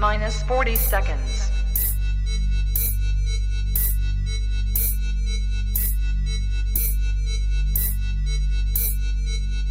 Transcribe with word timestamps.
minus 0.00 0.42
40 0.44 0.76
seconds. 0.76 1.50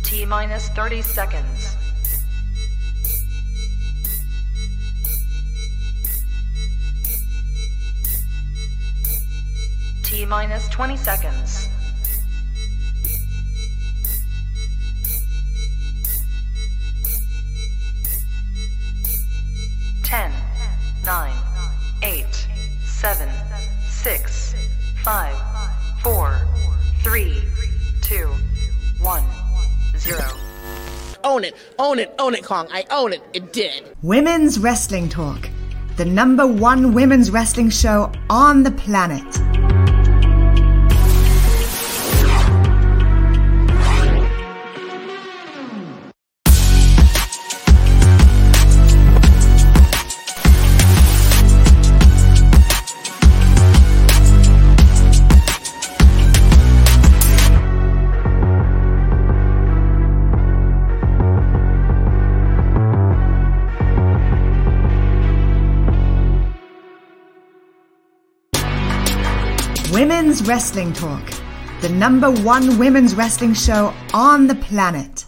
T 0.04 0.26
minus 0.26 0.70
30 0.70 1.02
seconds. 1.02 1.78
T 10.04 10.26
minus 10.26 10.70
20 10.70 10.96
seconds. 10.96 11.69
Ten, 20.10 20.32
nine, 21.06 21.36
eight, 22.02 22.48
seven, 22.84 23.30
six, 23.88 24.56
five, 25.04 25.36
four, 26.02 26.36
three, 27.04 27.44
two, 28.02 28.26
one, 29.00 29.24
zero. 30.00 30.26
Own 31.24 31.44
it, 31.44 31.54
own 31.78 32.00
it, 32.00 32.16
own 32.18 32.34
it, 32.34 32.44
Kong. 32.44 32.68
I 32.72 32.86
own 32.90 33.14
it. 33.14 33.22
It 33.34 33.54
did. 33.54 33.96
Women's 34.02 34.58
Wrestling 34.58 35.10
Talk, 35.10 35.48
the 35.98 36.06
number 36.06 36.48
one 36.48 36.96
women's 36.96 37.30
wrestling 37.30 37.70
show 37.70 38.12
on 38.32 38.64
the 38.64 38.72
planet. 38.72 39.59
Wrestling 70.50 70.94
Talk, 70.94 71.32
the 71.82 71.90
number 71.90 72.32
one 72.32 72.80
women's 72.80 73.14
wrestling 73.14 73.54
show 73.54 73.94
on 74.16 74.48
the 74.48 74.56
planet. 74.56 75.26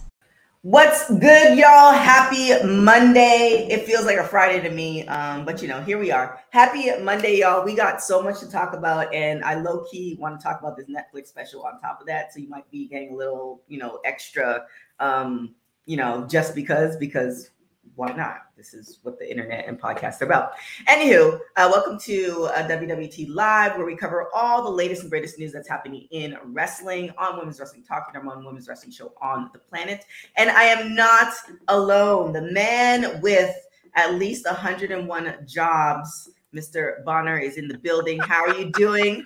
What's 0.64 1.11
good, 1.11 1.59
y'all? 1.59 1.91
Happy 1.94 2.50
Monday. 2.66 3.67
It 3.69 3.86
feels 3.86 4.05
like 4.08 4.17
a 4.17 4.23
Friday 4.23 4.67
to 4.67 4.73
me, 4.73 5.05
um, 5.05 5.45
but 5.45 5.61
you 5.61 5.67
know, 5.67 5.80
here 5.80 5.99
we 5.99 6.11
are. 6.11 6.39
Happy 6.49 6.89
Monday, 7.03 7.38
y'all. 7.38 7.64
We 7.64 7.75
got 7.75 8.02
so 8.02 8.23
much 8.23 8.39
to 8.39 8.49
talk 8.49 8.73
about, 8.73 9.14
and 9.14 9.44
I 9.44 9.53
low 9.53 9.86
key 9.92 10.17
want 10.19 10.39
to 10.39 10.44
talk 10.44 10.59
about 10.59 10.75
this 10.75 10.88
Netflix 10.88 11.27
special 11.27 11.61
on 11.67 11.80
top 11.80 12.02
of 12.02 12.08
that. 12.08 12.33
So 12.33 12.39
you 12.39 12.49
might 12.49 12.67
be 12.72 12.88
getting 12.88 13.14
a 13.14 13.16
little, 13.16 13.61
you 13.67 13.77
know, 13.77 13.99
extra, 14.03 14.66
um, 14.99 15.53
you 15.86 15.97
know, 15.97 16.25
just 16.27 16.55
because, 16.55 16.97
because 16.97 17.52
why 17.95 18.11
not? 18.14 18.44
This 18.56 18.73
is 18.73 19.00
what 19.03 19.20
the 19.20 19.30
internet 19.30 19.67
and 19.67 19.80
podcasts 19.80 20.22
are 20.22 20.25
about. 20.25 20.53
Anywho, 20.88 21.39
uh, 21.58 21.70
welcome 21.72 22.00
to 22.00 22.50
uh, 22.56 22.67
WWT 22.67 23.28
Live, 23.30 23.75
where 23.75 23.86
we 23.86 23.95
cover 23.95 24.28
all 24.33 24.64
the 24.64 24.70
latest 24.70 25.02
and 25.02 25.09
greatest 25.09 25.38
news 25.39 25.52
that's 25.52 25.67
happening 25.67 26.08
in 26.11 26.38
wrestling 26.45 27.11
on 27.17 27.38
Women's 27.38 27.59
Wrestling 27.59 27.83
Talk, 27.83 28.11
number 28.14 28.30
one 28.30 28.45
women's 28.45 28.67
wrestling 28.67 28.92
show 28.92 29.14
on 29.22 29.50
the 29.53 29.59
planet. 29.59 30.06
And 30.38 30.50
I 30.50 30.64
am 30.64 30.95
not 30.95 31.33
alone. 31.67 32.33
The 32.33 32.52
man 32.52 33.22
with 33.22 33.56
at 33.95 34.16
least 34.16 34.45
101 34.45 35.48
jobs. 35.48 36.30
Mr. 36.55 37.04
Bonner 37.05 37.38
is 37.38 37.58
in 37.58 37.70
the 37.70 37.77
building. 37.77 38.20
How 38.20 38.45
are 38.45 38.58
you 38.58 38.71
doing? 38.73 39.26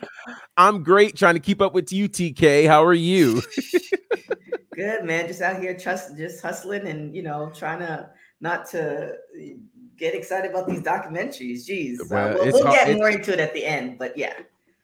I'm 0.57 0.83
great. 0.83 1.15
Trying 1.15 1.33
to 1.33 1.39
keep 1.39 1.59
up 1.59 1.73
with 1.73 1.91
you, 1.91 2.07
TK. 2.07 2.67
How 2.67 2.83
are 2.83 2.93
you? 2.93 3.41
Good, 4.75 5.05
man. 5.05 5.27
Just 5.27 5.41
out 5.41 5.61
here, 5.61 5.73
just 5.73 6.17
just 6.17 6.41
hustling 6.41 6.87
and 6.87 7.15
you 7.15 7.23
know 7.23 7.51
trying 7.55 7.79
to 7.79 8.09
not 8.41 8.67
to 8.71 9.13
get 9.97 10.13
excited 10.13 10.51
about 10.51 10.67
these 10.67 10.81
documentaries. 10.81 11.67
Jeez, 11.67 11.97
well, 12.09 12.31
uh, 12.31 12.33
we'll, 12.35 12.53
we'll 12.53 12.65
hard, 12.65 12.87
get 12.87 12.97
more 12.97 13.09
into 13.09 13.33
it 13.33 13.39
at 13.39 13.53
the 13.53 13.65
end, 13.65 13.97
but 13.97 14.17
yeah, 14.17 14.33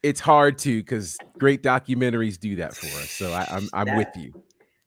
it's 0.03 0.19
hard 0.19 0.57
to 0.59 0.79
because 0.81 1.17
great 1.38 1.61
documentaries 1.61 2.40
do 2.40 2.56
that 2.57 2.75
for 2.75 2.88
us. 3.01 3.09
So 3.09 3.31
I, 3.31 3.41
am 3.56 3.69
I'm, 3.73 3.90
I'm 3.90 3.97
with 3.97 4.09
you. 4.16 4.34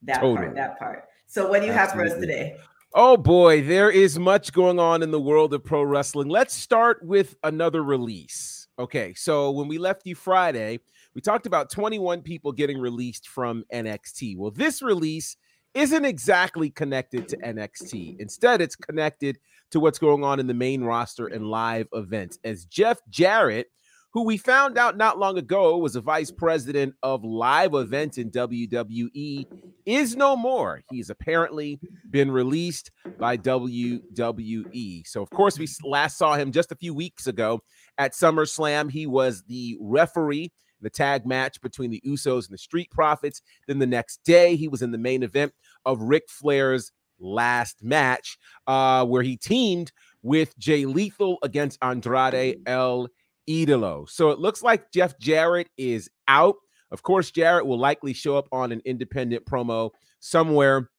That 0.03 0.21
totally. 0.21 0.47
part, 0.47 0.55
that 0.57 0.79
part. 0.79 1.05
So 1.27 1.49
what 1.49 1.61
do 1.61 1.67
you 1.67 1.73
Absolutely. 1.73 2.11
have 2.11 2.11
for 2.11 2.17
us 2.17 2.21
today? 2.21 2.57
Oh 2.95 3.17
boy, 3.17 3.63
there 3.63 3.91
is 3.91 4.19
much 4.19 4.53
going 4.53 4.79
on 4.79 5.03
in 5.03 5.11
the 5.11 5.21
world 5.21 5.53
of 5.55 5.65
pro 5.65 5.83
wrestling. 5.83 6.29
Let's 6.29 6.55
start 6.55 7.05
with 7.05 7.35
another 7.43 7.83
release. 7.83 8.69
Okay, 8.79 9.15
so 9.15 9.51
when 9.51 9.69
we 9.69 9.79
left 9.79 10.03
you 10.05 10.15
Friday, 10.15 10.81
we 11.15 11.21
talked 11.21 11.47
about 11.47 11.71
21 11.71 12.23
people 12.23 12.53
getting 12.53 12.79
released 12.79 13.29
from 13.29 13.65
NXT. 13.73 14.37
Well, 14.37 14.51
this 14.51 14.83
release 14.83 15.37
isn't 15.75 16.05
exactly 16.05 16.71
connected 16.71 17.29
to 17.29 17.37
NXT. 17.39 18.21
Instead, 18.21 18.61
it's 18.61 18.77
connected 18.77 19.39
to 19.73 19.81
what's 19.81 19.99
going 19.99 20.23
on 20.23 20.39
in 20.41 20.47
the 20.47 20.55
main 20.55 20.85
roster 20.85 21.27
and 21.27 21.47
live 21.47 21.89
events. 21.93 22.39
As 22.45 22.65
Jeff 22.65 22.99
Jarrett, 23.11 23.69
who 24.13 24.23
we 24.23 24.37
found 24.37 24.79
out 24.79 24.97
not 24.97 25.19
long 25.19 25.37
ago 25.37 25.77
was 25.77 25.97
a 25.97 26.01
vice 26.01 26.31
president 26.31 26.95
of 27.03 27.25
live 27.25 27.75
events 27.75 28.17
in 28.17 28.31
WWE, 28.31 29.45
is 29.85 30.15
no 30.15 30.37
more. 30.37 30.83
He's 30.91 31.11
apparently 31.11 31.81
been 32.11 32.31
released 32.31 32.93
by 33.19 33.37
WWE. 33.37 35.05
So, 35.09 35.21
of 35.21 35.31
course, 35.31 35.59
we 35.59 35.67
last 35.83 36.17
saw 36.17 36.37
him 36.37 36.53
just 36.53 36.71
a 36.71 36.77
few 36.77 36.95
weeks 36.95 37.27
ago 37.27 37.61
at 37.99 38.13
SummerSlam. 38.13 38.89
He 38.89 39.09
was 39.09 39.43
the 39.49 39.77
referee 39.81 40.53
the 40.85 40.91
tag 40.91 41.27
match 41.27 41.61
between 41.61 41.91
the 41.91 42.03
Usos 42.07 42.47
and 42.47 42.55
the 42.55 42.59
Street 42.59 42.91
Profits. 42.91 43.43
Then 43.67 43.81
the 43.81 43.87
next 43.87 44.23
day, 44.25 44.55
he 44.55 44.69
was 44.69 44.83
in 44.83 44.93
the 44.93 44.99
main 44.99 45.25
event 45.25 45.53
of 45.85 46.01
Ric 46.01 46.25
Flair's 46.29 46.93
last 47.19 47.83
match, 47.83 48.39
uh, 48.67 49.05
where 49.05 49.23
he 49.23 49.37
teamed 49.37 49.91
with 50.23 50.57
Jay 50.59 50.87
Lethal 50.87 51.39
against 51.43 51.79
Andrade 51.83 52.61
El 52.67 53.09
Idolo. 53.49 54.09
So 54.09 54.31
it 54.31 54.39
looks 54.39 54.63
like 54.63 54.93
Jeff 54.93 55.19
Jarrett 55.19 55.69
is 55.77 56.09
out. 56.29 56.57
Of 56.91 57.03
course, 57.03 57.31
Jarrett 57.31 57.67
will 57.67 57.79
likely 57.79 58.13
show 58.13 58.37
up 58.37 58.49
on 58.53 58.73
an 58.73 58.81
independent 58.85 59.45
promo 59.45 59.91
somewhere 60.21 60.91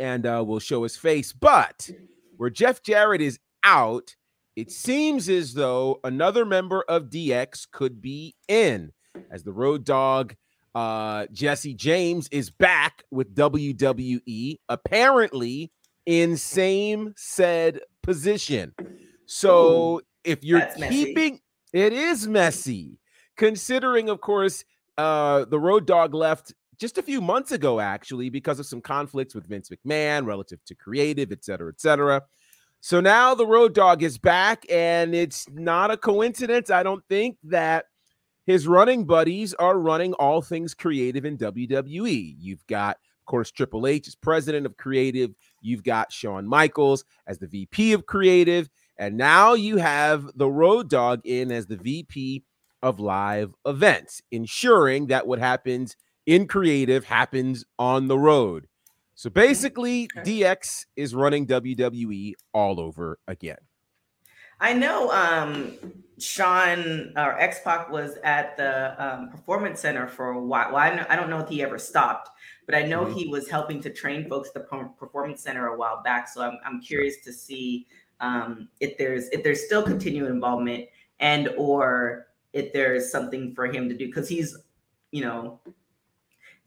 and 0.00 0.26
uh, 0.26 0.42
will 0.46 0.58
show 0.58 0.82
his 0.82 0.96
face. 0.96 1.32
But 1.32 1.90
where 2.36 2.50
Jeff 2.50 2.82
Jarrett 2.82 3.20
is 3.20 3.38
out, 3.62 4.16
it 4.56 4.70
seems 4.70 5.28
as 5.28 5.54
though 5.54 6.00
another 6.04 6.44
member 6.44 6.82
of 6.88 7.10
DX 7.10 7.70
could 7.70 8.00
be 8.00 8.34
in 8.48 8.92
as 9.30 9.42
the 9.42 9.52
road 9.52 9.84
dog 9.84 10.34
uh, 10.74 11.26
Jesse 11.32 11.74
James 11.74 12.28
is 12.32 12.50
back 12.50 13.04
with 13.10 13.34
WWE, 13.34 14.58
apparently 14.68 15.70
in 16.06 16.36
same 16.36 17.14
said 17.16 17.80
position. 18.02 18.74
So 19.26 19.96
Ooh, 19.96 20.00
if 20.24 20.42
you're 20.42 20.66
keeping, 20.88 21.32
messy. 21.32 21.42
it 21.72 21.92
is 21.92 22.26
messy, 22.26 22.98
considering, 23.36 24.08
of 24.08 24.20
course, 24.20 24.64
uh, 24.98 25.44
the 25.44 25.58
road 25.58 25.86
dog 25.86 26.14
left 26.14 26.52
just 26.76 26.98
a 26.98 27.02
few 27.02 27.20
months 27.20 27.52
ago, 27.52 27.78
actually, 27.78 28.28
because 28.30 28.58
of 28.58 28.66
some 28.66 28.80
conflicts 28.80 29.34
with 29.34 29.46
Vince 29.46 29.70
McMahon 29.70 30.26
relative 30.26 30.58
to 30.66 30.74
creative, 30.74 31.30
et 31.30 31.44
cetera, 31.44 31.68
et 31.68 31.80
cetera. 31.80 32.22
So 32.80 33.00
now 33.00 33.34
the 33.34 33.46
road 33.46 33.74
dog 33.74 34.02
is 34.02 34.18
back, 34.18 34.66
and 34.68 35.14
it's 35.14 35.48
not 35.50 35.90
a 35.90 35.96
coincidence, 35.96 36.68
I 36.68 36.82
don't 36.82 37.02
think, 37.08 37.38
that 37.44 37.86
his 38.46 38.66
running 38.66 39.04
buddies 39.06 39.54
are 39.54 39.78
running 39.78 40.12
all 40.14 40.42
things 40.42 40.74
creative 40.74 41.24
in 41.24 41.38
WWE. 41.38 42.36
You've 42.38 42.66
got, 42.66 42.96
of 42.96 43.26
course, 43.26 43.50
Triple 43.50 43.86
H 43.86 44.08
as 44.08 44.14
president 44.14 44.66
of 44.66 44.76
creative. 44.76 45.34
You've 45.60 45.82
got 45.82 46.12
Shawn 46.12 46.46
Michaels 46.46 47.04
as 47.26 47.38
the 47.38 47.46
VP 47.46 47.92
of 47.92 48.06
creative. 48.06 48.68
And 48.98 49.16
now 49.16 49.54
you 49.54 49.78
have 49.78 50.30
the 50.36 50.50
Road 50.50 50.88
Dogg 50.88 51.20
in 51.24 51.50
as 51.50 51.66
the 51.66 51.76
VP 51.76 52.44
of 52.82 53.00
live 53.00 53.54
events, 53.66 54.20
ensuring 54.30 55.06
that 55.06 55.26
what 55.26 55.38
happens 55.38 55.96
in 56.26 56.46
creative 56.46 57.04
happens 57.04 57.64
on 57.78 58.08
the 58.08 58.18
road. 58.18 58.66
So 59.14 59.30
basically, 59.30 60.08
DX 60.18 60.86
is 60.96 61.14
running 61.14 61.46
WWE 61.46 62.32
all 62.52 62.80
over 62.80 63.18
again. 63.26 63.58
I 64.60 64.72
know 64.72 65.10
um, 65.10 65.72
Sean 66.18 67.12
or 67.16 67.38
X 67.38 67.60
Pac 67.64 67.90
was 67.90 68.16
at 68.24 68.56
the 68.56 68.94
um, 69.04 69.28
Performance 69.30 69.80
Center 69.80 70.06
for 70.06 70.30
a 70.30 70.40
while. 70.40 70.72
Well, 70.72 70.82
I, 70.82 70.94
know, 70.94 71.06
I, 71.08 71.16
don't 71.16 71.30
know 71.30 71.40
if 71.40 71.48
he 71.48 71.62
ever 71.62 71.78
stopped, 71.78 72.30
but 72.66 72.74
I 72.74 72.82
know 72.82 73.04
mm-hmm. 73.04 73.14
he 73.14 73.28
was 73.28 73.48
helping 73.48 73.80
to 73.82 73.90
train 73.90 74.28
folks 74.28 74.50
at 74.50 74.54
the 74.54 74.88
Performance 74.98 75.42
Center 75.42 75.66
a 75.68 75.76
while 75.76 76.02
back. 76.02 76.28
So 76.28 76.42
I'm, 76.42 76.58
I'm 76.64 76.80
curious 76.80 77.16
to 77.24 77.32
see 77.32 77.86
um, 78.20 78.68
if 78.80 78.96
there's 78.96 79.28
if 79.28 79.42
there's 79.42 79.64
still 79.64 79.82
continued 79.82 80.30
involvement 80.30 80.86
and 81.20 81.48
or 81.56 82.26
if 82.52 82.72
there's 82.72 83.10
something 83.10 83.54
for 83.54 83.66
him 83.66 83.88
to 83.88 83.96
do 83.96 84.06
because 84.06 84.28
he's 84.28 84.56
you 85.10 85.22
know 85.22 85.60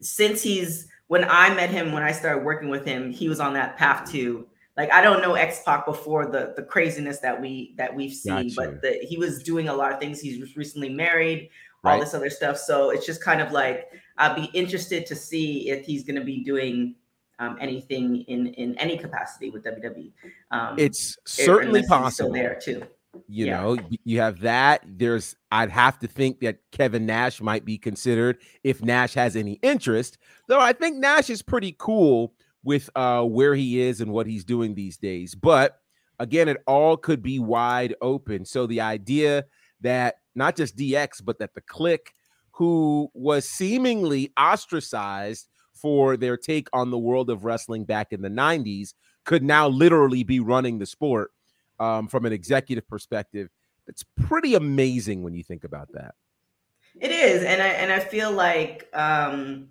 since 0.00 0.42
he's 0.42 0.88
when 1.08 1.24
I 1.24 1.52
met 1.54 1.70
him 1.70 1.92
when 1.92 2.02
I 2.02 2.12
started 2.12 2.44
working 2.44 2.68
with 2.68 2.84
him 2.84 3.10
he 3.10 3.28
was 3.28 3.40
on 3.40 3.54
that 3.54 3.76
path 3.76 4.10
to 4.12 4.46
like 4.78 4.90
I 4.92 5.02
don't 5.02 5.20
know 5.20 5.34
X 5.34 5.62
Pac 5.64 5.84
before 5.84 6.24
the 6.24 6.54
the 6.56 6.62
craziness 6.62 7.18
that 7.18 7.38
we 7.38 7.74
that 7.76 7.94
we've 7.94 8.14
seen, 8.14 8.48
Got 8.48 8.56
but 8.56 8.80
the, 8.82 8.92
he 9.02 9.18
was 9.18 9.42
doing 9.42 9.68
a 9.68 9.74
lot 9.74 9.92
of 9.92 9.98
things. 10.00 10.20
He's 10.20 10.56
recently 10.56 10.88
married, 10.88 11.50
all 11.84 11.92
Right. 11.92 12.00
this 12.00 12.14
other 12.14 12.30
stuff. 12.30 12.56
So 12.56 12.90
it's 12.90 13.04
just 13.04 13.22
kind 13.22 13.40
of 13.42 13.52
like 13.52 13.90
I'll 14.16 14.34
be 14.34 14.48
interested 14.54 15.04
to 15.06 15.14
see 15.14 15.68
if 15.68 15.84
he's 15.84 16.04
going 16.04 16.16
to 16.16 16.24
be 16.24 16.42
doing 16.42 16.94
um, 17.40 17.58
anything 17.60 18.22
in 18.28 18.46
in 18.54 18.78
any 18.78 18.96
capacity 18.96 19.50
with 19.50 19.64
WWE. 19.64 20.12
Um, 20.52 20.76
It's 20.78 21.18
certainly 21.26 21.80
he's 21.80 21.86
still 21.86 21.98
possible. 21.98 22.32
there 22.32 22.58
too. 22.62 22.82
You 23.28 23.46
Yeah. 23.46 23.60
know, 23.60 23.78
you 24.04 24.20
have 24.20 24.40
that. 24.40 24.84
There's, 24.86 25.34
I'd 25.50 25.70
have 25.70 25.98
to 26.00 26.06
think 26.06 26.40
that 26.40 26.58
Kevin 26.72 27.04
Nash 27.06 27.40
might 27.40 27.64
be 27.64 27.76
considered 27.78 28.38
if 28.62 28.82
Nash 28.82 29.14
has 29.14 29.34
any 29.34 29.54
interest. 29.62 30.18
Though 30.46 30.60
I 30.60 30.72
think 30.72 30.96
Nash 30.98 31.30
is 31.30 31.42
pretty 31.42 31.74
cool 31.78 32.34
with 32.64 32.90
uh 32.94 33.22
where 33.22 33.54
he 33.54 33.80
is 33.80 34.00
and 34.00 34.12
what 34.12 34.26
he's 34.26 34.44
doing 34.44 34.74
these 34.74 34.96
days. 34.96 35.34
But 35.34 35.78
again, 36.18 36.48
it 36.48 36.58
all 36.66 36.96
could 36.96 37.22
be 37.22 37.38
wide 37.38 37.94
open. 38.00 38.44
So 38.44 38.66
the 38.66 38.80
idea 38.80 39.44
that 39.80 40.16
not 40.34 40.56
just 40.56 40.76
DX, 40.76 41.24
but 41.24 41.38
that 41.38 41.54
the 41.54 41.60
Clique 41.60 42.12
who 42.52 43.08
was 43.14 43.48
seemingly 43.48 44.32
ostracized 44.36 45.48
for 45.72 46.16
their 46.16 46.36
take 46.36 46.68
on 46.72 46.90
the 46.90 46.98
world 46.98 47.30
of 47.30 47.44
wrestling 47.44 47.84
back 47.84 48.12
in 48.12 48.20
the 48.20 48.28
90s 48.28 48.94
could 49.24 49.44
now 49.44 49.68
literally 49.68 50.24
be 50.24 50.40
running 50.40 50.78
the 50.78 50.86
sport 50.86 51.30
um, 51.78 52.08
from 52.08 52.26
an 52.26 52.32
executive 52.32 52.86
perspective. 52.88 53.48
It's 53.86 54.04
pretty 54.26 54.54
amazing 54.54 55.22
when 55.22 55.34
you 55.34 55.44
think 55.44 55.62
about 55.62 55.88
that. 55.92 56.14
It 57.00 57.12
is, 57.12 57.44
and 57.44 57.62
I 57.62 57.68
and 57.68 57.92
I 57.92 58.00
feel 58.00 58.32
like 58.32 58.88
um, 58.92 59.68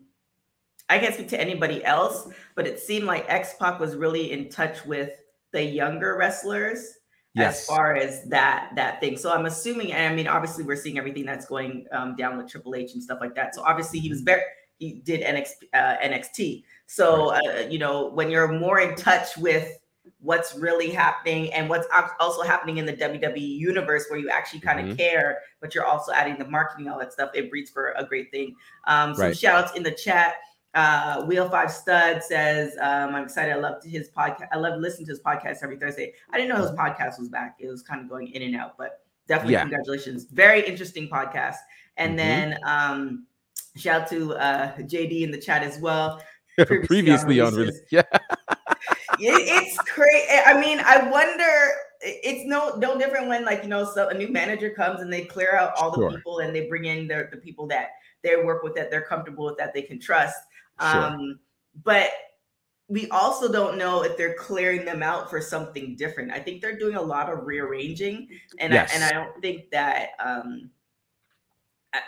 I 0.89 0.99
can't 0.99 1.13
speak 1.13 1.27
to 1.29 1.39
anybody 1.41 1.83
else, 1.83 2.29
but 2.55 2.65
it 2.65 2.79
seemed 2.79 3.05
like 3.05 3.25
X 3.27 3.55
Pac 3.59 3.79
was 3.79 3.95
really 3.95 4.31
in 4.31 4.49
touch 4.49 4.85
with 4.85 5.11
the 5.51 5.63
younger 5.63 6.15
wrestlers 6.17 6.93
as 7.37 7.65
far 7.67 7.95
as 7.95 8.23
that 8.29 8.71
that 8.75 8.99
thing. 8.99 9.15
So 9.15 9.31
I'm 9.31 9.45
assuming, 9.45 9.93
and 9.93 10.11
I 10.11 10.15
mean, 10.15 10.27
obviously, 10.27 10.63
we're 10.63 10.75
seeing 10.75 10.97
everything 10.97 11.25
that's 11.25 11.45
going 11.45 11.85
um, 11.91 12.15
down 12.15 12.37
with 12.37 12.47
Triple 12.49 12.73
H 12.73 12.93
and 12.93 13.03
stuff 13.03 13.19
like 13.21 13.35
that. 13.35 13.53
So 13.53 13.61
obviously, 13.63 13.99
he 13.99 14.09
was 14.09 14.21
very 14.21 14.41
he 14.79 14.93
did 14.93 15.21
NXT. 15.21 15.53
Uh, 15.73 15.97
NXT. 16.03 16.63
So 16.87 17.35
uh, 17.35 17.67
you 17.69 17.79
know, 17.79 18.07
when 18.09 18.31
you're 18.31 18.47
more 18.51 18.79
in 18.79 18.95
touch 18.95 19.37
with 19.37 19.77
what's 20.19 20.55
really 20.55 20.89
happening 20.89 21.53
and 21.53 21.69
what's 21.69 21.87
also 22.19 22.41
happening 22.41 22.77
in 22.77 22.85
the 22.85 22.93
WWE 22.93 23.39
universe, 23.39 24.05
where 24.09 24.19
you 24.19 24.29
actually 24.29 24.59
kind 24.61 24.79
of 24.79 24.85
Mhm. 24.95 24.97
care, 24.97 25.39
but 25.61 25.75
you're 25.75 25.85
also 25.85 26.11
adding 26.11 26.37
the 26.37 26.45
marketing, 26.45 26.87
all 26.87 26.97
that 26.97 27.13
stuff. 27.13 27.29
It 27.35 27.49
breeds 27.51 27.69
for 27.69 27.91
a 27.97 28.03
great 28.05 28.31
thing. 28.31 28.55
Um, 28.85 29.13
some 29.13 29.25
Right. 29.25 29.37
shout 29.37 29.65
outs 29.65 29.77
in 29.77 29.83
the 29.83 29.91
chat. 29.91 30.35
Uh, 30.77 31.23
Wheel 31.25 31.49
Five 31.49 31.71
Stud 31.71 32.21
says, 32.23 32.73
um, 32.79 33.15
I'm 33.15 33.23
excited. 33.23 33.51
I 33.51 33.55
love 33.55 33.83
his 33.83 34.09
podcast. 34.09 34.47
I 34.51 34.57
love 34.57 34.79
listening 34.79 35.07
to 35.07 35.11
his 35.13 35.21
podcast 35.21 35.57
every 35.63 35.77
Thursday. 35.77 36.13
I 36.31 36.37
didn't 36.37 36.49
know 36.55 36.61
his 36.61 36.69
podcast 36.71 37.17
was 37.19 37.29
back. 37.29 37.55
It 37.59 37.67
was 37.67 37.81
kind 37.81 37.99
of 37.99 38.07
going 38.07 38.27
in 38.27 38.43
and 38.43 38.55
out, 38.55 38.77
but 38.77 39.01
definitely 39.27 39.53
Yeah. 39.53 39.61
congratulations. 39.61 40.25
Very 40.25 40.61
interesting 40.67 41.09
podcast. 41.09 41.55
And 41.97 42.13
Mhm. 42.13 42.17
then 42.17 42.57
um, 42.63 43.25
shout 43.75 44.03
out 44.03 44.07
to 44.09 44.35
uh, 44.35 44.75
JD 44.77 45.23
in 45.23 45.31
the 45.31 45.39
chat 45.39 45.63
as 45.63 45.79
well. 45.79 46.21
Previously 46.85 47.39
on, 47.39 47.55
releases. 47.55 47.81
yeah, 47.91 48.03
It- 49.19 49.47
it's 49.63 49.77
crazy. 49.79 50.27
I 50.45 50.59
mean, 50.61 50.79
I 50.79 51.09
wonder. 51.09 51.71
It's 52.01 52.45
no 52.47 52.75
no 52.75 52.95
different 52.99 53.27
when 53.27 53.43
like 53.43 53.63
you 53.63 53.69
know 53.69 53.83
so 53.83 54.09
a 54.09 54.13
new 54.13 54.27
manager 54.27 54.69
comes 54.69 55.01
and 55.01 55.11
they 55.11 55.23
clear 55.25 55.55
out 55.55 55.73
all 55.77 55.89
the 55.89 55.97
Sure. 55.97 56.11
people 56.11 56.39
and 56.39 56.55
they 56.55 56.67
bring 56.67 56.85
in 56.85 57.07
their 57.07 57.27
the 57.31 57.37
people 57.37 57.65
that 57.67 57.89
they 58.21 58.35
work 58.35 58.61
with 58.61 58.75
that 58.75 58.91
they're 58.91 59.01
comfortable 59.01 59.45
with 59.45 59.57
that 59.57 59.73
they 59.73 59.81
can 59.81 59.99
trust. 59.99 60.37
Sure. 60.81 60.89
Um, 60.89 61.39
but 61.83 62.09
we 62.87 63.09
also 63.09 63.51
don't 63.51 63.77
know 63.77 64.03
if 64.03 64.15
they're 64.17 64.35
clearing 64.35 64.85
them 64.85 65.03
out 65.03 65.29
for 65.29 65.41
something 65.41 65.95
different. 65.95 66.31
I 66.31 66.39
think 66.39 66.61
they're 66.61 66.77
doing 66.77 66.95
a 66.95 67.01
lot 67.01 67.29
of 67.31 67.45
rearranging, 67.45 68.29
and 68.59 68.71
Yes. 68.73 68.91
I, 68.91 68.95
and 68.95 69.03
I 69.03 69.11
don't 69.11 69.41
think 69.41 69.69
that. 69.71 70.09
Um, 70.23 70.69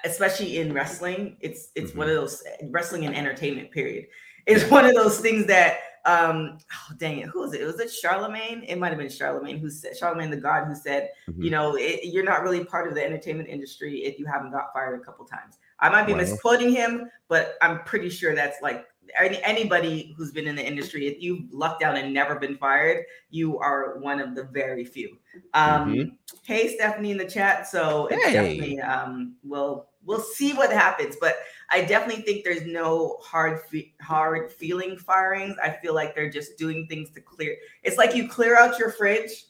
especially 0.04 0.60
in 0.60 0.72
wrestling 0.72 1.36
it's 1.40 1.70
it's 1.74 1.96
one 1.96 2.08
of 2.08 2.14
Mm-hmm. 2.14 2.22
those 2.22 2.44
wrestling 2.70 3.06
and 3.08 3.16
entertainment 3.16 3.72
period 3.72 4.06
is 4.46 4.64
one 4.70 4.86
of 4.86 4.94
those 4.94 5.20
things 5.20 5.48
that 5.48 5.80
um 6.06 6.58
oh 6.74 6.94
dang 6.98 7.20
it 7.20 7.28
who 7.28 7.40
was 7.42 7.54
it 7.54 7.66
was 7.66 7.80
it 7.80 7.90
charlamagne 7.90 8.64
it 8.68 8.78
might 8.78 8.90
have 8.90 8.98
been 8.98 9.08
charlamagne 9.08 9.60
who 9.60 9.70
said 9.70 9.94
charlamagne 10.00 10.30
the 10.30 10.38
god 10.38 10.66
who 10.66 10.76
said 10.76 11.10
Mhm. 11.30 11.44
you 11.44 11.50
know 11.52 11.76
it, 11.76 12.06
you're 12.06 12.24
not 12.24 12.42
really 12.44 12.64
part 12.64 12.88
of 12.88 12.96
the 12.96 13.04
entertainment 13.04 13.50
industry 13.50 14.04
if 14.06 14.18
you 14.20 14.26
haven't 14.26 14.52
got 14.52 14.72
fired 14.74 15.00
a 15.00 15.04
couple 15.04 15.26
times 15.26 15.58
i 15.80 15.90
might 15.90 16.06
be 16.06 16.14
Wow. 16.14 16.20
misquoting 16.20 16.72
him 16.72 17.10
but 17.28 17.56
i'm 17.62 17.84
pretty 17.84 18.10
sure 18.10 18.34
that's 18.36 18.62
like 18.62 18.86
any, 19.20 19.42
anybody 19.44 20.14
who's 20.16 20.32
been 20.32 20.46
in 20.48 20.56
the 20.56 20.64
industry 20.66 21.08
if 21.08 21.20
you've 21.22 21.52
lucked 21.52 21.82
out 21.82 21.98
and 21.98 22.14
never 22.14 22.36
been 22.36 22.56
fired 22.58 23.04
you 23.32 23.58
are 23.58 23.98
one 24.00 24.20
of 24.22 24.36
the 24.36 24.44
very 24.44 24.86
few 24.86 25.18
um 25.54 25.96
Mhm. 25.96 26.18
hey 26.44 26.76
stephanie 26.76 27.12
in 27.12 27.18
the 27.18 27.26
chat 27.26 27.68
so 27.68 28.08
it's 28.08 28.24
Hey. 28.26 28.34
definitely 28.34 28.80
um 28.82 29.36
we'll 29.44 29.88
we'll 30.06 30.22
see 30.22 30.54
what 30.54 30.72
happens 30.72 31.18
but 31.20 31.38
i 31.72 31.82
definitely 31.82 32.24
think 32.24 32.44
there's 32.44 32.66
no 32.66 33.18
hard 33.22 33.62
fe- 33.70 33.94
hard 34.02 34.52
feeling 34.52 34.98
firings 34.98 35.56
i 35.64 35.70
feel 35.70 35.94
like 35.94 36.14
they're 36.16 36.30
just 36.30 36.58
doing 36.58 36.86
things 36.88 37.10
to 37.12 37.22
clear 37.22 37.56
it's 37.84 37.98
like 37.98 38.16
you 38.16 38.28
clear 38.28 38.58
out 38.58 38.78
your 38.80 38.92
fridge 38.92 39.46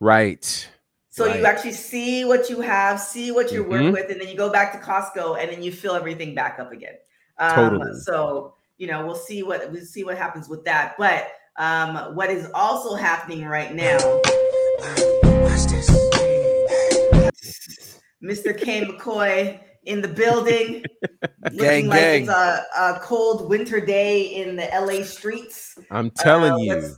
right. 0.00 0.68
so 1.10 1.26
you 1.26 1.44
actually 1.44 1.72
see 1.72 2.24
what 2.24 2.48
you 2.50 2.60
have 2.60 2.98
see 3.00 3.30
what 3.32 3.50
you 3.52 3.64
Mhm. 3.64 3.68
work 3.68 3.92
with 3.92 4.10
and 4.10 4.20
then 4.20 4.28
you 4.28 4.36
go 4.36 4.50
back 4.50 4.72
to 4.72 4.78
costco 4.78 5.38
and 5.40 5.50
then 5.50 5.62
you 5.62 5.72
fill 5.72 5.94
everything 5.94 6.34
back 6.34 6.58
up 6.58 6.72
again 6.72 6.94
um, 7.38 7.54
Totally. 7.54 8.00
so 8.00 8.54
you 8.78 8.86
know 8.86 9.04
we'll 9.06 9.14
see 9.14 9.42
what 9.42 9.70
we'll 9.72 9.84
see 9.84 10.04
what 10.04 10.16
happens 10.18 10.48
with 10.48 10.64
that 10.64 10.94
but 10.98 11.28
um 11.56 12.14
what 12.14 12.30
is 12.30 12.48
also 12.54 12.94
happening 12.94 13.44
right 13.44 13.74
now 13.74 13.98
Mr. 18.22 18.56
Cain 18.56 18.84
McCoy 18.86 19.58
in 19.84 20.00
the 20.00 20.08
building, 20.08 20.84
looking 21.44 21.58
Gang, 21.58 21.86
like 21.88 21.98
gang. 22.00 22.22
it's 22.22 22.30
a, 22.30 22.64
a 22.78 23.00
cold 23.02 23.48
winter 23.48 23.80
day 23.84 24.22
in 24.22 24.54
the 24.56 24.68
LA 24.72 25.02
streets. 25.04 25.76
I'm 25.90 26.10
telling 26.10 26.52
Uh, 26.52 26.56
you. 26.76 26.96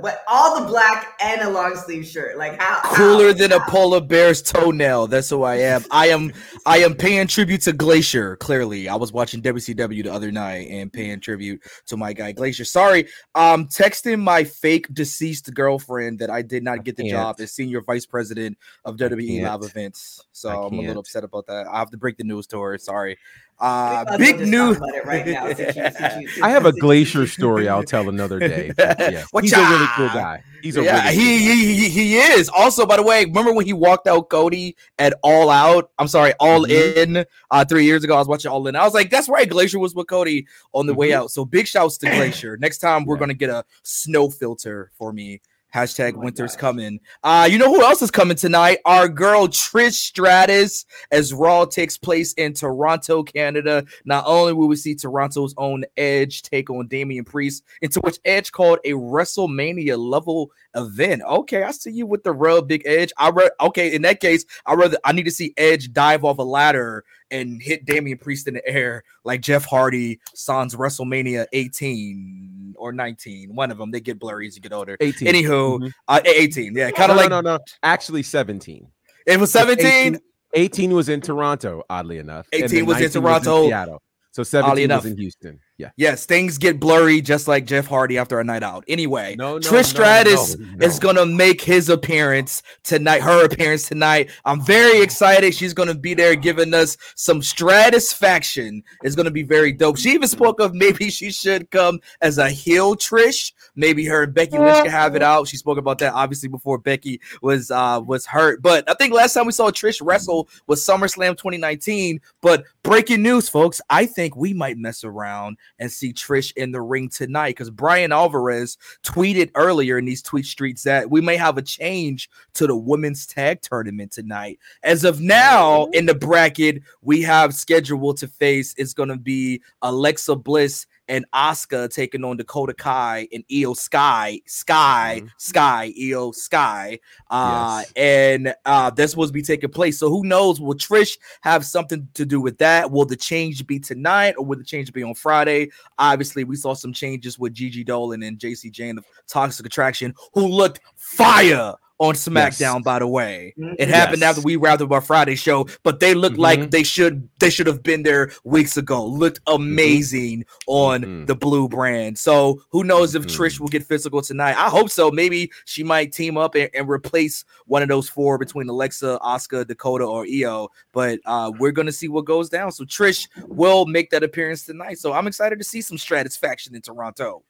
but 0.00 0.22
all 0.28 0.60
the 0.60 0.66
black 0.66 1.18
and 1.22 1.42
a 1.42 1.50
long 1.50 1.76
sleeve 1.76 2.06
shirt. 2.06 2.38
Like 2.38 2.58
how 2.60 2.80
Cooler 2.94 3.28
how- 3.28 3.32
than 3.34 3.52
a 3.52 3.58
how- 3.58 3.68
polar 3.70 4.00
bear's 4.00 4.40
toenail. 4.40 5.06
That's 5.08 5.28
who 5.28 5.42
I 5.42 5.56
am. 5.56 5.84
I 5.90 6.08
am 6.08 6.32
I 6.64 6.78
am 6.78 6.94
paying 6.94 7.26
tribute 7.26 7.60
to 7.62 7.72
Glacier. 7.74 8.36
Clearly, 8.36 8.88
I 8.88 8.94
was 8.94 9.12
watching 9.12 9.42
WCW 9.42 10.02
the 10.04 10.12
other 10.12 10.32
night 10.32 10.68
and 10.70 10.90
paying 10.92 11.20
tribute 11.20 11.60
to 11.88 11.96
my 11.98 12.12
guy 12.14 12.32
Glacier. 12.32 12.64
Sorry, 12.64 13.06
I'm 13.34 13.66
texting 13.66 14.20
my 14.20 14.44
fake 14.44 14.86
deceased 14.94 15.52
girlfriend 15.52 16.20
that 16.20 16.30
I 16.30 16.40
did 16.42 16.62
not 16.62 16.84
get 16.84 16.96
the 16.96 17.02
can't. 17.02 17.12
job 17.12 17.36
as 17.40 17.52
senior 17.52 17.82
vice 17.82 18.06
president 18.06 18.56
of 18.86 18.96
WWE 18.96 19.40
can't. 19.40 19.42
live 19.62 19.70
events. 19.70 20.24
So 20.32 20.48
I 20.48 20.66
I'm 20.66 20.78
a 20.78 20.82
little 20.82 21.00
upset 21.00 21.24
about 21.24 21.46
that. 21.48 21.66
I 21.66 21.78
have 21.78 21.90
to 21.90 21.97
break 21.98 22.16
the 22.16 22.24
news 22.24 22.46
to 22.48 22.60
her. 22.60 22.78
Sorry. 22.78 23.18
Uh, 23.60 23.64
might 23.66 23.98
as 24.00 24.06
well 24.06 24.18
big 24.18 24.48
news. 24.48 24.78
talk 24.78 24.88
about 24.88 24.94
it 24.94 25.04
right 25.04 25.26
now, 25.26 25.46
since 25.52 25.76
you- 25.76 25.90
since 25.90 26.36
you- 26.36 26.44
I 26.44 26.50
have 26.50 26.64
a 26.64 26.70
glacier 26.72 27.26
story 27.26 27.68
I'll 27.68 27.82
tell 27.82 28.08
another 28.08 28.38
day. 28.38 28.70
but 28.76 28.96
yeah, 29.12 29.24
he's 29.40 29.52
a 29.52 29.58
really 29.68 29.86
cool 29.96 30.06
guy. 30.10 30.44
He's 30.62 30.76
a 30.76 30.82
yeah, 30.84 31.02
really 31.02 31.16
he, 31.16 31.38
cool 31.38 31.48
guy. 31.48 31.64
he 31.64 31.74
he 31.74 31.88
he 31.88 32.16
is. 32.18 32.48
Also, 32.50 32.86
by 32.86 32.96
the 32.96 33.02
way, 33.02 33.24
remember 33.24 33.52
when 33.52 33.66
he 33.66 33.72
walked 33.72 34.06
out 34.06 34.28
Cody 34.28 34.76
at 35.00 35.12
All 35.24 35.50
Out? 35.50 35.90
I'm 35.98 36.06
sorry, 36.06 36.34
All 36.38 36.64
Mhm. 36.66 36.96
In. 37.18 37.24
Uh, 37.50 37.64
three 37.64 37.84
years 37.84 38.04
ago, 38.04 38.14
I 38.14 38.18
was 38.20 38.28
watching 38.28 38.48
All 38.52 38.64
In. 38.68 38.76
I 38.76 38.84
was 38.84 38.94
like, 38.94 39.10
that's 39.10 39.28
right. 39.28 39.48
Glacier 39.48 39.80
was 39.80 39.92
with 39.92 40.06
Cody 40.06 40.46
on 40.72 40.86
the 40.86 40.94
way 40.94 41.08
Mhm. 41.10 41.14
out. 41.14 41.32
So 41.32 41.44
big 41.44 41.66
shouts 41.66 41.98
to 41.98 42.06
Glacier. 42.06 42.56
Next 42.58 42.78
time, 42.78 43.04
we're 43.06 43.16
Yeah. 43.16 43.20
gonna 43.20 43.34
get 43.34 43.50
a 43.50 43.64
snow 43.82 44.30
filter 44.30 44.92
for 44.96 45.12
me. 45.12 45.40
Hashtag 45.74 46.14
Oh 46.16 46.20
winter's 46.20 46.52
gosh. 46.52 46.60
coming. 46.60 47.00
Uh, 47.22 47.48
you 47.50 47.58
know 47.58 47.72
who 47.72 47.82
else 47.82 48.00
is 48.00 48.10
coming 48.10 48.36
tonight? 48.36 48.78
Our 48.86 49.08
girl 49.08 49.48
Trish 49.48 49.92
Stratus, 49.92 50.86
as 51.10 51.34
Raw 51.34 51.66
takes 51.66 51.98
place 51.98 52.32
in 52.34 52.54
Toronto, 52.54 53.22
Canada. 53.22 53.84
Not 54.04 54.24
only 54.26 54.54
will 54.54 54.68
we 54.68 54.76
see 54.76 54.94
Toronto's 54.94 55.54
own 55.58 55.84
Edge 55.96 56.42
take 56.42 56.70
on 56.70 56.86
Damian 56.86 57.24
Priest, 57.24 57.64
into 57.82 58.00
which 58.00 58.18
Edge 58.24 58.50
called 58.50 58.78
a 58.84 58.92
WrestleMania 58.92 59.98
level 59.98 60.50
event. 60.74 61.22
Okay, 61.22 61.62
I 61.62 61.70
see 61.72 61.90
you 61.90 62.06
with 62.06 62.24
the 62.24 62.32
real 62.32 62.62
big 62.62 62.82
Edge. 62.86 63.12
I 63.18 63.30
read 63.30 63.50
okay, 63.60 63.94
in 63.94 64.02
that 64.02 64.20
case, 64.20 64.44
I 64.64 64.74
rather 64.74 64.98
I 65.04 65.12
need 65.12 65.24
to 65.24 65.30
see 65.30 65.52
Edge 65.56 65.92
dive 65.92 66.24
off 66.24 66.38
a 66.38 66.42
ladder 66.42 67.04
and 67.30 67.60
hit 67.62 67.84
Damian 67.84 68.16
Priest 68.18 68.48
in 68.48 68.54
the 68.54 68.66
air 68.66 69.04
like 69.24 69.42
Jeff 69.42 69.66
Hardy 69.66 70.18
sans 70.34 70.74
WrestleMania 70.74 71.46
18 71.52 72.57
or 72.76 72.92
19. 72.92 73.54
One 73.54 73.70
of 73.70 73.78
them. 73.78 73.90
They 73.90 74.00
get 74.00 74.18
blurry 74.18 74.46
as 74.46 74.56
you 74.56 74.62
get 74.62 74.72
older. 74.72 74.96
18. 75.00 75.28
Anywho, 75.28 75.78
Mhm. 75.80 75.92
uh, 76.08 76.20
18. 76.24 76.74
Yeah, 76.76 76.90
kind 76.90 77.08
no, 77.08 77.14
of 77.14 77.20
like 77.20 77.30
no, 77.30 77.40
no, 77.40 77.56
no. 77.56 77.64
Actually, 77.82 78.22
17. 78.22 78.86
it 79.26 79.38
was 79.38 79.50
17. 79.52 79.86
18, 79.86 80.20
18 80.54 80.90
was 80.94 81.08
in 81.08 81.20
Toronto, 81.20 81.82
oddly 81.90 82.18
enough. 82.18 82.46
and 82.52 82.64
18 82.64 82.76
then 82.78 82.86
was 82.86 82.96
in 82.98 83.02
19 83.02 83.22
Toronto. 83.22 83.66
Seattle. 83.68 84.02
So 84.32 84.42
17 84.42 84.88
was 84.90 85.06
in 85.06 85.16
Houston. 85.16 85.60
Yes, 85.96 86.26
things 86.26 86.58
get 86.58 86.80
blurry 86.80 87.20
just 87.20 87.46
like 87.46 87.64
Jeff 87.64 87.86
Hardy 87.86 88.18
after 88.18 88.40
a 88.40 88.44
night 88.44 88.62
out. 88.62 88.84
Anyway, 88.88 89.36
No, 89.38 89.54
no, 89.54 89.58
Trish 89.60 89.86
Stratus 89.86 90.56
no. 90.58 90.84
is 90.84 90.98
gonna 90.98 91.24
make 91.24 91.60
his 91.60 91.88
appearance 91.88 92.62
tonight, 92.82 93.22
her 93.22 93.44
appearance 93.44 93.88
tonight. 93.88 94.30
I'm 94.44 94.64
very 94.64 95.00
excited. 95.00 95.54
She's 95.54 95.74
gonna 95.74 95.94
be 95.94 96.14
there 96.14 96.34
giving 96.34 96.74
us 96.74 96.96
some 97.14 97.40
stratusfaction. 97.40 98.82
It's 99.02 99.14
gonna 99.14 99.30
be 99.30 99.42
very 99.42 99.72
dope. 99.72 99.98
She 99.98 100.10
even 100.10 100.28
spoke 100.28 100.60
of 100.60 100.74
maybe 100.74 101.10
she 101.10 101.30
should 101.30 101.70
come 101.70 102.00
as 102.20 102.38
a 102.38 102.50
heel 102.50 102.96
Trish. 102.96 103.52
Maybe 103.76 104.04
her 104.06 104.24
and 104.24 104.34
Becky 104.34 104.58
Lynch 104.58 104.82
can 104.82 104.90
have 104.90 105.14
it 105.14 105.22
out. 105.22 105.48
She 105.48 105.56
spoke 105.56 105.78
about 105.78 105.98
that 105.98 106.12
obviously 106.12 106.48
before 106.48 106.78
Becky 106.78 107.20
was 107.42 107.70
uh 107.70 108.00
was 108.04 108.26
hurt. 108.26 108.62
But 108.62 108.88
I 108.90 108.94
think 108.94 109.14
last 109.14 109.34
time 109.34 109.46
we 109.46 109.52
saw 109.52 109.70
Trish 109.70 110.00
wrestle 110.04 110.48
was 110.66 110.84
SummerSlam 110.84 111.36
2019. 111.36 112.20
But 112.40 112.64
breaking 112.82 113.22
news, 113.22 113.48
folks, 113.48 113.80
I 113.90 114.06
think 114.06 114.34
we 114.36 114.52
might 114.52 114.76
mess 114.76 115.04
around 115.04 115.56
and 115.78 115.90
see 115.90 116.12
Trish 116.12 116.52
in 116.56 116.72
the 116.72 116.80
ring 116.80 117.08
tonight 117.08 117.50
because 117.50 117.70
Bryan 117.70 118.12
Alvarez 118.12 118.78
tweeted 119.02 119.50
earlier 119.54 119.98
in 119.98 120.04
these 120.04 120.22
tweet 120.22 120.46
streets 120.46 120.82
that 120.84 121.10
we 121.10 121.20
may 121.20 121.36
have 121.36 121.58
a 121.58 121.62
change 121.62 122.28
to 122.54 122.66
the 122.66 122.76
women's 122.76 123.26
tag 123.26 123.60
tournament 123.62 124.12
tonight. 124.12 124.58
As 124.82 125.04
of 125.04 125.20
now, 125.20 125.86
in 125.86 126.06
the 126.06 126.14
bracket, 126.14 126.82
we 127.02 127.22
have 127.22 127.54
scheduled 127.54 128.16
to 128.18 128.28
face 128.28 128.74
is 128.74 128.94
going 128.94 129.08
to 129.08 129.16
be 129.16 129.62
Alexa 129.82 130.36
Bliss 130.36 130.86
and 131.08 131.24
Asuka 131.34 131.92
taking 131.92 132.24
on 132.24 132.36
Dakota 132.36 132.74
Kai 132.74 133.26
and 133.32 133.42
Iyo 133.48 133.76
Sky, 133.76 134.40
Sky, 134.46 135.22
Mhm. 135.22 135.30
Sky, 135.38 135.94
Iyo 135.98 136.34
Sky. 136.34 136.98
Uh, 137.30 137.82
Yes. 137.82 137.92
and 137.96 138.54
uh, 138.64 138.90
that's 138.90 139.12
supposed 139.12 139.30
to 139.30 139.32
be 139.32 139.42
taking 139.42 139.70
place. 139.70 139.98
So 139.98 140.08
who 140.10 140.24
knows? 140.24 140.60
Will 140.60 140.74
Trish 140.74 141.18
have 141.40 141.64
something 141.64 142.06
to 142.14 142.24
do 142.26 142.40
with 142.40 142.58
that? 142.58 142.90
Will 142.90 143.04
the 143.06 143.16
change 143.16 143.66
be 143.66 143.78
tonight 143.78 144.34
or 144.38 144.44
will 144.44 144.58
the 144.58 144.64
change 144.64 144.92
be 144.92 145.02
on 145.02 145.14
Friday? 145.14 145.70
Obviously, 145.98 146.44
we 146.44 146.56
saw 146.56 146.74
some 146.74 146.92
changes 146.92 147.38
with 147.38 147.54
Gigi 147.54 147.84
Dolin 147.84 148.26
and 148.26 148.38
Jacy 148.38 148.70
Jayne 148.70 148.98
of 148.98 149.04
Toxic 149.26 149.66
Attraction, 149.66 150.14
who 150.34 150.46
looked 150.46 150.80
fire 150.96 151.74
on 151.98 152.14
SmackDown. 152.14 152.76
Yes. 152.76 152.82
By 152.84 152.98
the 152.98 153.06
way, 153.06 153.54
it 153.78 153.88
happened 153.88 154.20
Yes. 154.22 154.30
after 154.30 154.42
we 154.42 154.56
wrapped 154.56 154.82
up 154.82 154.90
our 154.92 155.00
Friday 155.00 155.36
show, 155.36 155.66
but 155.84 156.00
they 156.00 156.14
looked 156.14 156.38
like 156.38 156.58
Mhm. 156.60 156.70
they 156.70 156.82
should 156.82 157.28
they 157.38 157.50
should 157.50 157.68
have 157.68 157.84
been 157.84 158.02
there 158.02 158.32
weeks 158.42 158.76
ago. 158.76 159.04
Looked 159.06 159.38
amazing 159.46 160.44
on 160.66 161.02
Mhm. 161.02 161.26
the 161.28 161.36
blue 161.36 161.68
brand. 161.68 162.18
So 162.18 162.60
who 162.70 162.82
knows 162.84 163.14
if. 163.14 163.28
Trish 163.28 163.60
will 163.60 163.68
get 163.68 163.84
physical 163.84 164.22
tonight? 164.22 164.56
I 164.56 164.70
hope 164.70 164.90
so. 164.90 165.10
Maybe 165.10 165.50
she 165.66 165.84
might 165.84 166.12
team 166.12 166.36
up 166.38 166.54
and, 166.54 166.70
and 166.74 166.88
replace 166.88 167.44
one 167.66 167.82
of 167.82 167.88
those 167.88 168.08
four 168.08 168.38
between 168.38 168.68
Alexa, 168.68 169.18
Asuka, 169.22 169.66
Dakota, 169.66 170.04
or 170.04 170.24
Iyo. 170.24 170.68
But 170.92 171.20
uh, 171.26 171.52
we're 171.58 171.72
gonna 171.72 171.92
see 171.92 172.08
what 172.08 172.24
goes 172.24 172.48
down. 172.48 172.72
So 172.72 172.84
Trish 172.84 173.28
will 173.46 173.84
make 173.86 174.10
that 174.10 174.22
appearance 174.22 174.64
tonight. 174.64 174.98
So 174.98 175.12
I'm 175.12 175.26
excited 175.26 175.58
to 175.58 175.64
see 175.64 175.82
some 175.82 175.98
stratusfaction 175.98 176.74
in 176.74 176.80
Toronto. 176.80 177.42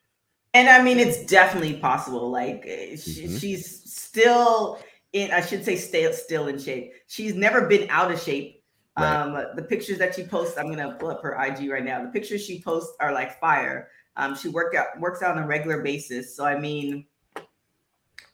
And 0.54 0.68
I 0.68 0.82
mean, 0.82 0.98
it's 0.98 1.24
definitely 1.26 1.74
possible. 1.74 2.30
Like 2.30 2.64
uh, 2.64 2.96
she, 2.96 3.24
Mhm. 3.26 3.40
she's 3.40 3.92
still 3.92 4.80
in. 5.12 5.30
I 5.30 5.40
should 5.40 5.64
say, 5.64 5.76
stay 5.76 6.10
still 6.12 6.48
in 6.48 6.58
shape. 6.58 6.92
She's 7.06 7.34
never 7.34 7.66
been 7.66 7.88
out 7.90 8.10
of 8.10 8.20
shape. 8.20 8.62
Right. 8.98 9.14
Um, 9.14 9.34
the 9.54 9.62
pictures 9.62 9.98
that 9.98 10.14
she 10.14 10.24
posts, 10.24 10.58
I'm 10.58 10.68
gonna 10.68 10.96
pull 10.98 11.10
up 11.10 11.22
her 11.22 11.38
IG 11.40 11.70
right 11.70 11.84
now. 11.84 12.02
The 12.02 12.08
pictures 12.08 12.44
she 12.44 12.60
posts 12.60 12.96
are 12.98 13.12
like 13.12 13.38
fire. 13.38 13.90
Um, 14.16 14.34
she 14.34 14.48
work 14.48 14.74
out 14.74 14.98
works 14.98 15.22
out 15.22 15.36
on 15.36 15.42
a 15.44 15.46
regular 15.46 15.82
basis. 15.82 16.34
So 16.34 16.44
I 16.44 16.58
mean, 16.58 17.06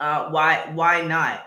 uh, 0.00 0.30
why 0.30 0.70
why 0.72 1.02
not? 1.02 1.46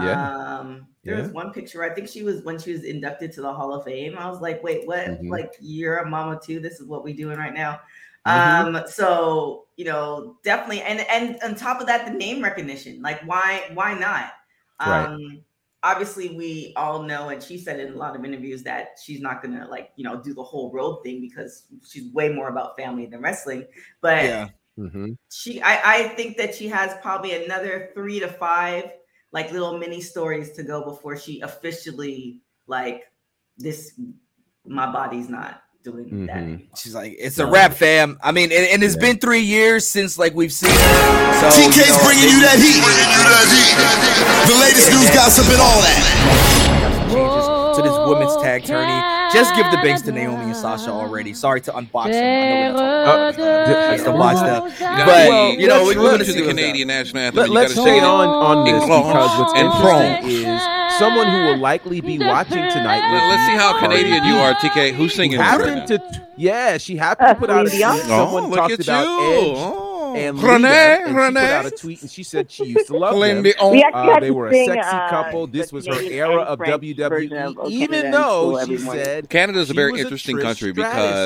Yeah. 0.00 0.58
Um, 0.58 0.86
there 1.08 1.22
was 1.22 1.30
one 1.32 1.52
picture. 1.52 1.82
I 1.82 1.90
think 1.94 2.08
she 2.08 2.22
was 2.22 2.42
when 2.42 2.58
she 2.58 2.72
was 2.72 2.84
inducted 2.84 3.32
to 3.32 3.40
the 3.42 3.52
Hall 3.52 3.72
of 3.74 3.84
Fame. 3.84 4.16
I 4.18 4.28
was 4.30 4.40
like, 4.40 4.62
wait, 4.62 4.86
what? 4.86 5.06
Mhm. 5.06 5.30
Like 5.30 5.54
you're 5.60 5.98
a 5.98 6.08
mama 6.08 6.40
too. 6.42 6.60
This 6.60 6.80
is 6.80 6.86
what 6.86 7.04
we 7.04 7.12
doing 7.12 7.38
right 7.38 7.54
now. 7.54 7.80
Mhm. 8.26 8.76
Um, 8.76 8.86
so 8.88 9.66
you 9.76 9.84
know, 9.84 10.36
definitely, 10.44 10.82
and 10.82 11.00
and 11.00 11.38
on 11.42 11.54
top 11.54 11.80
of 11.80 11.86
that, 11.86 12.04
the 12.06 12.12
name 12.12 12.42
recognition. 12.42 13.00
Like, 13.02 13.20
why 13.26 13.70
why 13.74 13.94
not? 13.94 14.32
Right. 14.80 15.06
Um, 15.06 15.42
obviously, 15.82 16.36
we 16.36 16.72
all 16.76 17.02
know, 17.02 17.28
and 17.30 17.42
she 17.42 17.56
said 17.58 17.80
in 17.80 17.92
a 17.94 17.96
lot 17.96 18.16
of 18.16 18.24
interviews 18.24 18.62
that 18.64 18.98
she's 19.02 19.20
not 19.20 19.42
gonna 19.42 19.66
like 19.70 19.90
you 19.96 20.04
know 20.04 20.20
do 20.20 20.34
the 20.34 20.42
whole 20.42 20.70
road 20.72 21.02
thing 21.04 21.20
because 21.20 21.64
she's 21.88 22.12
way 22.12 22.28
more 22.28 22.48
about 22.48 22.76
family 22.76 23.06
than 23.06 23.20
wrestling. 23.20 23.66
But 24.00 24.24
Yeah. 24.24 24.48
Mhm. 24.78 25.16
she 25.30 25.60
I, 25.62 25.80
I 25.94 26.08
think 26.08 26.36
that 26.36 26.54
she 26.54 26.68
has 26.68 26.94
probably 27.02 27.32
another 27.44 27.90
three 27.94 28.20
to 28.20 28.28
five 28.28 28.90
like 29.32 29.52
little 29.52 29.76
mini 29.78 30.00
stories 30.00 30.52
to 30.52 30.62
go 30.62 30.82
before 30.84 31.16
she 31.16 31.40
officially 31.40 32.40
like 32.66 33.04
this 33.56 33.92
my 34.66 34.90
body's 34.90 35.28
not 35.28 35.62
doing 35.84 36.26
that 36.26 36.36
Mhm. 36.36 36.42
anymore. 36.42 36.66
She's 36.76 36.94
like, 36.94 37.14
it's 37.18 37.38
a 37.38 37.46
wrap, 37.46 37.72
fam. 37.72 38.18
I 38.22 38.32
mean, 38.32 38.50
and, 38.52 38.66
and 38.66 38.82
it's 38.82 38.94
Yeah. 38.96 39.00
been 39.12 39.18
three 39.18 39.40
years 39.40 39.86
since 39.88 40.18
like 40.18 40.34
we've 40.34 40.52
seen 40.52 40.70
her. 40.70 40.76
So, 41.40 41.48
TK's 41.50 41.76
you 41.76 41.92
know, 41.92 42.04
bringing 42.04 42.28
you 42.28 42.40
that 42.42 42.58
heat. 42.58 42.82
The 44.52 44.58
latest 44.60 44.90
news, 44.90 45.08
gossip, 45.14 45.46
and 45.48 45.60
all 45.60 45.80
that. 45.80 46.02
changes 47.08 47.76
to 47.76 47.82
this 47.82 47.96
women's 48.08 48.36
tag 48.42 48.64
tourney. 48.64 49.17
Just 49.32 49.54
give 49.54 49.70
the 49.70 49.76
banks 49.78 50.02
to 50.02 50.12
Naomi 50.12 50.44
and 50.44 50.56
Sasha 50.56 50.90
already. 50.90 51.34
Sorry 51.34 51.60
to 51.62 51.72
unbox 51.72 52.12
them. 52.12 52.24
I 52.24 52.68
know 52.68 52.74
we're 52.74 53.04
not 53.04 53.34
talking 53.34 53.34
about 53.34 53.36
that. 53.36 53.90
I 53.90 53.96
just 53.96 54.08
watch 54.12 54.36
that. 54.36 54.62
You 54.64 54.70
But, 54.70 55.06
gotta 55.06 55.60
you 55.60 55.66
know, 55.68 55.84
we- 55.86 55.94
true 55.94 56.02
we're 56.02 56.10
gonna 56.12 56.24
to 56.24 56.32
the 56.32 56.40
what's 56.40 56.48
Canadian 56.48 56.88
national 56.88 57.22
anthem. 57.22 57.36
Let, 57.36 57.44
and 57.44 57.52
you 57.52 57.58
let's 57.60 57.74
gotta 57.74 57.88
stay 57.88 57.98
say 58.00 58.04
on 58.04 58.28
on 58.28 58.64
this 58.64 58.82
because 58.84 59.38
what's 59.38 59.52
In 59.60 59.66
interesting 59.66 60.44
clone. 60.44 60.56
is 60.56 60.98
someone 60.98 61.26
who 61.30 61.38
will 61.44 61.58
likely 61.58 62.00
be 62.00 62.18
watching 62.18 62.70
tonight. 62.70 63.00
Let, 63.00 63.22
will 63.22 63.30
us 63.32 63.46
see 63.46 63.56
how 63.56 63.78
Canadian 63.80 64.24
you 64.24 64.36
are, 64.36 64.54
TK. 64.54 64.92
Who's 64.92 64.96
who 64.96 65.08
singing 65.16 65.38
right 65.38 65.44
happened 65.46 65.86
to 65.88 66.00
yeah, 66.36 66.78
she 66.78 66.96
happened 66.96 67.28
to 67.30 67.34
put 67.34 67.50
out 67.50 67.66
a 67.66 67.70
tweet. 67.70 67.80
Celine 67.80 67.96
Dion? 67.96 68.06
Someone 68.08 68.44
oh, 68.44 68.48
look 68.48 68.58
talked 68.58 68.72
at 68.74 68.80
about 68.80 69.04
you. 69.04 69.50
Edge 69.50 69.56
Oh. 69.58 69.87
And 70.18 70.42
Renee, 70.42 71.04
Lita, 71.06 71.06
and 71.06 71.08
she 71.08 71.14
put 71.14 71.36
out 71.36 71.66
a 71.66 71.70
tweet 71.70 72.02
and 72.02 72.10
she 72.10 72.22
said 72.22 72.50
she 72.50 72.64
used 72.64 72.86
to 72.88 72.96
love 72.96 73.18
them. 73.20 73.42
Dion. 73.42 73.92
Uh, 73.94 74.20
they 74.20 74.30
were 74.30 74.48
a 74.48 74.52
sexy 74.66 74.80
uh, 74.80 75.08
couple. 75.10 75.46
This 75.46 75.72
was 75.72 75.86
her 75.86 76.00
era 76.00 76.42
of 76.42 76.58
WWE. 76.58 77.56
of 77.56 77.70
Even 77.70 78.10
though 78.10 78.64
she 78.64 78.78
said 78.78 79.28
Canada 79.30 79.60
is 79.60 79.70
a 79.70 79.74
very 79.74 79.92
was 79.92 80.00
a 80.00 80.04
interesting 80.04 80.38
country 80.38 80.72
Stratus 80.72 80.76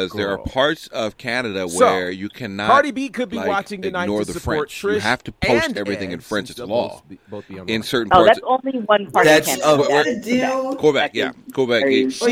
because 0.09 0.11
there 0.13 0.31
are 0.31 0.39
parts 0.39 0.87
of 0.89 1.17
Canada 1.19 1.69
So, 1.69 1.79
where 1.85 2.11
you 2.11 2.29
cannot 2.29 2.69
Cardi 2.71 2.91
B 2.91 3.09
could 3.09 3.29
be 3.29 3.37
like, 3.37 3.49
watching 3.49 3.83
tonight 3.83 4.05
ignore 4.05 4.21
to 4.21 4.27
the 4.27 4.33
support 4.39 4.71
French. 4.71 4.83
Trish. 4.83 4.95
You 4.95 5.01
have 5.01 5.25
to 5.25 5.33
post 5.33 5.67
and 5.69 5.79
everything 5.79 6.13
in 6.13 6.21
French. 6.21 6.51
It's 6.51 6.59
they'll 6.59 6.67
law. 6.69 6.89
both 6.89 7.09
be- 7.09 7.19
both 7.29 7.49
be 7.49 7.59
on 7.59 7.69
in 7.69 7.81
the 7.81 7.87
certain 7.87 8.13
Oh, 8.13 8.17
parts. 8.25 8.29
that's 8.29 8.41
only 8.47 8.79
one 8.81 9.11
part 9.11 9.25
That's- 9.25 9.55
of 9.63 9.63
Canada. 9.63 9.89
That 9.89 10.05
to 10.05 10.11
is 10.11 10.25
do- 10.25 10.77
Quebec. 10.79 10.79
Quebec, 10.79 11.11
yeah, 11.15 11.33
Quebec. 11.53 11.83
Very- 11.83 11.97
You- 12.01 12.11
so 12.11 12.27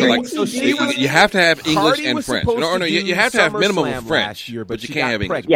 have 1.08 1.32
to 1.32 1.38
have 1.40 1.66
English 1.66 2.00
and 2.04 2.24
French. 2.24 2.42
supposed 2.44 2.60
No, 2.60 2.76
no, 2.76 2.84
you, 2.84 3.14
have 3.14 3.32
to 3.32 3.40
have 3.40 3.52
minimum 3.52 3.86
of 3.92 4.06
French, 4.06 4.48
year, 4.48 4.64
but 4.64 4.80
but 4.80 4.88
you 4.88 4.94
can't 4.94 5.10
have 5.10 5.22
English. 5.22 5.46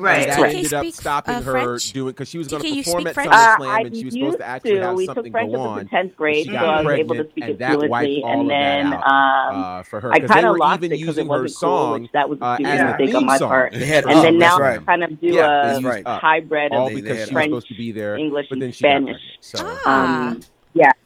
Pregnant. 0.00 0.02
So. 0.02 0.02
Right. 0.02 0.26
that 0.26 0.38
Right. 0.38 0.54
ended 0.54 0.72
up 0.74 0.88
stopping 0.90 1.36
uh, 1.36 1.42
her 1.42 1.52
French? 1.52 1.92
doing 1.92 2.08
because 2.12 2.28
she 2.28 2.38
was 2.38 2.48
going 2.48 2.62
to 2.62 2.68
you 2.68 2.82
perform 2.82 3.06
speak 3.06 3.08
at 3.08 3.14
French? 3.14 3.32
Uh, 3.32 3.58
SummerSlam 3.58 3.66
I 3.66 3.84
and 3.86 3.94
she 3.96 4.04
was 4.06 4.14
used 4.14 4.16
supposed 4.16 4.38
to 4.38 4.46
actually 4.46 4.78
to. 4.78 4.80
have 4.80 4.96
We 4.96 5.08
took 5.08 5.16
something 5.16 5.32
French 5.32 5.52
go 5.52 5.54
up 5.54 5.60
on. 5.66 5.88
tenth 5.88 6.16
grade, 6.16 6.46
she 6.46 6.52
so 6.52 6.58
got 6.58 6.74
I 6.74 6.82
was 6.82 6.94
able 6.94 7.14
to 7.16 7.28
speak 7.30 7.44
and 7.44 7.50
it 7.50 7.58
that 7.58 7.82
wiped 7.82 8.18
fluently. 8.18 8.22
all 8.22 8.32
And 8.32 8.42
of 8.42 8.48
then 8.48 8.90
that 8.90 8.94
out 8.94 9.06
um, 9.06 9.68
uh, 9.80 9.82
for 9.84 10.00
her 10.00 10.12
I 10.12 10.14
because 10.14 10.32
they 10.32 10.34
kind 10.34 10.46
of 10.46 10.50
were 10.50 10.58
lost 10.58 10.84
even 10.84 10.92
it 10.92 10.98
using 10.98 11.26
it 11.26 11.30
her 11.30 11.46
wasn't 11.46 11.56
cool, 11.56 11.88
song 11.88 11.92
which 11.92 12.10
that 12.12 12.28
was 12.28 12.40
a 12.40 12.44
uh, 12.44 12.54
stupid 12.54 12.66
as 12.66 12.80
the 12.80 12.84
mistake 12.86 13.14
on 13.14 13.26
my 13.26 13.38
part. 13.38 13.72
They 13.72 13.86
had 13.86 14.04
for 14.04 14.10
up, 14.10 14.16
And 14.16 14.24
then 14.24 14.38
now 14.38 14.58
right. 14.58 14.80
I'm 14.80 14.86
kind 14.86 15.04
of 15.04 15.20
do 15.20 15.26
Yeah, 15.34 15.46
a 15.46 15.60
they 15.60 15.80
used 15.80 15.84
right. 15.84 16.06
up. 16.06 16.22
hybrid 16.22 16.72
all 16.72 16.88
of 16.88 16.94
because 16.94 17.02
they 17.02 17.14
she 17.28 17.36
was 17.36 17.44
French, 17.44 17.50
supposed 17.50 17.68
to 17.68 17.74
be 17.74 17.92
there, 17.92 18.16
English, 18.16 18.46
but 18.48 18.56
and 18.56 18.62
then 18.62 18.72
she 18.72 18.86
got 18.86 19.02
Spanish. 19.02 19.06
pregnant. 19.06 19.32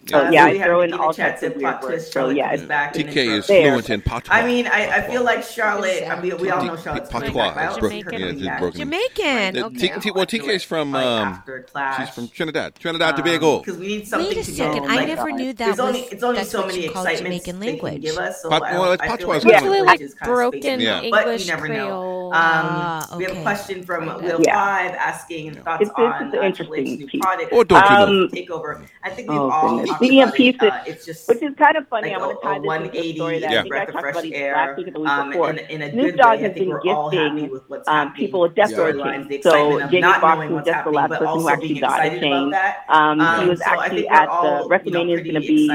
So 0.09 0.17
Ah. 0.19 0.27
Um, 0.27 0.33
yeah, 0.33 0.45
Uh, 0.45 0.47
yeah, 0.47 0.59
so 0.59 0.63
I 0.63 0.65
throw 0.67 0.81
in 0.83 0.93
all 0.95 1.09
the 1.09 1.15
chat 1.17 1.31
types 1.33 1.43
of 1.43 1.53
said 1.53 1.61
plot 1.61 1.83
words. 1.83 1.87
twist. 1.95 2.07
So 2.13 2.21
Charlotte 2.21 2.37
yeah, 2.37 2.53
is 2.55 2.63
back. 2.63 2.97
and 2.97 3.09
TK 3.09 3.15
then 3.15 3.29
is 3.39 3.47
There. 3.49 3.63
fluent 3.71 3.91
in 3.91 4.01
patois. 4.03 4.35
I 4.35 4.47
mean, 4.47 4.67
I, 4.69 4.89
I 4.99 5.01
feel 5.03 5.25
like 5.25 5.43
Charlotte. 5.43 6.05
I 6.09 6.21
mean, 6.21 6.37
we 6.39 6.51
all 6.51 6.65
know 6.65 6.77
Charlotte's 6.77 7.11
patois. 7.11 7.33
back. 7.33 7.55
but 7.55 7.61
I 7.61 7.67
also 7.67 7.79
It's 7.81 7.89
think 7.89 8.05
her 8.05 8.11
broken. 8.13 8.39
Yeah, 8.39 8.53
it's 8.53 8.61
broken. 8.61 8.79
Jamaican. 8.81 9.57
Uh, 9.63 9.67
Okay. 9.67 9.77
T- 9.89 10.01
T- 10.01 10.11
well, 10.13 10.27
TK 10.27 10.49
is 10.55 10.63
from 10.63 10.93
like, 10.93 11.05
um, 11.05 11.29
after 11.29 11.67
she's 11.99 12.09
from 12.11 12.29
Trinidad, 12.29 12.75
Trinidad 12.77 13.17
Tobago. 13.17 13.59
because 13.59 13.79
we 13.79 13.87
need 13.89 14.07
something 14.07 14.29
Wait 14.29 14.37
a 14.39 14.45
to 14.45 14.53
second. 14.53 14.83
go, 14.85 14.89
I 14.89 14.97
like, 14.97 15.09
never 15.09 15.31
knew 15.33 15.47
that 15.53 15.57
there's 15.59 15.71
was 15.71 15.81
only 15.81 16.01
it's 16.03 16.23
only 16.23 16.45
so 16.45 16.59
what 16.61 16.69
many 16.69 16.85
you 16.85 16.91
called 16.91 17.07
excitements 17.09 17.45
Jamaican 17.47 17.61
language. 17.83 18.03
give 18.03 18.19
us. 18.19 18.43
So 18.43 18.51
Pat- 18.51 18.63
well, 18.63 18.93
it's 18.93 19.03
patois 19.03 19.33
like 19.39 19.45
Yeah. 19.45 19.63
really 19.65 19.83
like 19.83 20.01
broken 20.23 20.63
spaced 20.63 21.11
but 21.11 21.25
you 21.27 21.33
English 21.33 21.47
never 21.49 21.69
know. 21.69 21.75
Creole. 21.75 22.35
Um, 22.35 23.19
we 23.19 23.25
have 23.25 23.37
a 23.37 23.43
question 23.43 23.83
from 23.85 24.07
Got 24.07 24.23
Will 24.23 24.43
Five 24.45 24.95
asking 24.95 25.55
thoughts 25.57 25.83
It's- 25.83 25.91
it's 25.91 25.99
on 25.99 26.23
an 26.33 26.39
uh, 26.39 26.43
interesting 26.43 26.85
new 26.85 27.07
piece. 27.07 27.21
product. 27.21 27.53
Or 27.53 27.65
don't 27.65 27.83
you 27.91 27.97
know? 27.97 28.05
Um, 28.05 28.29
takeover. 28.33 28.87
I 29.03 29.11
think 29.11 29.31
we've 29.31 29.39
all 29.41 29.71
goodness. 29.71 29.89
talked 29.91 29.96
Speaking 29.97 30.23
about 30.23 30.29
of 30.31 30.35
pieces, 30.37 30.63
it. 30.63 30.73
Uh, 30.73 30.81
it's 30.87 31.05
just 31.07 31.29
which 31.29 31.43
is 31.43 31.55
kind 31.57 31.77
of 31.77 31.89
funny. 31.89 32.11
like 32.11 32.17
I'm 32.21 32.23
a, 32.31 32.35
going 32.35 32.37
to 32.37 32.43
tie 32.43 32.57
a 32.57 32.61
this 32.61 32.65
into 32.65 32.67
a 32.67 32.67
180 32.67 33.15
story 33.17 33.39
that 33.41 33.51
Yeah. 33.51 33.59
I 33.59 33.63
think 33.63 33.67
I 33.67 33.69
breath 33.69 33.89
of 33.89 33.95
talked 33.95 34.05
about 34.11 34.25
air. 34.35 34.55
last 34.55 34.77
week 34.79 34.89
or 34.89 34.91
the 34.93 35.01
week 35.01 35.09
Um, 35.09 35.31
before. 35.31 35.51
in, 35.51 35.59
in 35.59 35.83
a 35.83 35.91
Snoop 35.93 36.07
good 36.07 36.17
Dogg. 36.17 36.27
I 36.27 36.37
has 36.37 36.41
think 36.41 36.55
been 36.57 36.69
we're 36.69 36.81
all 36.95 37.11
happy 37.11 37.29
gifting 37.41 37.51
with 37.51 37.63
what's 37.69 37.89
um, 37.89 38.13
people 38.15 38.41
with 38.41 38.55
death 38.55 38.71
the 38.71 38.77
row 38.77 38.93
the 38.93 39.43
So 39.43 39.51
excitement 39.51 39.83
of 39.83 39.91
Jamie 39.91 40.01
not 40.01 40.21
Foxx, 40.21 40.37
knowing 40.37 40.49
who's 40.49 40.55
what's 40.57 40.67
just 40.67 40.67
the 40.67 40.77
happening, 40.77 40.95
last 40.95 41.09
person 41.11 41.41
who 41.41 41.49
actually 41.49 41.81
got 41.81 42.01
a 42.01 42.07
excited 42.07 42.19
about 42.19 42.41
chain. 42.41 42.51
that. 42.51 42.85
Um, 42.89 43.19
he 43.21 43.25
Um, 43.27 43.49
was 43.49 43.59
so 43.59 43.65
actually 43.67 44.09
at 44.09 44.27
the 44.27 44.33
you 44.33 44.41
know, 44.41 44.69
WrestleMania 44.69 45.17
is 45.19 45.23
going 45.23 45.35
to 45.35 45.41
be 45.41 45.69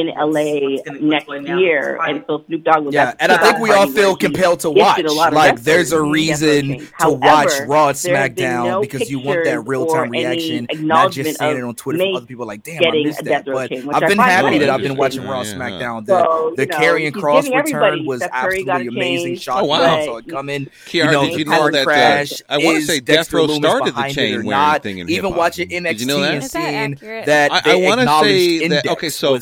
in 0.00 0.08
LA 0.16 0.22
what's 0.22 0.82
gonna- 0.88 1.00
what's 1.00 1.28
next 1.38 1.60
year, 1.60 1.98
and 2.06 2.24
so 2.26 2.44
Snoop 2.46 2.64
Dogg 2.64 2.84
was 2.84 2.94
Yeah, 2.94 3.14
and 3.20 3.32
I 3.32 3.36
think 3.38 3.58
we 3.58 3.70
all 3.70 3.86
feel 3.88 4.16
compelled 4.16 4.60
to 4.60 4.70
watch. 4.70 5.00
a 5.02 5.10
lot 5.12 5.28
of 5.28 5.34
Like, 5.34 5.60
there's 5.62 5.92
a 5.92 6.02
reason 6.02 6.86
to 7.00 7.10
watch 7.10 7.50
Raw 7.66 7.88
and 7.88 7.96
there 7.96 8.16
have 8.16 8.34
been 8.34 8.44
SmackDown 8.46 8.80
because 8.82 9.10
you 9.10 9.18
want 9.20 9.44
that 9.44 9.60
real 9.66 9.86
time 9.86 10.14
any 10.14 10.24
reaction, 10.24 10.66
not 10.86 11.10
just 11.12 11.30
acknowledgement 11.30 11.38
seeing 11.38 11.56
it 11.58 11.62
on 11.64 11.74
Twitter 11.74 11.98
from 11.98 12.16
other 12.16 12.26
people. 12.26 12.46
Like, 12.46 12.62
damn, 12.62 12.82
I 12.84 13.02
missed 13.04 13.20
a 13.26 13.42
but 13.62 13.68
King, 13.68 13.94
I've 13.94 14.08
been 14.08 14.18
happy 14.18 14.58
that 14.58 14.70
I've 14.70 14.82
been 14.82 14.96
watching 14.96 15.24
Raw 15.24 15.42
SmackDown. 15.42 16.06
The, 16.06 16.24
so, 16.24 16.54
the 16.56 16.66
Karrion 16.66 17.12
Kross 17.12 17.54
return 17.54 18.04
was 18.04 18.22
absolutely 18.22 18.88
amazing. 18.88 19.36
Shot 19.36 19.62
oh, 19.62 19.66
wow. 19.66 20.04
saw 20.04 20.16
it 20.18 20.28
coming. 20.28 20.66
Kiara, 20.86 21.04
you 21.06 21.12
know, 21.12 21.24
did 21.26 21.38
you 21.38 21.44
know 21.44 21.70
that 21.70 21.82
uh, 21.82 21.84
crash, 21.84 22.42
I 22.48 22.58
want 22.58 22.78
to 22.78 22.82
say 22.82 23.00
Death 23.00 23.32
Row 23.32 23.46
started 23.48 23.94
the 23.94 24.08
chain 24.08 24.44
wearing 24.44 24.80
thing 24.80 24.98
in 24.98 25.10
Even 25.10 25.34
watching 25.34 25.68
NXT 25.68 26.32
and 26.32 26.44
seeing 26.44 27.24
that 27.26 27.52
I 27.52 27.76
want 27.76 28.00
to 28.00 28.06
say 28.24 28.68
that 28.68 28.86
okay, 28.88 29.08
so 29.10 29.38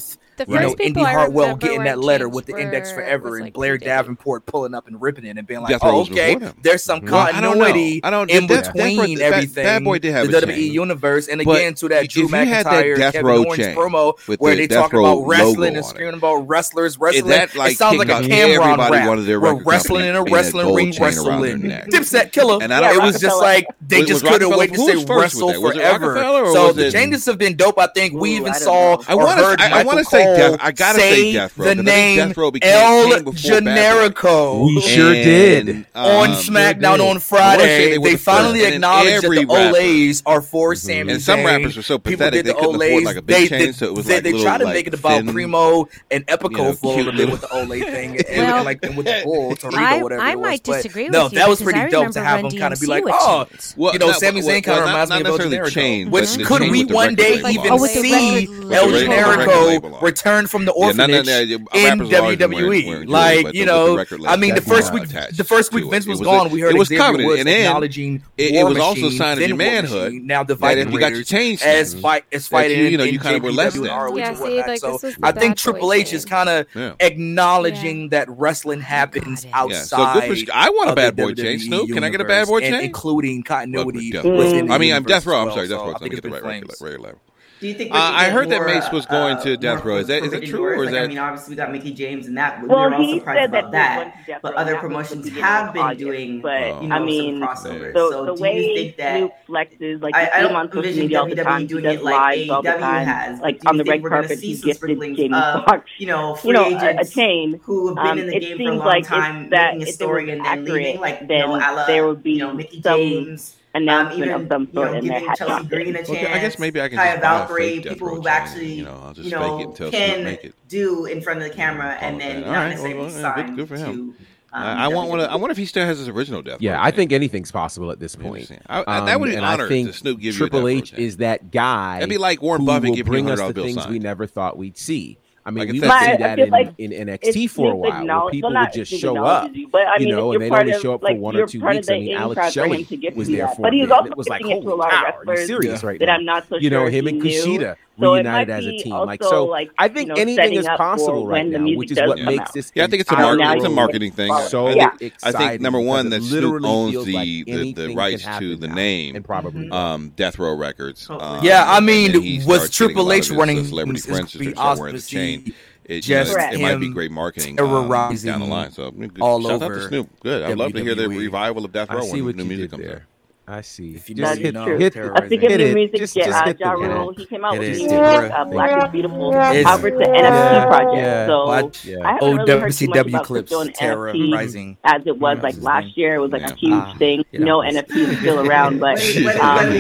the 0.47 0.53
you 0.53 0.61
know, 0.61 0.75
Indy 0.81 1.03
Hartwell 1.03 1.57
getting 1.57 1.85
that 1.85 1.99
letter 1.99 2.29
with 2.29 2.47
the 2.47 2.57
index 2.57 2.91
forever 2.91 3.39
and 3.39 3.53
Blair 3.53 3.79
Davenport 3.79 4.47
pulling 4.47 4.75
up 4.75 4.87
and 4.87 5.01
ripping 5.01 5.25
it 5.25 5.37
and 5.37 5.47
being 5.47 5.61
like, 5.61 5.79
oh, 5.83 6.03
okay, 6.03 6.37
there's 6.63 6.83
some 6.83 7.01
continuity 7.03 8.03
I 8.03 8.11
don't 8.11 8.29
know. 8.29 8.35
In 8.35 8.47
between 8.47 9.21
everything. 9.21 9.65
Bad 9.65 9.85
Boy 9.85 9.99
did 9.99 10.13
have 10.13 10.31
the 10.31 10.41
WWE 10.41 10.71
universe. 10.71 11.29
And 11.29 11.41
again, 11.41 11.73
but 11.73 11.79
to 11.79 11.89
that 11.89 12.09
Drew 12.09 12.29
McIntyre, 12.29 12.97
that 12.99 13.13
Kevin 13.13 13.31
Owens 13.31 13.59
promo 13.77 14.19
where 14.39 14.55
the 14.55 14.67
they 14.67 14.75
talk 14.75 14.93
about 14.93 15.27
wrestling 15.27 15.77
and 15.77 15.85
screaming 15.85 16.15
about 16.15 16.49
wrestlers 16.49 16.99
wrestling. 16.99 17.29
That, 17.29 17.55
like, 17.55 17.73
it 17.73 17.79
sounds 17.79 17.99
like 17.99 18.09
a 18.09 18.27
Cameron 18.27 18.79
rap. 18.79 19.19
We're 19.19 19.63
wrestling 19.63 20.07
in 20.07 20.17
a 20.17 20.23
wrestling 20.25 20.75
ring 20.75 20.95
wrestling. 20.99 21.63
Dipset 21.63 22.33
killer. 22.33 22.63
And 22.63 22.73
it 22.73 23.03
was 23.03 23.21
just 23.21 23.39
like, 23.39 23.67
they 23.81 24.05
just 24.05 24.25
couldn't 24.25 24.57
wait 24.57 24.73
to 24.73 24.79
say 24.79 25.05
wrestle 25.05 25.53
forever. 25.61 26.15
So 26.53 26.73
the 26.73 26.91
changes 26.91 27.27
have 27.27 27.39
been 27.39 27.57
dope. 27.57 27.79
I 27.79 27.87
think 27.89 28.15
we 28.15 28.37
even 28.37 28.55
saw 28.55 29.03
I 29.09 29.15
want 29.15 29.99
to 29.99 30.05
say 30.05 30.30
Death, 30.37 30.61
I 30.61 30.73
gotta 30.73 30.99
say, 30.99 31.15
say 31.15 31.33
Death 31.33 31.59
Row. 31.59 31.75
The 31.75 31.83
name 31.83 32.17
Death 32.17 32.37
Row 32.37 32.51
El 32.63 33.11
Generico. 33.33 34.67
We 34.67 34.81
sure 34.81 35.15
and, 35.15 35.25
did 35.25 35.69
um, 35.95 36.07
on 36.07 36.29
SmackDown 36.31 36.99
did. 36.99 37.09
on 37.09 37.19
Friday. 37.21 37.91
They, 37.91 37.99
they 37.99 38.17
finally 38.17 38.61
first. 38.61 38.75
acknowledged 38.75 39.23
that 39.23 39.31
the 39.31 39.47
rapper, 39.47 39.77
Olays 39.77 40.23
are 40.27 40.41
for 40.41 40.73
mm-hmm. 40.73 40.77
Sami. 40.77 41.13
And 41.13 41.23
some 41.23 41.45
rappers 41.45 41.77
were 41.77 41.83
so 41.83 41.99
pathetic 41.99 42.45
they 42.45 42.53
the 42.53 42.59
couldn't 42.59 42.77
Olays. 42.77 42.89
afford 42.89 43.05
like 43.05 43.17
a 43.17 43.23
big 43.23 43.37
they, 43.37 43.49
chain, 43.49 43.67
they, 43.67 43.73
so 43.73 43.87
it 43.87 43.95
was 43.95 44.07
they, 44.07 44.15
like 44.15 44.25
they 44.25 44.33
little, 44.33 44.47
tried 44.47 44.59
to 44.59 44.65
like, 44.65 44.75
make 44.75 44.87
it 44.87 44.95
about 44.95 45.25
thin, 45.25 45.33
Primo 45.33 45.89
and 46.11 46.27
Epico 46.27 46.51
you 46.51 46.57
know, 46.57 46.73
for 46.75 46.97
with 46.97 47.41
the 47.41 47.47
Olay 47.49 47.81
thing 47.91 48.19
and, 48.29 48.47
well, 48.47 48.65
like 48.65 48.83
with 48.83 49.07
the 49.07 49.23
bull 49.25 49.55
Torito 49.55 50.03
whatever. 50.03 50.23
I 50.23 50.35
might 50.35 50.63
disagree 50.63 51.05
with 51.05 51.15
you. 51.15 51.19
No, 51.21 51.29
that 51.29 51.49
was 51.49 51.63
pretty 51.63 51.91
dope 51.91 52.13
to 52.13 52.21
have 52.23 52.43
them 52.43 52.51
kind 52.59 52.73
of 52.73 52.81
be 52.81 52.87
like, 52.87 53.05
oh, 53.07 53.47
you 53.77 53.99
know, 53.99 54.13
Sami 54.13 54.41
Zayn 54.41 54.63
kind 54.63 54.81
of 54.81 54.87
reminds 54.87 55.11
me 55.11 55.21
of 55.21 55.27
El 55.27 55.39
Generico. 55.39 56.11
Which 56.11 56.47
could 56.47 56.71
we 56.71 56.85
one 56.85 57.15
day 57.15 57.35
even 57.37 57.79
see 57.79 58.47
El 58.47 58.89
Generico? 58.89 60.01
return 60.11 60.47
from 60.47 60.65
the 60.65 60.73
orphanage 60.73 61.27
yeah, 61.27 61.41
in 61.41 61.99
WWE. 61.99 62.51
Wearing, 62.51 62.87
wearing 62.87 63.09
like 63.09 63.55
you 63.55 63.65
know, 63.65 64.05
I 64.27 64.37
mean, 64.37 64.55
the 64.55 64.61
first 64.61 64.93
week, 64.93 65.09
the 65.09 65.45
first 65.45 65.73
week 65.73 65.89
Vince 65.91 66.07
was, 66.07 66.21
gone. 66.21 66.47
A, 66.47 66.49
we 66.49 66.61
heard 66.61 66.75
it 66.75 66.79
was 66.79 66.89
coming, 66.89 67.31
and 67.39 67.49
acknowledging 67.49 68.23
it, 68.37 68.55
it 68.55 68.65
was 68.65 68.77
machine, 68.77 69.11
sign 69.13 69.43
of 69.43 69.49
your 69.49 69.57
manhood. 69.57 70.13
Machine, 70.13 70.27
now 70.27 70.43
dividing 70.43 70.93
you 70.93 70.99
got 70.99 71.13
your 71.13 71.25
change 71.25 71.63
as 71.63 71.95
fight 71.95 72.25
as 72.33 72.47
fighting. 72.47 72.91
You, 72.91 72.99
know, 72.99 73.05
you 73.05 73.19
kind 73.19 73.37
of 73.37 73.43
were 73.43 73.53
less 73.53 73.75
than. 73.75 73.85
Yeah, 73.85 74.35
see, 74.35 74.63
like, 74.63 74.81
so 74.81 74.99
I 75.23 75.33
think 75.33 75.57
Triple 75.57 75.93
H 75.93 76.13
is 76.13 76.25
kind 76.25 76.49
of 76.49 76.67
acknowledging 77.01 78.11
that 78.11 78.29
wrestling 78.29 78.81
happens 78.81 79.47
outside. 79.53 80.49
I 80.53 80.71
want 80.71 80.91
a 80.91 80.95
bad 80.95 81.17
boy 81.17 81.35
change. 81.35 81.67
Snoop, 81.67 81.91
can 81.91 82.05
I 82.05 82.11
get 82.11 82.21
a 82.21 82.25
bad 82.25 82.49
boy 82.49 82.61
change? 82.61 82.85
Including 82.85 83.43
continuity. 83.43 84.19
I 84.19 84.79
mean, 84.79 84.95
I'm 84.95 85.05
Death 85.05 85.27
Row. 85.27 85.43
I'm 85.43 85.51
sorry, 85.53 85.69
Death 85.69 85.79
Row. 85.79 85.93
Let 85.93 86.03
me 86.03 86.09
get 86.11 86.23
the 86.23 86.31
right 86.31 86.65
regular. 86.81 87.17
Do 87.61 87.69
you 87.69 87.75
think? 87.75 87.93
Uh, 87.93 87.99
I 87.99 88.31
heard 88.31 88.49
more, 88.49 88.65
that 88.65 88.75
Mace 88.75 88.91
was 88.91 89.05
going 89.05 89.37
uh, 89.37 89.43
to 89.43 89.57
death 89.59 89.85
row. 89.85 89.99
Is 89.99 90.07
that 90.07 90.25
is 90.25 90.31
that 90.31 90.47
true? 90.47 90.65
Or 90.65 90.75
is 90.77 90.87
like, 90.87 90.95
that... 90.95 91.05
I 91.05 91.07
mean, 91.09 91.19
obviously 91.19 91.53
we 91.53 91.57
got 91.57 91.71
Mickie 91.71 91.93
James 91.93 92.27
and 92.27 92.37
that. 92.39 92.63
We 92.63 92.69
well, 92.69 92.89
were 92.89 92.95
all 92.95 93.15
surprised 93.15 93.51
about 93.51 93.73
that. 93.73 94.15
that 94.27 94.41
but 94.41 94.55
other 94.55 94.77
promotions 94.79 95.29
have 95.29 95.75
been 95.75 95.83
audience, 95.83 96.01
doing. 96.01 96.41
But 96.41 96.83
you 96.83 96.89
know, 96.89 96.95
I 96.95 96.99
mean, 97.01 97.41
crossovers. 97.41 97.93
So, 97.93 98.25
the 98.25 98.35
do 98.35 98.43
way 98.43 98.67
you 98.67 98.75
think 98.75 98.97
that 98.97 99.21
Luke 99.21 99.33
flexes, 99.47 100.01
like 100.01 100.15
I, 100.15 100.31
I 100.37 100.41
don't 100.41 100.55
want 100.55 100.73
to 100.73 100.81
media 100.81 101.23
the 101.27 101.35
time, 101.37 101.67
doing 101.67 101.85
he 101.85 101.99
like 101.99 102.49
live 102.49 102.65
has, 102.65 103.41
like 103.41 103.61
on 103.67 103.77
the 103.77 103.85
red 103.85 104.03
carpet, 104.05 104.41
he's 104.41 104.65
gifted 104.65 104.99
Jamie 104.99 105.29
Foxx, 105.29 105.91
you 105.99 106.07
know, 106.07 106.39
you 106.43 106.55
know, 106.55 106.79
a 106.79 107.05
chain 107.05 107.61
who 107.63 107.89
have 107.89 107.97
been 107.97 108.07
um, 108.07 108.19
in 108.21 108.27
the 108.29 108.41
game 108.41 108.57
for 108.57 108.73
a 108.73 108.75
long 108.77 109.03
time, 109.03 109.51
making 109.51 109.83
a 109.83 109.93
story 109.93 110.31
and 110.31 110.43
then 110.43 110.65
leaving. 110.65 110.99
Like, 110.99 111.29
then 111.29 111.59
there 111.87 112.07
would 112.07 112.23
be 112.23 112.43
Mickie 112.43 112.81
James. 112.81 113.57
Um, 113.73 113.83
announcement 113.83 114.33
um, 114.33 114.43
even, 114.43 114.43
of 114.43 114.49
some 114.49 114.69
you 114.73 114.73
know, 114.73 114.93
in 114.95 115.07
their 115.07 115.35
Chelsea 115.35 115.67
Green 115.69 115.97
a 115.97 116.05
chance, 116.05 116.29
I 116.29 116.39
guess 116.41 116.59
maybe 116.59 116.81
I 116.81 116.89
can 116.89 116.99
Taya 116.99 117.21
Valkyrie, 117.21 117.81
people 117.81 118.09
who 118.09 118.27
actually 118.27 118.75
you 118.75 118.85
know, 118.85 119.01
I'll 119.05 119.15
just 119.15 119.29
you 119.29 119.37
know, 119.37 119.73
can 119.91 120.53
do 120.69 121.07
in 121.07 121.21
front 121.21 121.41
of 121.41 121.49
the 121.49 121.55
camera 121.55 121.97
yeah, 122.01 122.09
and 122.09 122.21
then 122.21 122.41
not 122.43 122.51
right, 122.51 122.69
necessarily 122.71 123.23
well, 123.23 123.35
good, 123.35 123.57
good, 123.57 123.69
for 123.69 123.77
him. 123.77 124.15
To, 124.15 124.25
um, 124.53 124.63
I, 124.65 124.89
want 124.89 125.09
one. 125.09 125.21
I 125.21 125.37
wonder 125.37 125.53
if 125.53 125.57
he 125.57 125.67
still 125.67 125.87
has 125.87 125.99
his 125.99 126.09
original 126.09 126.43
death. 126.43 126.61
Yeah, 126.61 126.83
I 126.83 126.91
think 126.91 127.13
anything's 127.13 127.53
possible 127.53 127.93
at 127.93 128.01
this 128.01 128.17
point. 128.17 128.51
I, 128.67 128.83
I, 128.85 129.05
that 129.05 129.15
um, 129.15 129.21
would 129.21 129.31
be 129.31 129.37
um, 129.37 129.45
an 129.45 129.51
honor. 129.51 129.67
I 129.67 129.69
think 129.69 129.95
Snoop 129.95 130.19
give 130.19 130.35
Triple 130.35 130.67
H 130.67 130.93
is 130.95 131.19
that 131.19 131.53
guy. 131.53 132.01
That'd 132.01 132.09
be 132.09 132.19
like 132.19 132.43
Warren 132.43 132.65
Buffett 132.65 132.97
giving 132.97 133.05
bring 133.05 133.31
us 133.31 133.41
the 133.41 133.63
things 133.63 133.87
we 133.87 134.01
never 134.01 134.27
thought 134.27 134.59
we'd 134.59 134.77
see. 134.77 135.19
I 135.45 135.51
mean, 135.51 135.59
like 135.59 135.73
we've 135.73 135.81
seen 135.81 136.21
that 136.21 136.39
in, 136.39 136.51
like 136.51 136.75
in, 136.77 136.91
NXT 136.91 137.51
for 137.51 137.73
a 137.73 137.77
while, 137.77 138.05
where 138.05 138.31
people 138.31 138.53
well, 138.53 138.63
would 138.63 138.73
just 138.73 138.93
show 138.93 139.25
up, 139.25 139.51
you, 139.55 139.69
but, 139.69 139.87
I 139.87 139.99
mean, 139.99 140.09
you 140.09 140.15
know, 140.15 140.33
and 140.33 140.43
they'd 140.43 140.53
only 140.53 140.79
show 140.81 140.95
up 140.95 141.01
for 141.01 141.15
one 141.15 141.37
or 141.37 141.47
two 141.47 141.65
weeks. 141.65 141.89
I 141.89 141.95
mean, 141.95 142.17
Alex 142.17 142.53
Shelley 142.53 142.87
was 143.15 143.29
there 143.29 143.49
for 143.49 143.63
but 143.63 143.73
he 143.73 143.83
a 143.83 143.87
bit. 143.87 144.07
It 144.07 144.17
was 144.17 144.29
like, 144.29 144.43
holy 144.43 144.63
cow, 144.63 145.15
are 145.27 145.39
you 145.39 145.47
serious 145.47 145.83
right 145.83 146.01
now? 146.01 146.43
You 146.59 146.71
know, 146.71 146.87
him 146.87 147.07
and 147.07 147.23
Kushida 147.23 147.77
so 148.01 148.15
as 148.15 148.67
a 148.67 148.79
team. 148.79 148.93
Like 148.93 149.23
so, 149.23 149.47
like, 149.47 149.71
I 149.79 149.89
think 149.89 150.09
you 150.09 150.15
know, 150.15 150.21
anything 150.21 150.55
is 150.55 150.67
possible 150.67 151.27
right 151.27 151.47
now, 151.47 151.65
which 151.77 151.91
is 151.91 151.99
what 151.99 152.19
makes 152.19 152.41
out. 152.41 152.53
this. 152.53 152.73
Yeah, 152.75 152.85
I 152.85 152.87
think 152.87 153.03
it's 153.03 153.11
a, 153.11 153.17
market, 153.17 153.57
it's 153.57 153.65
a 153.65 153.71
marketing 153.71 154.13
thing. 154.13 154.33
So 154.49 154.71
yeah. 154.71 154.91
I 155.23 155.33
think 155.33 155.61
number 155.61 155.81
one, 155.81 156.11
that 156.11 156.23
literally 156.23 156.69
owns 156.69 157.05
the, 157.05 157.13
like 157.13 157.47
the, 157.47 157.73
the 157.73 157.95
rights 157.95 158.25
to 158.39 158.57
the 158.57 158.69
name, 158.69 159.17
and 159.17 159.25
probably 159.25 159.65
mm-hmm. 159.65 159.73
um, 159.73 160.11
Death 160.11 160.39
Row 160.39 160.55
Records. 160.55 161.09
Um, 161.09 161.45
yeah, 161.45 161.65
I 161.67 161.81
mean, 161.81 162.45
was 162.47 162.71
Triple 162.71 163.13
H 163.13 163.31
running 163.31 163.65
Celebrity 163.65 164.01
Friendship 164.01 164.57
wearing 164.57 164.97
the 164.97 165.03
chain? 165.03 165.55
It, 165.91 166.03
just 166.03 166.31
you 166.31 166.37
know, 166.37 166.51
it, 166.53 166.61
might 166.61 166.77
be 166.77 166.89
great 166.89 167.11
marketing 167.11 167.59
um, 167.59 167.89
down 167.89 168.39
the 168.39 168.47
line. 168.47 168.71
So 168.71 168.87
I 168.87 169.21
all 169.21 169.43
shout 169.43 169.51
over 169.51 169.65
out 169.65 169.69
to 169.75 169.89
Snoop. 169.89 170.21
Good. 170.21 170.43
I'd 170.45 170.57
love 170.57 170.73
to 170.75 170.83
hear 170.83 170.95
the 170.95 171.09
revival 171.09 171.65
of 171.65 171.73
Death 171.73 171.91
Row 171.91 172.07
when 172.09 172.37
new 172.37 172.45
music 172.45 172.71
comes 172.71 172.85
there. 172.85 172.97
out. 172.97 173.03
I 173.51 173.63
see. 173.63 173.97
If 173.97 174.09
you 174.09 174.15
just 174.15 174.39
hit, 174.39 174.55
know, 174.55 174.79
hit, 174.79 174.97
I 174.97 175.27
think 175.27 175.43
of 175.43 175.51
new 175.51 175.75
music, 175.75 175.99
just, 175.99 176.15
yeah, 176.15 176.27
just 176.27 176.47
uh, 176.47 176.55
ja 176.57 176.71
Rule. 176.71 177.13
He 177.17 177.27
came 177.27 177.45
out 177.45 177.57
it 177.57 177.59
with 177.59 177.79
music, 177.79 177.99
uh, 177.99 178.45
Black 178.45 178.85
is 178.85 178.93
Beautiful, 178.93 179.33
it's, 179.35 179.69
over 179.69 179.91
to 179.91 179.99
yeah, 179.99 180.63
NFT 180.63 180.67
project. 180.69 181.29
So 181.29 181.47
Watch, 181.47 181.85
yeah. 181.85 181.97
I 182.05 182.13
haven't 182.13 182.29
oh, 182.29 182.37
really 182.37 182.61
heard 182.61 182.73
too 182.73 182.87
much 182.87 183.07
about 183.09 183.25
clips, 183.25 183.51
Terra 183.75 184.13
NFT 184.13 184.33
Rising. 184.33 184.77
as 184.85 185.03
it 185.05 185.19
was 185.19 185.39
hmm. 185.39 185.43
like 185.43 185.57
last 185.59 185.83
thing. 185.83 185.93
year. 185.97 186.15
It 186.15 186.21
was 186.21 186.31
like 186.31 186.43
yeah. 186.43 186.53
a 186.53 186.55
huge 186.55 186.73
ah. 186.75 186.95
thing. 186.97 187.25
Yeah. 187.33 187.41
No 187.41 187.63
is 187.63 188.19
still 188.19 188.47
around, 188.47 188.79
but 188.79 189.01
um. 189.41 189.71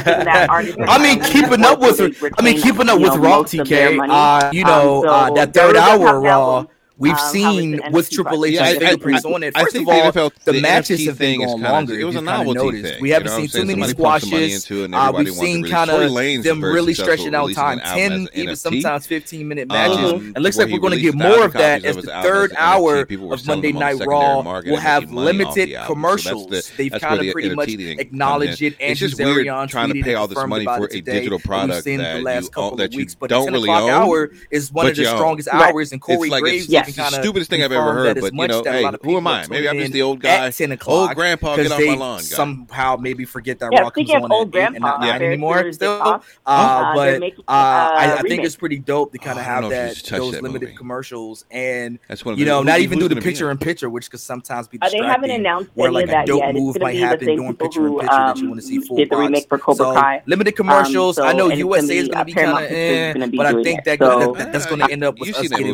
I 0.88 0.98
mean, 1.02 1.20
keeping 1.24 1.64
up 1.64 1.80
with 1.80 2.00
I 2.38 2.42
mean, 2.42 2.60
keeping 2.60 2.88
up 2.88 3.00
with 3.00 3.16
Raw 3.16 3.42
TK. 3.42 4.54
You 4.54 4.64
know 4.64 5.34
that 5.34 5.52
third 5.52 5.76
hour 5.76 6.20
Raw 6.20 6.66
We've 6.98 7.12
um, 7.12 7.18
seen 7.18 7.80
with 7.92 8.10
Triple 8.10 8.46
H 8.46 8.54
yeah, 8.54 8.72
fingerprints 8.72 9.24
on 9.26 9.42
it. 9.42 9.56
First 9.56 9.76
of 9.76 9.86
all, 9.86 10.12
the, 10.12 10.32
the 10.44 10.60
matches 10.62 11.00
NFT 11.00 11.06
have 11.06 11.18
been 11.18 11.38
going 11.44 11.60
longer. 11.60 11.98
It 11.98 12.04
was 12.04 12.16
a 12.16 12.22
novelty 12.22 12.82
thing. 12.82 13.02
We 13.02 13.10
haven't 13.10 13.28
seen 13.28 13.48
too 13.48 13.66
many 13.66 13.82
squashes. 13.88 14.70
Uh, 14.70 15.12
we've 15.14 15.34
seen 15.34 15.66
kind 15.68 15.90
of 15.90 16.42
them 16.42 16.64
really 16.64 16.94
stretching 16.94 17.34
out 17.34 17.52
time, 17.52 17.80
ten 17.80 18.28
even 18.34 18.56
sometimes 18.56 19.06
fifteen 19.06 19.46
minute 19.46 19.68
matches. 19.68 20.12
Um, 20.12 20.32
it 20.36 20.40
looks 20.40 20.56
like 20.56 20.70
we're 20.70 20.78
going 20.78 20.94
to 20.94 21.00
get 21.00 21.14
more 21.14 21.44
of 21.44 21.52
that 21.52 21.84
as 21.84 21.96
the 21.96 22.02
third 22.22 22.54
hour 22.56 23.00
of 23.00 23.46
Monday 23.46 23.72
Night 23.72 24.00
Raw 24.06 24.40
will 24.62 24.76
have 24.76 25.12
limited 25.12 25.76
commercials. 25.84 26.70
They've 26.76 26.92
kind 26.92 27.20
of 27.20 27.32
pretty 27.32 27.54
much 27.54 27.68
acknowledged 27.68 28.62
it. 28.62 28.76
It's 28.78 29.00
just 29.00 29.18
weird 29.18 29.46
trying 29.68 29.92
to 29.92 30.02
pay 30.02 30.14
all 30.14 30.28
this 30.28 30.46
money 30.46 30.64
for 30.64 30.88
a 30.90 31.00
digital 31.00 31.38
product 31.40 31.84
that 31.84 32.88
you 32.92 33.06
don't 33.28 33.52
really 33.52 33.68
own. 33.68 33.90
Hour 33.90 34.30
is 34.50 34.72
one 34.72 34.86
of 34.86 34.96
the 34.96 35.04
strongest 35.04 35.48
hours, 35.48 35.92
and 35.92 36.00
Corey 36.00 36.30
Graves 36.30 36.68
it's, 36.88 36.88
it's 36.88 36.96
the 36.96 37.02
kinda 37.02 37.22
stupidest 37.22 37.50
thing 37.50 37.62
I've 37.62 37.72
ever 37.72 37.92
heard. 37.92 38.20
But 38.20 38.32
you 38.34 38.48
know, 38.48 38.62
hey, 38.64 38.90
who 39.02 39.16
am 39.16 39.26
I? 39.26 39.46
Maybe 39.48 39.68
I'm 39.68 39.78
just 39.78 39.92
the 39.92 40.02
old 40.02 40.20
guy, 40.20 40.46
at 40.46 40.54
10 40.54 40.72
o'clock 40.72 41.08
old 41.10 41.16
grandpa. 41.16 41.56
Get 41.56 41.62
because 41.64 41.72
off 41.72 41.78
they 41.78 41.86
my 41.90 41.96
lawn, 41.96 42.18
guy. 42.18 42.22
somehow 42.22 42.96
maybe 42.96 43.24
forget 43.24 43.58
that 43.60 43.70
Yeah, 43.72 43.80
Raw 43.80 43.90
comes 43.90 44.06
speaking 44.08 44.16
of 44.16 44.24
on 44.24 44.32
old 44.32 44.54
at 44.56 44.60
eight 44.62 44.66
and 44.74 44.80
not 44.80 45.00
grandpa, 45.00 45.18
nine 45.18 45.22
anymore 45.22 45.72
still. 45.72 46.00
Uh, 46.02 46.18
Uh, 46.46 46.94
but 46.94 47.20
making 47.20 47.44
uh, 47.48 47.52
a 47.52 47.54
I, 47.54 48.16
I 48.18 48.22
think 48.22 48.44
it's 48.44 48.56
pretty 48.56 48.78
dope 48.78 49.12
to 49.12 49.18
kind 49.18 49.38
Oh, 49.38 49.40
of 49.40 49.46
have 49.46 49.62
know 49.62 49.70
if 49.70 50.02
you 50.04 50.10
that 50.10 50.18
those 50.18 50.40
limited 50.40 50.76
commercials 50.76 51.44
and 51.50 51.98
That's 52.08 52.24
one 52.24 52.34
of 52.34 52.38
you 52.38 52.46
know 52.46 52.58
who- 52.60 52.64
not 52.64 52.80
even 52.80 52.98
do 52.98 53.08
the 53.08 53.14
gonna 53.14 53.20
be 53.20 53.26
in 53.28 53.32
picture 53.32 53.48
it? 53.48 53.52
in 53.52 53.58
picture, 53.58 53.90
which 53.90 54.10
could 54.10 54.20
sometimes 54.20 54.68
be 54.68 54.78
they 54.78 54.86
haven't 54.86 55.00
distracting. 55.02 55.30
announced 55.40 55.70
Where 55.74 55.88
any 55.88 55.94
like 55.94 56.04
of 56.04 56.08
a 56.10 56.12
that 56.12 56.26
dope 56.26 56.40
yet. 56.40 56.50
It's 56.50 56.58
move 56.58 56.74
gonna 56.74 56.84
might 56.84 56.92
be 56.92 56.98
the 56.98 57.06
happen 57.06 57.26
same 57.26 57.36
during 57.36 57.52
people 57.52 57.66
picture 57.66 57.80
in 57.86 57.92
who, 57.92 58.00
picture 58.00 58.16
that 58.16 58.36
you 58.36 58.42
um, 58.44 58.48
want 58.50 58.60
to 58.60 58.66
see 58.66 58.78
full 58.80 58.96
did 58.96 59.10
the 59.10 59.16
remake 59.16 59.48
box. 59.48 59.48
for 59.48 59.58
Cobra 59.58 59.76
So 59.86 59.94
Kai. 59.94 60.22
limited 60.26 60.56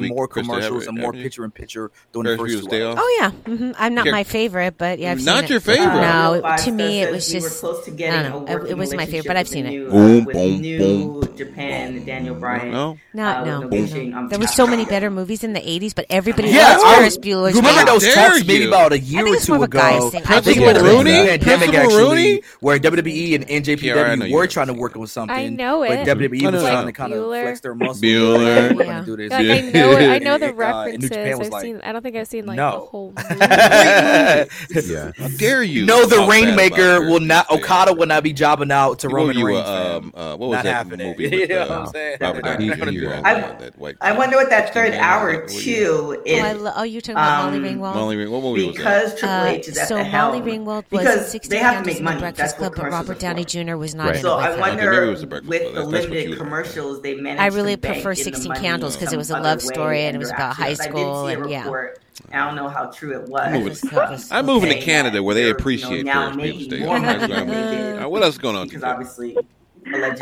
more 0.08 0.28
commercials 0.28 0.86
more 1.02 1.12
picture 1.12 1.44
in 1.44 1.50
picture 1.50 1.90
during 2.12 2.38
First 2.38 2.54
the 2.54 2.60
first 2.60 2.70
two 2.70 2.86
hours. 2.86 2.96
Oh 2.98 3.18
yeah, 3.20 3.30
mm-hmm. 3.30 3.72
I'm 3.76 3.94
not 3.94 4.06
my 4.06 4.24
favorite, 4.24 4.78
but 4.78 4.98
yeah, 4.98 5.12
I've 5.12 5.24
not 5.24 5.50
your 5.50 5.60
favorite. 5.60 5.86
Uh, 5.86 6.40
no, 6.40 6.56
to 6.56 6.70
me 6.70 7.02
it 7.02 7.12
was 7.12 7.30
just 7.30 7.62
we 7.62 7.68
close 7.68 7.84
to 7.84 7.90
getting 7.90 8.30
no, 8.30 8.44
no, 8.44 8.64
it 8.64 8.76
was 8.76 8.94
my 8.94 9.06
favorite, 9.06 9.26
but 9.28 9.36
I've 9.36 9.48
seen 9.48 9.66
it. 9.66 9.90
Boom, 9.90 10.24
boom, 10.24 10.62
boom. 10.62 11.36
Japan, 11.36 12.04
Daniel 12.04 12.34
Bryan. 12.34 12.70
No, 12.70 12.98
no, 13.12 13.44
no. 13.44 13.68
no. 13.68 14.28
There 14.28 14.38
were 14.38 14.46
so 14.46 14.66
many 14.66 14.84
better 14.84 15.10
movies 15.10 15.44
in 15.44 15.52
the 15.52 15.60
'80s, 15.60 15.94
but 15.94 16.06
everybody 16.10 16.48
yeah, 16.50 16.76
loves 16.76 16.82
Ferris 16.82 17.18
Bueller's. 17.18 17.56
Remember 17.56 17.84
those 17.84 18.14
talks 18.14 18.44
maybe 18.44 18.66
about 18.66 18.92
a 18.92 18.98
year 18.98 19.26
or 19.26 19.36
two 19.38 19.62
ago? 19.62 20.10
I 20.26 20.40
think 20.40 20.58
it 20.58 20.74
was 20.74 20.82
Rooney, 20.82 21.38
pandemic 21.38 21.74
actually, 21.74 22.42
where 22.60 22.78
WWE 22.78 23.34
and 23.34 23.46
NJPW 23.46 24.32
were 24.32 24.46
trying 24.46 24.68
to 24.68 24.74
work 24.74 24.96
on 24.96 25.06
something. 25.06 25.36
I 25.36 25.48
know 25.48 25.82
it. 25.82 25.88
But 25.88 26.18
WWE 26.18 26.52
was 26.52 26.62
trying 26.62 26.86
to 26.86 26.92
kind 26.92 27.12
of 27.12 27.24
flex 27.24 27.60
their 27.60 27.74
muscles. 27.74 28.00
Bueller, 28.00 29.28
yeah. 29.30 29.36
I 29.36 29.60
know. 29.60 29.96
I 29.96 30.18
know 30.18 30.38
the 30.38 30.52
reference. 30.52 30.91
New 31.00 31.08
Japan 31.08 31.38
was 31.38 31.48
I've 31.48 31.52
like, 31.52 31.62
seen, 31.62 31.80
I 31.82 31.92
don't 31.92 32.02
think 32.02 32.16
I've 32.16 32.26
seen 32.26 32.46
like 32.46 32.56
no. 32.56 32.70
the 32.72 32.78
whole. 32.78 33.12
yeah. 33.40 35.12
How 35.16 35.28
dare 35.36 35.62
you? 35.62 35.86
No, 35.86 36.06
the 36.06 36.26
Rainmaker 36.28 37.02
will 37.08 37.20
not. 37.20 37.50
Okada 37.50 37.92
will 37.92 38.06
not 38.06 38.22
be 38.22 38.32
jobbing 38.32 38.70
out 38.70 38.98
to 39.00 39.08
a 39.08 39.10
Roman 39.10 39.36
you, 39.36 39.56
Um, 39.56 40.12
uh, 40.14 40.36
what 40.36 40.50
was 40.50 40.56
not 40.56 40.64
that 40.64 40.74
happening. 40.74 41.08
movie? 41.08 41.22
With, 41.30 41.32
uh, 41.32 41.36
you 41.36 41.48
know 41.48 41.62
uh, 41.62 41.68
what 41.68 41.78
I'm 41.78 41.86
saying? 41.86 42.16
Uh, 42.22 43.92
I, 44.00 44.16
wonder 44.16 44.36
what 44.36 44.50
that 44.50 44.72
third 44.74 44.94
hour 44.94 45.46
too 45.46 46.22
is. 46.24 46.42
Oh, 46.42 46.72
oh 46.76 46.82
you 46.82 47.00
talking 47.00 47.12
about 47.12 47.44
Molly 47.44 47.58
um, 47.58 47.64
Ringwald. 47.64 47.94
Molly 47.94 48.16
Ringwald. 48.16 48.30
What 48.30 48.42
movie 48.42 48.66
was 48.66 48.76
that? 48.76 48.82
Because 48.82 49.18
Triple 49.18 49.36
uh, 49.36 49.44
H 49.46 49.68
is 49.68 49.78
at 49.78 49.88
the 49.88 50.04
helm. 50.04 50.32
So 50.32 50.38
Molly 50.38 50.58
Ringwald 50.58 50.84
was 50.90 51.30
60 51.30 51.58
pounds 51.58 51.88
in 51.88 52.04
the 52.04 52.12
Breakfast 52.12 52.56
Club, 52.56 52.74
but 52.76 52.90
Robert 52.90 53.18
Downey 53.18 53.44
Jr. 53.44 53.76
was 53.76 53.94
not. 53.94 54.16
So 54.16 54.38
I 54.38 54.58
wonder 54.58 55.10
with 55.10 55.74
the 55.74 55.84
limited 55.84 56.36
commercials 56.36 57.02
they 57.02 57.14
managed. 57.14 57.42
I 57.42 57.46
really 57.46 57.76
prefer 57.76 58.14
16 58.14 58.54
Candles 58.54 58.96
because 58.96 59.12
it 59.12 59.16
was 59.16 59.30
a 59.30 59.38
love 59.38 59.62
story 59.62 60.02
and 60.02 60.16
it 60.16 60.18
was 60.18 60.30
about 60.30 60.54
high 60.54 60.74
school. 60.82 61.24
I 61.24 61.34
did 61.34 61.44
see 61.46 61.54
a 61.54 61.60
report. 61.60 61.98
Yeah. 62.30 62.42
I 62.42 62.46
don't 62.46 62.56
know 62.56 62.68
how 62.68 62.86
true 62.90 63.18
it 63.18 63.28
was. 63.28 63.42
I'm 63.42 63.62
moving, 63.64 64.28
I'm 64.30 64.46
moving 64.46 64.68
to 64.70 64.80
Canada 64.80 65.22
where 65.22 65.34
they 65.34 65.50
appreciate 65.50 65.98
you 65.98 66.04
know, 66.04 66.12
now 66.12 66.26
first 66.28 66.36
maybe, 66.36 66.66
day. 66.68 68.04
What 68.06 68.22
else 68.22 68.38
going 68.38 68.56
on? 68.56 68.68
Because 68.68 68.84
obviously 68.84 69.36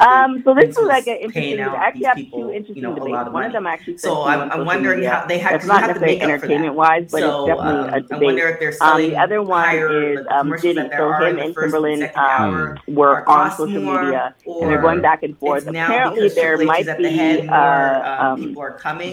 um, 0.01 0.43
so 0.45 0.55
this 0.55 0.77
was 0.77 0.87
like 0.87 1.07
an 1.07 1.19
interesting. 1.19 1.61
actually 1.61 2.05
have 2.05 2.17
people, 2.17 2.41
two 2.41 2.51
interesting 2.51 2.77
you 2.77 2.83
know, 2.83 2.95
debates. 2.95 3.27
Of 3.27 3.33
One 3.33 3.45
of 3.45 3.53
them 3.53 3.67
actually. 3.67 3.99
So 3.99 4.23
I'm, 4.23 4.51
I'm 4.51 4.65
wondering 4.65 5.03
how 5.05 5.27
they 5.27 5.39
had. 5.39 5.57
It's 5.57 5.67
not 5.67 5.83
necessarily 5.83 6.21
entertainment 6.21 6.75
wise, 6.75 7.11
but 7.11 7.21
so, 7.21 7.47
it's 7.47 7.57
definitely 7.57 7.89
um, 7.89 7.95
a 7.95 8.01
debate. 8.01 8.23
I 8.23 8.25
wonder 8.25 8.49
if 8.49 8.61
they're 8.61 8.69
um, 8.69 8.75
selling 8.75 9.05
um, 9.05 9.11
the 9.11 9.19
other 9.19 9.43
one 9.43 9.77
is 9.77 10.27
um, 10.31 10.55
Diddy. 10.61 10.89
So 10.97 11.13
him 11.13 11.39
and 11.39 11.55
Timbaland 11.55 12.17
um, 12.17 12.79
were 12.89 13.29
on 13.29 13.51
social 13.51 13.81
media, 13.81 14.35
and 14.47 14.71
they're 14.71 14.81
going 14.81 15.03
back 15.03 15.23
and 15.23 15.39
forth. 15.39 15.67
Apparently, 15.67 16.29
there 16.29 16.59
might 16.59 16.87
be 16.99 17.49
uh, 17.49 18.35
um, 18.35 18.55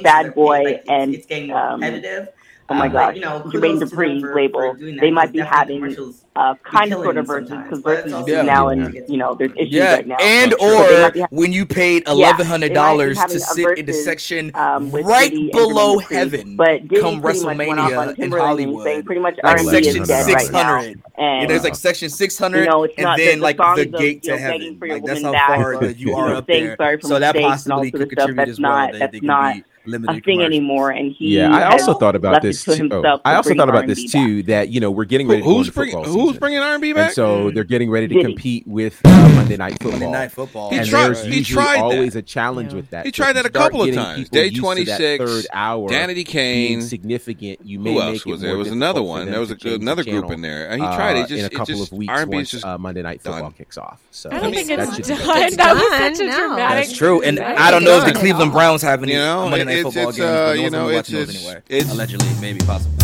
bad 0.03 0.33
boy 0.33 0.81
and 0.88 1.13
it's 1.13 1.25
getting 1.25 1.49
more 1.49 1.60
um, 1.60 1.81
competitive. 1.81 2.29
Oh 2.69 2.73
my 2.73 2.88
uh, 2.88 2.89
gosh, 2.89 3.15
you 3.15 3.21
know, 3.21 3.41
Jermaine 3.43 3.80
Dupri 3.80 4.36
label, 4.36 4.75
they 4.99 5.10
might 5.10 5.32
be 5.32 5.39
having 5.39 5.95
uh, 6.36 6.56
kind 6.63 6.91
of 6.91 7.01
sort 7.01 7.17
of 7.17 7.25
verses 7.25 7.49
because 7.49 7.80
verses 7.80 8.27
yeah. 8.27 8.41
now 8.41 8.69
yeah. 8.69 8.86
and 8.86 9.10
you 9.10 9.17
know 9.17 9.36
there's 9.36 9.51
issues 9.56 9.73
yeah. 9.73 9.93
right 9.95 10.08
now. 10.08 10.17
And 10.19 10.53
or 10.56 10.86
ha- 11.15 11.27
when 11.30 11.53
you 11.53 11.65
paid 11.65 12.06
eleven 12.08 12.45
hundred 12.45 12.73
dollars 12.73 13.17
to 13.23 13.39
sit 13.39 13.77
in 13.77 13.86
the 13.86 13.93
section 13.93 14.51
um, 14.53 14.91
right 14.91 15.32
below 15.53 15.99
heaven, 15.99 16.58
but 16.58 16.82
come 16.89 17.21
WrestleMania 17.21 18.19
in 18.19 18.32
Hollywood, 18.34 18.84
saying 18.84 19.03
pretty 19.03 19.21
much 19.21 19.39
like 19.43 19.60
section 19.60 20.06
six 20.06 20.49
hundred. 20.49 21.01
And 21.17 21.49
there's 21.49 21.63
like 21.63 21.75
section 21.75 22.10
six 22.10 22.38
hundred, 22.38 22.67
and 22.67 23.17
then 23.17 23.39
like 23.39 23.58
the 23.58 23.86
gate 23.97 24.23
to 24.23 24.38
heaven. 24.38 24.77
Like 24.82 25.06
that's 25.06 25.23
how 25.23 25.32
far 25.32 25.86
you 25.86 26.15
are 26.15 26.36
up 26.36 26.47
there. 26.47 26.75
So 27.01 27.17
that 27.17 27.34
possibly 27.34 27.91
could 27.91 28.10
contribute 28.10 28.49
as 28.49 28.60
well. 28.60 28.91
That's 28.91 29.21
not 29.21 29.56
Limited 29.88 30.17
a 30.17 30.21
thing 30.21 30.41
anymore, 30.41 30.91
and 30.91 31.13
he 31.13 31.38
yeah. 31.38 31.50
I 31.50 31.71
also 31.71 31.93
thought 31.93 32.15
about 32.15 32.41
this. 32.41 32.63
Too. 32.63 32.89
Oh, 32.91 33.19
I 33.23 33.36
also 33.36 33.56
thought 33.56 33.69
about 33.69 33.84
R&B 33.84 33.93
this 33.93 34.12
too. 34.12 34.43
Back. 34.43 34.47
That 34.47 34.69
you 34.69 34.80
know 34.80 34.91
we're 34.91 35.06
getting 35.06 35.28
ready. 35.28 35.41
Who, 35.41 35.58
who's 35.58 35.69
bringing 35.69 36.04
Who's 36.04 36.13
season. 36.13 36.38
bringing 36.39 36.60
R 36.60 36.73
and 36.73 36.82
B 36.82 36.93
back? 36.93 37.08
And 37.08 37.15
so 37.15 37.50
mm. 37.50 37.54
they're 37.54 37.63
getting 37.63 37.89
ready 37.89 38.08
to 38.08 38.13
Diddy. 38.13 38.26
compete 38.26 38.67
with 38.67 39.00
uh, 39.06 39.30
Monday 39.30 39.58
Night 39.58 39.73
Football. 39.82 39.91
Monday 39.91 40.12
Night 40.12 40.32
Football. 40.32 40.69
He 40.71 40.78
and 40.78 40.88
tried, 40.88 41.08
there's 41.08 41.23
he 41.23 41.43
tried 41.43 41.80
always 41.80 42.13
that. 42.13 42.19
a 42.19 42.21
challenge 42.21 42.71
yeah. 42.71 42.76
with 42.76 42.89
that. 42.89 43.06
He 43.06 43.12
tried 43.12 43.34
that 43.34 43.45
a 43.45 43.50
couple 43.50 43.82
of 43.82 43.93
times. 43.93 44.30
Day 44.30 44.50
twenty-six. 44.50 45.23
Third 45.23 45.45
hour. 45.54 45.89
Danity 45.89 46.26
Kane, 46.26 46.82
significant. 46.82 47.65
You 47.65 47.80
may 47.80 47.93
who 47.93 48.02
else 48.02 48.26
was 48.26 48.41
there? 48.41 48.58
Was 48.58 48.71
another 48.71 49.02
one. 49.02 49.32
There 49.32 49.39
was 49.39 49.52
another 49.52 50.04
group 50.04 50.32
in 50.32 50.41
there. 50.41 50.71
He 50.71 50.78
tried 50.78 51.17
it 51.17 51.23
uh, 51.23 51.28
just 51.28 51.39
in 51.39 51.45
a 51.45 51.50
couple 51.50 51.82
of 51.82 51.91
weeks. 51.91 52.12
R 52.12 52.21
and 52.21 52.32
B 52.32 52.43
just 52.43 52.65
uh, 52.65 52.78
Monday 52.78 53.02
Night 53.02 53.21
Football 53.21 53.52
kicks 53.52 53.78
off. 53.78 54.02
So 54.12 54.30
I 54.32 54.39
don't 54.39 54.54
think 54.54 54.69
it's 54.69 55.08
done. 55.08 55.28
That 55.58 55.73
was 55.76 56.17
such 56.17 56.28
a 56.28 56.32
dramatic. 56.32 56.88
That's 56.88 56.97
true, 56.97 57.21
and 57.21 57.39
I 57.39 57.71
don't 57.71 57.84
know 57.84 57.97
if 58.00 58.06
the 58.06 58.19
Cleveland 58.19 58.52
Browns 58.52 58.82
have 58.82 59.04
any. 59.04 59.13
You 59.13 59.19
know 59.19 59.47
it's, 59.77 59.93
football 59.93 60.09
it's, 60.09 60.17
games, 60.17 60.29
uh, 60.29 60.45
but 60.47 60.55
no 60.57 60.63
you 60.63 60.69
know, 60.69 60.89
it's, 60.89 61.09
it's, 61.11 61.35
anyway. 61.35 61.61
It's, 61.69 61.91
Allegedly, 61.91 62.27
maybe 62.41 62.59
possible. 62.65 62.97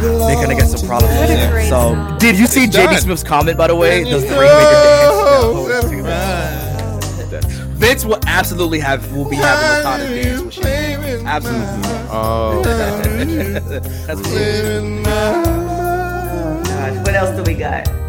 They're 0.00 0.36
gonna 0.36 0.54
get 0.54 0.68
some 0.68 0.86
problems. 0.86 1.14
Yeah. 1.14 1.68
So, 1.68 2.16
did 2.18 2.38
you 2.38 2.46
see 2.46 2.66
JD 2.66 2.98
Smith's 2.98 3.22
comment? 3.22 3.56
By 3.56 3.68
the 3.68 3.74
way, 3.74 4.04
does 4.04 4.22
the 4.24 4.38
ring 4.38 4.48
dance? 4.48 5.16
No, 7.58 7.66
Vince 7.76 8.04
will 8.04 8.18
absolutely 8.26 8.78
have 8.80 9.12
will 9.14 9.28
be 9.28 9.36
having 9.36 9.80
Okada 9.80 10.22
dance 10.22 10.56
with 10.56 11.26
Absolutely. 11.26 11.82
Oh. 12.10 12.62
That's 16.76 16.98
what 16.98 17.14
else 17.14 17.36
do 17.36 17.42
we 17.42 17.54
got? 17.58 18.05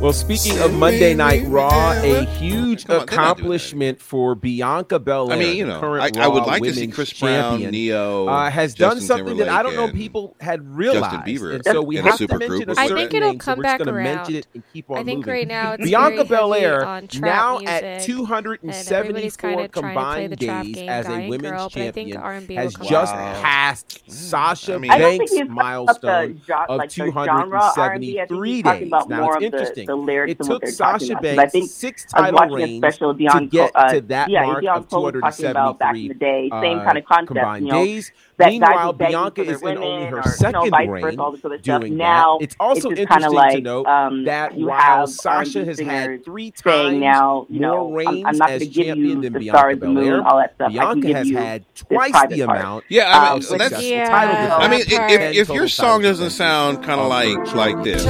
Well, 0.00 0.14
speaking 0.14 0.58
of 0.60 0.72
Monday 0.72 1.12
Night 1.12 1.46
Raw, 1.46 1.92
a 1.92 2.24
huge 2.24 2.86
accomplishment 2.88 4.00
for 4.00 4.34
Bianca 4.34 4.98
Belair. 4.98 5.36
I 5.36 5.38
mean, 5.38 5.58
you 5.58 5.66
know, 5.66 5.78
I, 5.78 6.10
I, 6.16 6.26
would 6.26 6.44
like 6.44 6.62
to 6.62 6.72
see 6.72 6.86
Chris 6.86 7.10
champion, 7.10 7.60
Brown, 7.60 7.72
Ne-Yo 7.72 8.26
uh, 8.26 8.48
has 8.48 8.72
Justin 8.72 8.98
done 8.98 9.06
something 9.06 9.26
Timberlake 9.26 9.48
that 9.48 9.54
I 9.54 9.62
don't 9.62 9.76
know 9.76 9.92
people 9.92 10.36
had 10.40 10.66
realized. 10.74 11.02
Justin 11.02 11.20
Bieber, 11.20 11.54
and 11.54 11.64
so 11.66 11.82
we 11.82 11.96
have 11.96 12.16
to 12.16 12.38
mention. 12.38 12.70
I 12.78 12.88
think 12.88 13.12
it'll 13.12 13.28
name, 13.28 13.38
come 13.38 13.58
so 13.58 13.62
back 13.62 13.82
around. 13.82 14.30
It 14.30 14.46
I 14.54 15.02
think 15.04 15.18
moving. 15.18 15.22
right 15.26 15.46
now 15.46 15.72
it's 15.72 15.84
Bianca 15.84 16.24
Belair 16.24 17.02
now 17.20 17.60
at 17.60 18.00
274 18.00 19.68
combined 19.68 20.38
days 20.38 20.78
as 20.78 21.08
a 21.08 21.28
women's 21.28 21.42
girl, 21.42 21.68
champion 21.68 22.18
has 22.56 22.74
just 22.76 23.12
passed 23.12 24.02
mm, 24.06 24.10
Sasha 24.10 24.78
Banks' 24.78 25.34
milestone 25.46 26.40
of 26.70 26.88
273 26.88 28.62
days. 28.62 28.90
Now 28.90 29.32
it's 29.32 29.44
interesting 29.44 29.89
the 29.90 29.96
lyrics 29.96 30.32
it 30.32 30.40
and 30.40 30.48
what 30.48 30.60
they're 30.62 30.70
Sasha 30.70 31.14
talking 31.14 31.22
Banks 31.22 31.32
about. 31.34 31.46
I 31.46 31.48
think 31.48 31.70
six 31.70 32.04
title 32.06 32.38
I 32.38 32.46
watching 32.46 32.80
special 32.80 33.12
beyond 33.12 33.50
to 33.50 33.56
get 33.56 33.72
uh, 33.74 33.92
to 33.92 34.00
that 34.02 34.30
yeah, 34.30 34.46
mark 34.46 34.62
yeah, 34.62 34.76
of 34.76 34.88
273 34.88 35.20
talking 35.20 35.50
about 35.50 35.78
back 35.78 35.96
in 35.96 36.08
the 36.08 36.14
day, 36.14 36.48
same 36.60 36.78
uh, 36.78 36.84
kind 36.84 36.98
of 36.98 37.04
concept. 37.04 37.60
You 37.60 37.66
know, 37.66 37.84
days. 37.84 38.12
Meanwhile, 38.48 38.92
Bianca 38.94 39.42
is 39.42 39.62
in 39.62 39.78
only 39.78 40.06
her 40.06 40.22
second 40.22 40.64
you 40.64 40.70
doing 40.70 41.02
stuff. 41.02 41.82
that. 41.82 41.90
Now, 41.90 42.38
it's 42.40 42.56
also 42.58 42.90
it's 42.90 43.00
interesting 43.00 43.32
like, 43.32 43.56
to 43.56 43.60
note 43.60 43.86
um, 43.86 44.24
that 44.24 44.54
while 44.54 45.06
Sasha 45.06 45.64
has 45.64 45.78
had 45.78 46.24
three 46.24 46.50
times 46.50 46.98
now, 46.98 47.46
you 47.48 47.60
know, 47.60 47.88
more 47.88 47.98
reigns 47.98 48.24
I'm, 48.26 48.42
I'm 48.42 48.50
as 48.50 48.68
champion 48.68 49.20
than 49.20 49.32
Bianca 49.32 49.76
Belair, 49.76 50.22
Bianca 50.58 51.14
has 51.14 51.30
had 51.30 51.74
twice 51.74 52.12
the 52.28 52.42
amount. 52.42 52.84
Yeah, 52.88 53.10
I 53.10 53.32
mean, 53.34 53.42
so 53.42 53.56
that's 53.56 53.82
yeah. 53.82 54.56
I 54.58 54.68
mean, 54.68 54.80
if, 54.86 55.36
if 55.36 55.48
your 55.48 55.68
song 55.68 56.02
doesn't 56.02 56.30
sound 56.30 56.82
kind 56.84 57.00
of 57.00 57.08
like 57.08 57.54
like 57.54 57.82
this, 57.84 58.02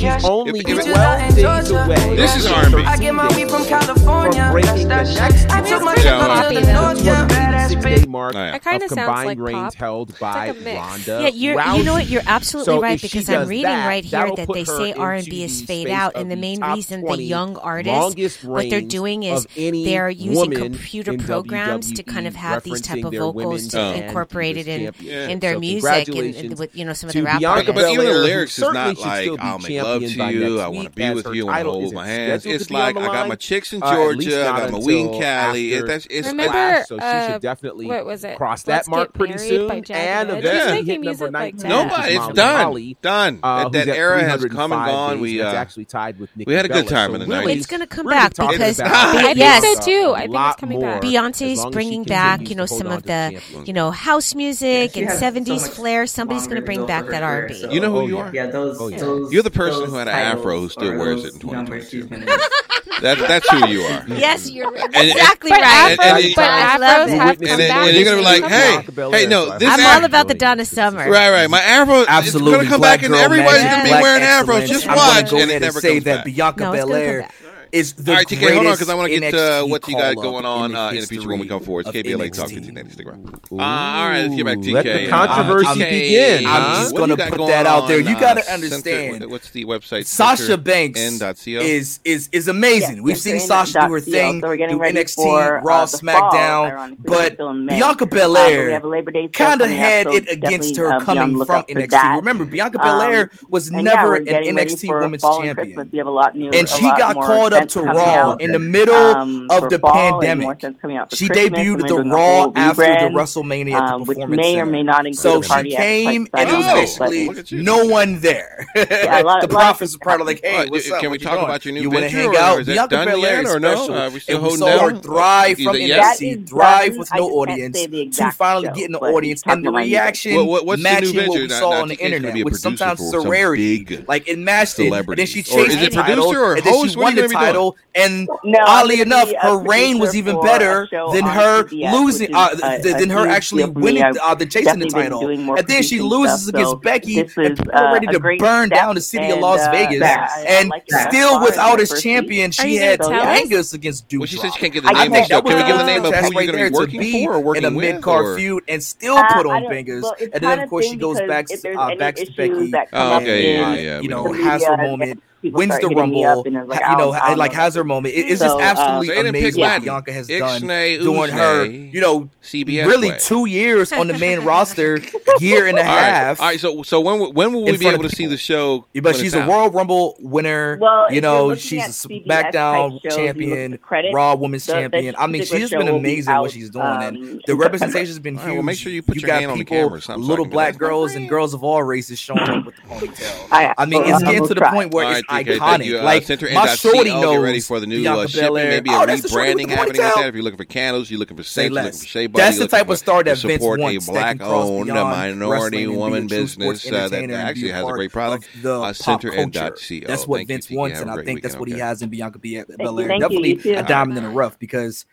she's 0.00 0.24
only 0.24 0.62
twelve 0.62 1.34
days 1.34 1.70
away. 1.70 2.16
This 2.16 2.36
is 2.36 2.46
R&B. 2.46 2.82
I 2.84 2.96
get 2.96 3.14
my 3.14 3.28
weed 3.34 3.50
from 3.50 3.64
California. 3.64 4.48
Breaking 4.52 4.88
that 4.88 5.06
next. 5.06 5.50
I 5.50 5.60
took 5.62 5.82
my 5.82 5.94
shit 5.96 6.04
from 6.04 6.54
the 6.54 6.72
north 6.72 7.37
six 7.68 7.84
day 7.84 8.06
mark 8.06 8.34
Oh, 8.34 8.38
yeah. 8.38 8.52
That 8.52 8.62
kinda 8.64 8.84
of 8.84 8.90
sounds 8.90 9.06
combined 9.06 9.26
like 9.26 9.38
reigns 9.38 9.74
pop. 9.74 9.74
held 9.74 10.18
by 10.18 10.48
like 10.48 10.56
a. 10.60 10.74
Ronda. 10.76 11.22
Yeah, 11.22 11.28
you're, 11.28 11.76
you 11.76 11.84
know 11.84 11.92
what? 11.94 12.06
You're 12.08 12.22
absolutely 12.26 12.64
So 12.74 12.80
right 12.80 13.00
because 13.00 13.28
I'm 13.28 13.48
reading 13.48 13.64
that, 13.64 13.86
right 13.86 14.04
here 14.04 14.10
that'll 14.20 14.36
that 14.36 14.46
put 14.46 14.54
they 14.54 14.64
say 14.64 14.92
R&B 14.92 15.42
is 15.44 15.62
fade 15.62 15.88
out, 15.88 16.12
and 16.16 16.30
the 16.30 16.34
the 16.34 16.40
main 16.40 16.62
reason 16.62 17.02
the 17.04 17.22
young 17.22 17.56
artists 17.56 18.44
what 18.44 18.68
they're 18.70 18.80
doing 18.80 19.22
is 19.24 19.46
they're 19.56 20.10
using 20.10 20.52
computer 20.52 21.12
in 21.12 21.20
programs 21.20 21.92
to 21.92 22.02
kind 22.02 22.26
of 22.26 22.34
have 22.34 22.62
these 22.62 22.80
type 22.80 23.04
of 23.04 23.12
vocals 23.12 23.34
women's 23.34 23.68
to 23.68 23.80
and 23.80 24.04
incorporate 24.04 24.56
it 24.56 24.68
in 24.68 24.84
championship. 24.92 25.30
in 25.30 25.38
their 25.40 25.54
So 25.54 25.60
music 25.60 26.08
and, 26.08 26.34
and 26.34 26.58
with 26.58 26.76
you 26.76 26.84
know 26.84 26.92
some 26.92 27.08
of 27.08 27.14
the 27.14 27.22
rap 27.22 27.40
Bianca 27.40 27.70
artists. 27.70 27.82
But 27.82 27.92
even 27.92 28.06
the 28.06 28.12
lyrics 28.20 28.58
is 28.58 28.72
not 28.72 28.98
like 28.98 29.30
I'll 29.40 29.58
make 29.58 29.82
love 29.82 30.02
to 30.02 30.32
you, 30.32 30.60
I 30.60 30.68
want 30.68 30.84
to 30.88 30.90
be 30.94 31.14
with 31.14 31.26
you, 31.34 31.48
I 31.48 31.62
want 31.62 31.66
to 31.66 31.70
hold 31.70 31.94
my 31.94 32.06
hands. 32.06 32.46
It's 32.46 32.64
to 32.66 32.68
be 32.68 32.74
on 32.76 32.80
like 32.80 32.96
I 32.96 33.06
got 33.06 33.28
my 33.28 33.34
chicks 33.34 33.72
in 33.72 33.82
uh, 33.82 33.86
at 33.86 34.16
least 34.16 34.30
Georgia, 34.30 34.48
I 34.48 34.60
got 34.60 34.70
my 34.72 34.78
weed 34.78 35.00
in 35.00 35.06
until 35.06 35.20
Cali. 35.20 35.80
That's 35.82 36.06
it's 36.10 36.28
Remember, 36.28 36.84
so 36.86 36.96
she 36.98 37.32
should 37.32 37.42
definitely 37.42 37.57
what 37.62 38.06
was 38.06 38.24
it? 38.24 38.36
cross 38.36 38.66
Let's 38.66 38.86
that 38.86 38.90
mark 38.90 39.12
pretty 39.14 39.34
Married 39.34 39.68
by 39.68 39.74
soon 39.76 39.84
Jagged 39.84 40.30
and 40.30 40.30
Edge. 40.30 40.44
eventually 40.44 40.58
He's 40.58 40.70
making 40.72 40.86
hit 40.86 41.00
music 41.00 41.20
number 41.20 41.38
like 41.38 41.54
19 41.54 41.58
that. 41.58 41.68
Nobody, 41.68 42.14
it's 42.14 42.28
done, 42.34 42.56
Holly, 42.60 42.96
done. 43.02 43.40
uh, 43.42 43.68
that 43.68 43.86
that 43.86 43.96
era 43.96 44.22
has 44.22 44.44
come 44.46 44.72
and 44.72 44.84
gone. 44.86 45.20
We 45.20 45.40
uh, 45.40 45.52
actually 45.52 45.84
tied 45.86 46.18
with 46.18 46.36
Nikki 46.36 46.48
we 46.48 46.54
had 46.54 46.64
a 46.64 46.68
good 46.68 46.86
Bella. 46.86 46.90
time 46.90 47.10
So 47.10 47.14
in 47.14 47.20
the 47.20 47.26
really, 47.26 47.54
90s. 47.54 47.56
It's 47.58 47.66
gonna 47.66 47.86
come 47.86 48.06
we're 48.06 48.12
gonna 48.12 48.28
be 48.30 48.36
back 48.38 48.50
because 48.50 48.78
about 48.80 49.16
I 49.16 49.34
this 49.34 49.60
think 49.60 49.82
so, 49.82 49.84
too. 49.84 50.14
I 50.14 50.20
think 50.26 50.34
it's 50.34 50.56
coming 50.60 50.80
back. 50.80 51.02
as 51.02 51.10
Beyonce 51.10 51.50
is 51.52 51.58
long 51.58 51.68
as 51.68 51.72
she 51.72 51.74
bringing 51.74 52.04
back, 52.04 52.48
you 52.48 52.54
know, 52.56 52.66
some 52.66 52.86
of 52.88 53.02
the, 53.04 53.40
you 53.64 53.72
know, 53.72 53.90
house 53.90 54.34
music 54.34 54.92
she 54.94 55.02
and 55.02 55.10
70s 55.10 55.48
much 55.62 55.70
flair. 55.70 56.06
Somebody's 56.06 56.44
going 56.46 56.56
to 56.56 56.60
to 56.60 56.66
bring 56.66 56.86
back 56.86 57.06
that 57.06 57.22
R&B. 57.22 57.66
You 57.70 57.80
know 57.80 57.90
who 57.92 57.98
Oh, 57.98 58.06
you 58.06 58.18
are? 58.18 58.30
Yeah, 58.34 58.46
those. 58.46 58.80
Oh, 58.80 58.88
yeah. 58.88 58.98
those 58.98 59.32
You're 59.32 59.42
the 59.42 59.50
person 59.50 59.88
who 59.88 59.94
had 59.96 60.08
an 60.08 60.14
afro 60.14 60.60
who 60.60 60.68
still 60.68 60.96
wears 60.98 61.24
it 61.24 61.42
in 61.42 61.50
numbers 61.50 61.90
she's 61.90 62.04
2022. 62.06 62.87
Gonna- 63.00 63.16
That, 63.16 63.28
that's 63.28 63.48
who 63.50 63.68
you 63.68 63.82
are. 63.82 64.04
Yes, 64.08 64.50
you're 64.50 64.74
and- 64.76 64.94
exactly 64.94 65.50
but 65.50 65.60
right. 65.60 65.96
Afros- 65.98 66.24
and- 66.24 66.34
but 66.34 66.44
I 66.44 66.76
love 66.78 67.08
and 67.08 67.42
it. 67.42 67.56
then- 67.58 67.70
and 67.88 67.96
you're 67.96 68.04
gonna 68.04 68.16
be 68.18 68.22
like, 68.24 68.44
hey, 68.44 68.80
hey, 69.12 69.26
no, 69.26 69.58
this 69.58 69.68
I'm 69.72 69.80
Af- 69.80 69.86
all 69.96 70.04
about 70.04 70.28
the 70.28 70.34
Donna 70.34 70.64
Summer. 70.64 71.08
Right, 71.10 71.30
right. 71.30 71.48
My 71.50 71.60
afro 71.60 72.04
Absolutely, 72.08 72.52
is 72.52 72.56
gonna 72.58 72.68
come 72.70 72.80
black 72.80 73.00
back, 73.00 73.06
and 73.06 73.14
everybody's 73.14 73.62
gonna 73.64 73.84
be 73.84 73.90
wearing 73.90 74.22
excellence. 74.22 74.64
afros. 74.64 74.68
Just 74.68 74.88
I'm 74.88 74.96
gonna 74.96 75.08
watch, 75.22 75.30
go 75.30 75.36
and 75.38 75.50
ahead 75.50 75.50
it 75.50 75.54
and 75.54 75.62
never 75.64 75.80
say 75.80 75.98
that. 76.00 76.24
Bianca 76.24 76.60
No, 76.64 76.72
it's 76.72 76.80
gonna 76.80 76.80
come 76.80 76.88
Belair 76.88 77.20
back. 77.22 77.34
Is 77.72 77.92
the 77.94 78.12
All 78.12 78.16
right, 78.18 78.26
TK, 78.26 78.54
hold 78.54 78.66
on, 78.66 78.72
because 78.74 78.88
I 78.88 78.94
want 78.94 79.12
to 79.12 79.20
get 79.20 79.30
to 79.32 79.66
what 79.68 79.86
you 79.88 79.94
got 79.96 80.16
going 80.16 80.44
on 80.44 80.70
in 80.70 80.76
uh, 80.76 80.90
the 80.90 80.94
in 80.96 81.00
the 81.02 81.06
future 81.06 81.28
when 81.28 81.38
we 81.40 81.48
come 81.48 81.60
forward. 81.62 81.86
It's 81.86 81.94
history 81.94 82.12
KBLA 82.14 82.26
of 82.30 82.32
Talk 82.36 82.48
NXT. 82.50 82.74
1590 82.74 83.04
Instagram. 83.04 83.34
Uh, 83.52 83.62
all 83.62 84.08
right, 84.08 84.22
let's 84.22 84.34
get 84.36 84.44
back 84.46 84.60
to 84.60 84.68
TK. 84.68 84.72
Let 84.74 84.84
the 84.84 85.06
Uh, 85.06 85.26
controversy 85.26 85.80
TK, 85.80 85.90
begin, 85.90 86.46
I'm 86.46 86.62
huh? 86.62 86.74
just 86.82 86.92
what 86.94 86.98
do 87.00 87.16
gonna 87.16 87.16
got 87.16 87.38
put 87.38 87.46
that 87.48 87.66
out 87.66 87.88
there. 87.88 88.00
You 88.00 88.16
uh, 88.16 88.20
gotta 88.20 88.42
Center- 88.42 88.64
understand. 88.64 89.30
what's 89.30 89.50
the 89.50 89.64
website? 89.64 90.06
Sasha 90.06 90.56
Banks 90.58 91.00
N.co? 91.00 91.34
is 91.46 92.00
is 92.04 92.28
is 92.32 92.48
amazing. 92.48 92.96
Yes, 92.96 93.02
We've 93.04 93.18
seen 93.18 93.40
Sasha 93.40 93.80
do 93.86 93.92
her 93.94 94.00
.co, 94.00 94.10
thing, 94.10 94.40
so 94.40 94.48
we're 94.48 94.56
getting 94.56 94.76
do 94.76 94.82
ready 94.82 94.98
NXT, 94.98 95.14
for, 95.14 95.60
Raw, 95.64 95.82
uh, 95.82 95.86
the 95.86 95.98
fall, 95.98 96.32
SmackDown, 96.32 96.96
but 97.00 97.32
still 97.34 97.50
in 97.50 97.64
May. 97.66 97.78
Bianca 97.78 98.04
Uh, 98.04 98.06
but 98.06 98.10
Belair 98.10 98.76
a 98.82 98.86
Labor 98.86 99.10
Day 99.10 99.22
sale 99.22 99.30
kind 99.48 99.60
of 99.60 99.68
had 99.70 100.06
it 100.08 100.28
against 100.30 100.76
her 100.76 100.86
uh, 100.92 100.98
be 100.98 101.04
on 101.04 101.04
coming 101.04 101.44
from 101.44 101.62
NXT. 101.64 102.16
Remember, 102.16 102.44
Bianca 102.44 102.80
Um, 102.80 102.86
Belair 102.88 103.30
was 103.48 103.70
never 103.70 104.16
an 104.16 104.26
NXT 104.26 104.88
Women's 105.00 105.22
Champion. 105.22 105.54
Christmas. 105.54 105.88
We 105.92 105.98
have 105.98 106.06
a 106.06 106.10
lot 106.10 106.34
new, 106.36 106.50
And 106.50 106.68
she 106.68 106.82
got 106.82 107.14
more 107.14 107.24
called 107.26 107.52
up 107.52 107.57
events 107.58 107.74
to 107.74 107.82
Raw 107.82 108.04
out, 108.32 108.40
in 108.40 108.52
the 108.52 108.58
middle 108.58 108.94
um, 108.94 109.46
of 109.50 109.68
the 109.70 109.78
fall 109.78 109.92
pandemic. 110.20 110.58
events 110.58 110.80
coming 110.80 110.96
out 110.96 111.10
for 111.10 111.16
She 111.16 111.28
Christmas, 111.28 111.58
debuted 111.60 111.74
and 111.74 111.84
at 111.84 111.90
we're 111.92 112.02
the 112.04 112.10
Raw 112.10 112.42
whole 112.42 112.52
after 112.56 112.82
the 112.82 112.88
WrestleMania 113.14 113.72
at 113.74 113.86
the 113.88 113.94
um, 113.94 114.00
which 114.04 114.16
Performance 114.18 114.36
may 114.36 114.60
or 114.60 114.66
may 114.66 114.82
not 114.82 115.06
include 115.06 115.16
So 115.16 115.38
a 115.40 115.62
she 115.64 115.74
came, 115.76 116.26
and 116.34 116.48
it 116.50 116.52
was 116.56 116.66
basically 116.66 117.26
but- 117.26 117.36
Look 117.36 117.38
at 117.44 117.52
you. 117.52 117.62
no 117.62 117.84
one 117.86 118.20
there. 118.20 118.66
Yeah, 118.76 119.20
a 119.20 119.22
lot- 119.22 119.22
the 119.22 119.22
a 119.22 119.24
lot 119.28 119.44
of 119.44 119.50
prophets 119.50 119.92
were 119.94 119.98
probably 120.00 120.26
like, 120.26 120.40
"Hey, 120.42 120.52
Alright, 120.54 120.70
what's 120.70 120.86
can 120.86 120.94
up? 120.96 121.02
we 121.02 121.08
What 121.08 121.20
you 121.20 121.26
talk 121.26 121.42
about 121.42 121.64
your 121.64 121.74
new 121.74 121.80
You 121.82 121.90
want 121.90 122.04
to 122.04 122.10
venture, 122.10 122.18
hang 122.18 122.36
or 122.36 122.38
out? 122.38 122.60
is 122.60 122.66
that 122.66 122.74
Bianca 122.74 122.94
done 122.96 123.08
Belair 123.08 123.42
yet, 123.42 123.50
or 123.50 123.60
no? 123.60 123.74
special, 123.76 123.94
Uh, 123.94 124.10
we 124.10 124.20
still 124.20 124.36
and 124.36 124.42
we 124.44 124.48
holding 124.50 124.66
saw 124.78 124.84
her 124.84 124.90
down? 124.92 125.02
thrive 125.02 125.60
Either 125.60 125.70
from 125.70 125.76
yes. 125.80 126.18
That 126.18 126.24
is 126.24 126.36
NXT, 126.38 126.48
thrive 126.48 126.88
done. 126.90 126.98
with 126.98 127.08
I 127.12 127.16
no 127.18 127.22
can't 127.24 127.36
audience, 127.36 127.78
say 127.78 127.86
the 127.86 127.96
to 127.96 128.02
exact 128.02 128.36
finally 128.36 128.66
show, 128.68 128.74
getting 128.74 128.92
the 128.92 128.98
audience, 128.98 129.42
talk 129.42 129.52
and 129.54 129.64
the 129.64 129.68
about 129.68 129.74
my 129.78 129.84
new 129.84 129.90
reaction 129.90 130.36
What- 130.36 130.46
what- 130.46 130.66
what's 130.66 130.82
the 130.82 130.88
new 130.88 130.94
matching 130.94 131.28
what 131.28 131.40
we 131.40 131.48
saw 131.48 131.70
on 131.70 131.88
the 131.88 131.94
TK 131.96 131.98
is 131.98 131.98
gonna 131.98 132.16
internet 132.16 132.34
be 132.34 132.40
a 132.40 132.44
with 132.44 132.56
sometimes 132.60 132.98
for 133.00 133.04
some 133.10 133.20
sorority, 133.22 134.04
like 134.08 134.28
it 134.28 134.38
matched 134.38 134.78
it, 134.78 134.84
and 134.84 134.92
then 134.92 135.02
celebrities. 135.02 135.28
she 135.28 135.40
Or 135.40 135.42
chased 135.44 135.68
is 135.70 135.76
the 135.76 135.86
it 135.86 135.92
title, 135.92 136.24
producer 136.26 136.42
or 136.44 136.54
and 136.56 136.64
then 136.64 136.72
host? 136.72 136.90
she 136.92 136.96
What 136.96 137.02
are 137.02 137.04
won 137.04 137.16
you 137.16 137.22
the 137.22 137.28
gonna 137.28 137.28
be 137.28 137.34
doing? 137.34 137.47
Title, 137.48 137.76
and 137.94 138.28
No, 138.44 138.58
oddly 138.66 139.00
enough, 139.00 139.30
her 139.40 139.58
reign 139.58 139.98
was 139.98 140.14
even 140.16 140.40
better 140.40 140.86
than 141.12 141.24
her 141.24 141.64
CBS, 141.64 141.92
losing, 141.92 142.28
which 142.28 142.36
uh, 142.36 142.48
is 142.52 142.62
a- 142.62 142.82
th- 142.82 142.94
a 142.94 142.98
than 142.98 143.10
her 143.10 143.26
actually 143.28 143.64
deal 143.64 143.72
for 143.72 143.78
me. 143.78 143.84
winning 143.84 144.04
uh, 144.22 144.34
the 144.34 144.46
chasing 144.46 144.78
the 144.78 144.86
title, 144.86 145.28
and 145.28 145.66
then 145.66 145.82
she 145.82 146.00
loses 146.00 146.42
stuff, 146.42 146.54
against 146.54 146.70
so 146.72 146.76
Becky 146.76 147.22
this 147.22 147.36
and 147.36 147.46
is, 147.52 147.58
people 147.58 147.74
uh, 147.76 147.92
ready 147.92 148.06
to 148.06 148.20
burn 148.20 148.68
step, 148.68 148.70
down 148.78 148.94
the 148.94 149.00
city 149.00 149.30
of 149.30 149.38
Las 149.40 149.60
uh, 149.60 149.70
Vegas, 149.70 150.00
yeah, 150.00 150.28
I- 150.30 150.40
I 150.40 150.44
and 150.60 150.68
like 150.70 150.84
still 151.08 151.40
without 151.42 151.78
his 151.78 152.00
champion, 152.02 152.50
she 152.50 152.76
had 152.76 152.98
gonna 153.00 153.16
tell 153.18 153.28
us? 153.28 153.40
Angus 153.40 153.72
against 153.72 154.08
Doudrop. 154.08 154.18
Well, 154.20 154.26
she 154.26 154.36
said 154.38 154.52
she 154.52 154.60
can't 154.60 154.72
get 154.72 154.82
the 154.84 154.88
I 154.90 154.92
name 155.04 155.12
think 155.12 155.28
that 155.28 155.34
show. 155.34 155.42
Can 155.42 155.56
we 155.56 155.62
give 155.64 155.78
the 155.78 155.84
name 155.86 156.04
of 156.04 156.14
who 156.14 156.32
you're 156.32 156.46
gonna 156.46 156.58
there 156.58 156.70
be 156.70 156.74
working 156.76 157.24
for 157.24 157.34
or 157.34 157.40
working 157.40 157.64
in 157.64 157.72
a 157.72 157.76
mid 157.76 158.02
card 158.02 158.36
feud 158.38 158.62
and 158.68 158.82
still 158.82 159.16
Uh, 159.18 159.32
put 159.34 159.46
on 159.46 159.62
don't- 159.62 159.70
bangers, 159.70 160.04
and 160.20 160.32
then 160.32 160.40
kinda 160.40 160.66
course 160.68 160.86
she 160.86 160.96
goes 160.96 161.20
back 161.22 161.46
to 161.46 161.56
there's 161.62 161.76
uh, 161.76 161.86
any 161.86 161.96
back 161.96 162.16
to 162.16 162.26
Becky, 162.36 162.72
Oh, 162.92 163.16
okay, 163.16 163.54
yeah, 163.54 163.74
yeah, 163.74 164.00
you 164.00 164.08
know, 164.08 164.24
know. 164.24 164.32
has 164.32 164.64
her 164.64 164.76
moment, 164.76 165.10
then 165.10 165.16
people 165.16 165.22
wins 165.42 165.66
start 165.74 165.82
the 165.82 165.88
hitting 165.88 166.10
me 166.10 166.24
rumble, 166.24 166.40
up 166.40 166.46
and 166.46 166.56
it's 166.56 166.68
like, 166.68 166.82
ha- 166.82 166.92
you 166.92 166.98
know, 166.98 167.10
I 167.12 167.14
don't- 167.18 167.22
I 167.24 167.28
don't 167.30 167.38
like 167.38 167.52
know. 167.52 167.58
has 167.58 167.74
her 167.74 167.84
moment. 167.84 168.14
It- 168.14 168.26
it's 168.30 168.40
So, 168.40 168.46
just 168.46 168.56
uh, 168.56 168.60
absolutely 168.60 169.06
Say 169.08 169.12
it 169.18 169.18
in 169.20 169.26
amazing 169.28 169.60
what 169.60 169.66
Latin. 169.68 169.84
Bianca 169.84 170.12
has 170.12 170.26
done 170.28 170.60
Ixnay, 170.62 171.00
doing 171.00 171.30
her, 171.30 171.64
you 171.64 172.00
know, 172.00 172.28
CBS 172.42 172.86
really 172.86 173.10
way. 173.10 173.18
two 173.20 173.46
years 173.46 173.92
on 173.92 174.08
the 174.08 174.18
main 174.18 174.40
roster, 174.44 175.00
year 175.40 175.66
and 175.66 175.78
a 175.78 175.80
All 175.82 175.86
right, 175.86 175.94
half. 175.94 176.40
all 176.40 176.46
right. 176.48 176.60
So, 176.60 176.82
so 176.82 177.00
when 177.00 177.18
will- 177.20 177.32
when 177.32 177.52
will 177.52 177.64
we 177.64 177.76
be 177.76 177.86
able 177.86 178.04
of 178.04 178.10
to 178.10 178.16
see 178.16 178.26
the 178.26 178.36
show? 178.36 178.86
Yeah, 178.94 179.00
but 179.02 179.16
she's 179.16 179.34
a 179.34 179.42
out? 179.42 179.48
Royal 179.48 179.70
Rumble 179.70 180.16
winner. 180.20 180.78
Well, 180.80 181.12
you 181.12 181.20
know, 181.20 181.54
she's 181.54 181.84
a 181.84 182.08
CBS 182.08 182.24
SmackDown 182.26 182.52
type 182.52 182.52
shows, 182.52 182.92
you 182.92 182.94
look 182.94 183.04
at 183.04 183.10
champion, 183.16 183.70
the 183.72 183.78
credits, 183.78 184.14
Raw 184.14 184.34
Women's 184.34 184.66
the- 184.66 184.72
the 184.72 184.78
champion. 184.80 185.14
I 185.18 185.26
mean, 185.26 185.44
she's 185.44 185.70
been 185.70 185.88
amazing 185.88 186.34
what 186.36 186.50
she's 186.50 186.70
doing, 186.70 186.84
and 186.86 187.16
um, 187.16 187.40
the 187.46 187.54
representation 187.54 188.06
has 188.06 188.18
been 188.18 188.36
huge. 188.38 188.64
make 188.64 188.78
sure 188.78 188.90
you 188.92 189.02
put 189.02 189.16
your 189.16 189.26
got 189.26 189.40
hand 189.40 189.52
on 189.52 189.58
the 189.58 189.64
people, 189.64 189.76
camera 189.78 189.98
or 189.98 190.00
something 190.00 190.22
so 190.22 190.26
I 190.26 190.30
little 190.30 190.46
black 190.46 190.78
girls 190.78 191.14
and 191.14 191.28
girls 191.28 191.54
of 191.54 191.62
all 191.62 191.82
races 191.82 192.18
showing 192.18 192.40
up 192.40 192.64
with 192.66 192.76
the 192.76 192.82
ponytail. 192.82 193.48
I, 193.50 193.74
I 193.78 193.84
mean, 193.86 194.02
it's 194.04 194.22
getting 194.22 194.46
to 194.48 194.54
the 194.54 194.62
point 194.62 194.92
where 194.94 195.22
All 195.30 195.36
it's 195.38 195.48
right, 195.48 195.58
TK, 195.58 195.58
iconic. 195.58 195.68
thank 195.78 195.84
you. 195.84 195.98
Uh, 195.98 196.02
like 196.04 196.22
Center 196.24 196.48
my 196.54 196.66
shorty 196.74 197.10
Get 197.10 197.20
knows 197.20 197.42
ready 197.42 197.60
for 197.60 197.80
the 197.80 197.86
new 197.86 198.08
uh, 198.08 198.26
shipping. 198.26 198.54
Maybe 198.54 198.90
a 198.90 198.94
Oh, 198.94 199.06
that's 199.06 199.22
the 199.22 199.28
shorty 199.28 199.54
with 199.54 199.66
rebranding 199.66 199.70
happening 199.70 199.88
with 199.88 199.96
ponytail. 200.00 200.14
that. 200.14 200.28
If 200.28 200.34
you're 200.34 200.42
looking 200.44 200.56
for 200.56 200.64
candles, 200.64 201.10
you're 201.10 201.18
looking 201.20 201.36
for 201.36 201.42
Say 201.42 201.64
you're 201.64 201.72
looking 201.72 201.92
for 201.92 202.06
shea 202.06 202.26
butter. 202.28 202.44
That's 202.44 202.58
the 202.58 202.68
type 202.68 202.88
of 202.88 202.98
star 202.98 203.22
that 203.24 203.36
to 203.38 203.46
Vince 203.46 203.60
support 203.62 203.80
wants. 203.80 204.08
a 204.08 204.12
that 204.12 204.28
can 204.28 204.38
cross 204.38 204.68
black-owned, 204.68 204.88
minority 204.88 205.46
wrestling 205.50 205.64
and 205.84 205.90
be 205.90 205.94
a 205.94 205.98
woman 205.98 206.26
business 206.28 206.86
uh, 206.90 207.08
that 207.08 207.30
actually 207.30 207.70
has 207.70 207.86
a 207.86 207.92
great 207.92 208.10
product. 208.12 208.48
of 208.54 208.62
the 208.62 208.80
Uh, 208.80 208.92
Center 208.92 209.32
and 209.34 209.52
dot 209.52 209.72
co. 209.76 210.00
That's 210.06 210.26
what 210.26 210.38
Thank 210.38 210.48
Vince 210.48 210.66
TK. 210.68 210.76
wants, 210.76 211.00
and 211.00 211.10
I 211.10 211.22
think 211.22 211.42
that's 211.42 211.56
what 211.56 211.68
he 211.68 211.78
has 211.78 212.00
in 212.02 212.08
Bianca 212.08 212.38
Be- 212.38 212.48
you, 212.50 212.64
Belair. 212.78 213.08
Definitely 213.08 213.72
a 213.74 213.82
diamond 213.82 214.16
in 214.18 214.24
the 214.24 214.30
rough 214.30 214.58
because 214.58 215.04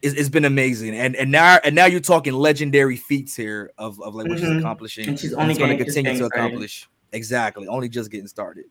it's, 0.00 0.14
it's 0.16 0.28
been 0.28 0.44
amazing. 0.44 0.94
And 0.96 1.14
and 1.14 1.30
now 1.30 1.58
and 1.62 1.74
now 1.74 1.86
you're 1.86 2.00
talking 2.00 2.32
legendary 2.32 2.96
feats 2.96 3.36
here 3.36 3.70
of, 3.78 4.00
of 4.02 4.14
like 4.14 4.26
what 4.28 4.38
she's 4.38 4.48
Mhm. 4.48 4.58
accomplishing. 4.60 5.08
And 5.08 5.18
she's 5.20 5.32
only 5.34 5.54
going 5.54 5.76
to 5.76 5.84
continue 5.84 6.10
to 6.10 6.14
getting 6.14 6.26
started. 6.28 6.46
accomplish. 6.46 6.88
Exactly. 7.12 7.68
Only 7.68 7.88
just 7.88 8.10
getting 8.10 8.26
started. 8.26 8.64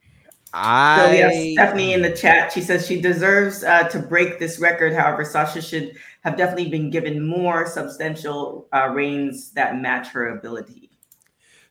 So 0.53 0.59
I 0.59 1.13
yes, 1.13 1.53
Stephanie 1.53 1.93
in 1.93 2.01
the 2.01 2.11
chat, 2.11 2.51
she 2.51 2.59
says 2.59 2.85
she 2.85 2.99
deserves 2.99 3.63
uh, 3.63 3.83
to 3.87 3.99
break 3.99 4.37
this 4.37 4.59
record. 4.59 4.93
However, 4.93 5.23
Sasha 5.23 5.61
should 5.61 5.95
have 6.21 6.35
definitely 6.35 6.69
been 6.69 6.89
given 6.89 7.25
more 7.25 7.65
substantial 7.65 8.67
uh, 8.73 8.89
reigns 8.89 9.51
that 9.51 9.77
match 9.77 10.09
her 10.09 10.37
ability. 10.37 10.89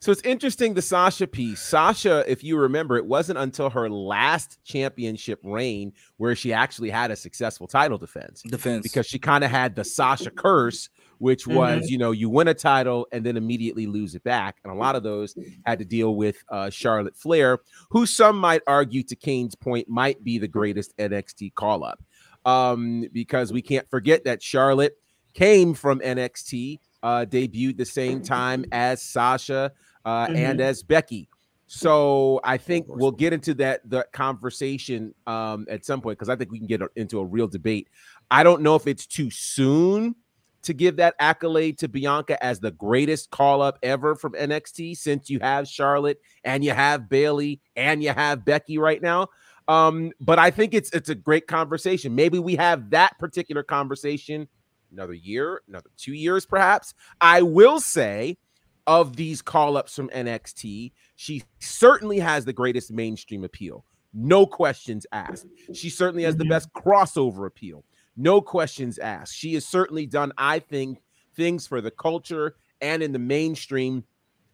So 0.02 0.10
it's 0.10 0.22
interesting 0.22 0.72
the 0.72 0.80
Sasha 0.80 1.26
piece. 1.26 1.60
Sasha, 1.60 2.24
if 2.26 2.42
you 2.42 2.56
remember, 2.56 2.96
it 2.96 3.04
wasn't 3.04 3.38
until 3.38 3.68
her 3.68 3.90
last 3.90 4.58
championship 4.64 5.40
reign 5.44 5.92
where 6.16 6.34
she 6.34 6.54
actually 6.54 6.88
had 6.88 7.10
a 7.10 7.16
successful 7.16 7.66
title 7.66 7.98
defense 7.98 8.40
Defense. 8.40 8.82
because 8.82 9.04
she 9.06 9.18
kind 9.18 9.44
of 9.44 9.50
had 9.50 9.76
the 9.76 9.84
Sasha 9.84 10.30
curse, 10.30 10.88
which 11.20 11.46
was, 11.46 11.90
you 11.90 11.98
know, 11.98 12.12
you 12.12 12.30
win 12.30 12.48
a 12.48 12.54
title 12.54 13.06
and 13.12 13.24
then 13.24 13.36
immediately 13.36 13.86
lose 13.86 14.14
it 14.14 14.24
back. 14.24 14.56
And 14.64 14.72
a 14.72 14.76
lot 14.76 14.96
of 14.96 15.02
those 15.02 15.36
had 15.66 15.78
to 15.78 15.84
deal 15.84 16.16
with 16.16 16.42
uh, 16.48 16.70
Charlotte 16.70 17.14
Flair, 17.14 17.58
who 17.90 18.06
some 18.06 18.38
might 18.38 18.62
argue, 18.66 19.02
to 19.02 19.14
Cain's 19.14 19.54
point, 19.54 19.86
might 19.86 20.24
be 20.24 20.38
the 20.38 20.48
greatest 20.48 20.96
NXT 20.96 21.54
call 21.54 21.84
up. 21.84 22.02
Um, 22.46 23.04
because 23.12 23.52
we 23.52 23.60
can't 23.60 23.88
forget 23.90 24.24
that 24.24 24.42
Charlotte 24.42 24.96
came 25.34 25.74
from 25.74 26.00
NXT, 26.00 26.78
uh, 27.02 27.26
debuted 27.28 27.76
the 27.76 27.84
same 27.84 28.22
time 28.22 28.64
as 28.72 29.02
Sasha 29.02 29.72
uh, 30.06 30.26
and 30.34 30.58
as 30.58 30.82
Becky. 30.82 31.28
So 31.66 32.40
I 32.42 32.56
think 32.56 32.86
we'll 32.88 33.12
get 33.12 33.34
into 33.34 33.52
that 33.54 33.88
the 33.88 34.06
conversation 34.12 35.14
um, 35.26 35.66
at 35.68 35.84
some 35.84 36.00
point 36.00 36.18
because 36.18 36.30
I 36.30 36.34
think 36.34 36.50
we 36.50 36.58
can 36.58 36.66
get 36.66 36.80
into 36.96 37.20
a 37.20 37.24
real 37.24 37.46
debate. 37.46 37.88
I 38.30 38.42
don't 38.42 38.62
know 38.62 38.74
if 38.74 38.86
it's 38.86 39.06
too 39.06 39.30
soon 39.30 40.16
to 40.62 40.74
give 40.74 40.96
that 40.96 41.14
accolade 41.18 41.78
to 41.78 41.88
Bianca 41.88 42.42
as 42.44 42.60
the 42.60 42.70
greatest 42.70 43.30
call 43.30 43.62
up 43.62 43.78
ever 43.82 44.14
from 44.14 44.32
NXT 44.32 44.96
since 44.96 45.30
you 45.30 45.40
have 45.40 45.66
Charlotte 45.66 46.20
and 46.44 46.64
you 46.64 46.72
have 46.72 47.08
Bayley 47.08 47.60
and 47.76 48.02
you 48.02 48.10
have 48.10 48.44
Becky 48.44 48.78
right 48.78 49.00
now. 49.00 49.28
Um, 49.68 50.12
but 50.20 50.38
I 50.38 50.50
think 50.50 50.74
it's 50.74 50.90
it's 50.92 51.08
a 51.08 51.14
great 51.14 51.46
conversation. 51.46 52.14
Maybe 52.14 52.38
we 52.38 52.56
have 52.56 52.90
that 52.90 53.18
particular 53.18 53.62
conversation 53.62 54.48
another 54.92 55.14
year, 55.14 55.62
another 55.68 55.90
two 55.96 56.12
years, 56.12 56.46
perhaps. 56.46 56.94
I 57.20 57.42
will 57.42 57.80
say 57.80 58.38
of 58.86 59.16
these 59.16 59.42
call 59.42 59.76
ups 59.76 59.94
from 59.94 60.08
NXT, 60.08 60.92
she 61.16 61.42
certainly 61.60 62.18
has 62.18 62.44
the 62.44 62.52
greatest 62.52 62.90
mainstream 62.90 63.44
appeal. 63.44 63.84
No 64.12 64.46
questions 64.46 65.06
asked. 65.12 65.46
She 65.72 65.88
certainly 65.88 66.24
has 66.24 66.36
the 66.36 66.44
best 66.44 66.72
crossover 66.72 67.46
appeal. 67.46 67.84
No 68.20 68.42
questions 68.42 68.98
asked. 68.98 69.34
She 69.34 69.54
has 69.54 69.64
certainly 69.64 70.04
done, 70.04 70.30
I 70.36 70.58
think, 70.58 71.00
things 71.34 71.66
for 71.66 71.80
the 71.80 71.90
culture 71.90 72.56
and 72.82 73.02
in 73.02 73.12
the 73.12 73.18
mainstream 73.18 74.04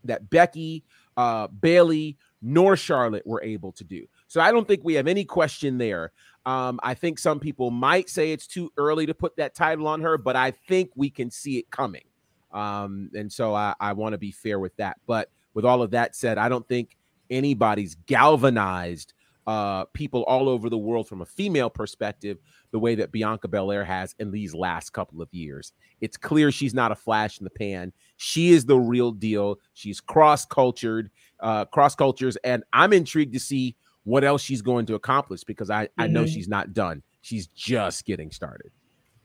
that 0.04 0.30
Becky, 0.30 0.84
uh, 1.16 1.48
Bayley, 1.48 2.16
nor 2.40 2.76
Charlotte 2.76 3.26
were 3.26 3.42
able 3.42 3.72
to 3.72 3.82
do. 3.82 4.06
So 4.28 4.40
I 4.40 4.52
don't 4.52 4.68
think 4.68 4.82
we 4.84 4.94
have 4.94 5.08
any 5.08 5.24
question 5.24 5.78
there. 5.78 6.12
Um, 6.44 6.78
I 6.84 6.94
think 6.94 7.18
some 7.18 7.40
people 7.40 7.72
might 7.72 8.08
say 8.08 8.30
it's 8.30 8.46
too 8.46 8.70
early 8.76 9.04
to 9.06 9.14
put 9.14 9.36
that 9.36 9.56
title 9.56 9.88
on 9.88 10.00
her, 10.02 10.16
but 10.16 10.36
I 10.36 10.52
think 10.52 10.90
we 10.94 11.10
can 11.10 11.28
see 11.28 11.58
it 11.58 11.68
coming. 11.72 12.04
Um, 12.52 13.10
and 13.14 13.32
so 13.32 13.52
I, 13.52 13.74
I 13.80 13.94
want 13.94 14.12
to 14.12 14.18
be 14.18 14.30
fair 14.30 14.60
with 14.60 14.76
that. 14.76 14.98
But 15.08 15.28
with 15.54 15.64
all 15.64 15.82
of 15.82 15.90
that 15.90 16.14
said, 16.14 16.38
I 16.38 16.48
don't 16.48 16.68
think 16.68 16.96
anybody's 17.30 17.96
galvanized 18.06 19.12
uh, 19.46 19.84
people 19.92 20.22
all 20.24 20.48
over 20.48 20.68
the 20.68 20.78
world 20.78 21.08
from 21.08 21.22
a 21.22 21.26
female 21.26 21.70
perspective 21.70 22.38
the 22.72 22.78
way 22.78 22.94
that 22.96 23.12
Bianca 23.12 23.46
Belair 23.48 23.84
has 23.84 24.14
in 24.18 24.30
these 24.30 24.54
last 24.54 24.90
couple 24.90 25.22
of 25.22 25.32
years. 25.32 25.72
It's 26.00 26.16
clear 26.16 26.50
she's 26.50 26.74
not 26.74 26.90
a 26.92 26.96
flash 26.96 27.38
in 27.38 27.44
the 27.44 27.50
pan. 27.50 27.92
She 28.16 28.50
is 28.50 28.64
the 28.64 28.78
real 28.78 29.12
deal. 29.12 29.60
She's 29.74 30.00
cross 30.00 30.44
cultured, 30.44 31.10
uh, 31.40 31.64
cross 31.66 31.94
cultures, 31.94 32.36
and 32.44 32.64
I'm 32.72 32.92
intrigued 32.92 33.34
to 33.34 33.40
see 33.40 33.76
what 34.04 34.24
else 34.24 34.42
she's 34.42 34.62
going 34.62 34.86
to 34.86 34.94
accomplish 34.94 35.44
because 35.44 35.70
I, 35.70 35.88
I 35.98 36.06
know 36.06 36.24
Mhm. 36.24 36.28
she's 36.32 36.48
not 36.48 36.72
done. 36.72 37.02
She's 37.22 37.46
just 37.48 38.04
getting 38.04 38.30
started. 38.30 38.70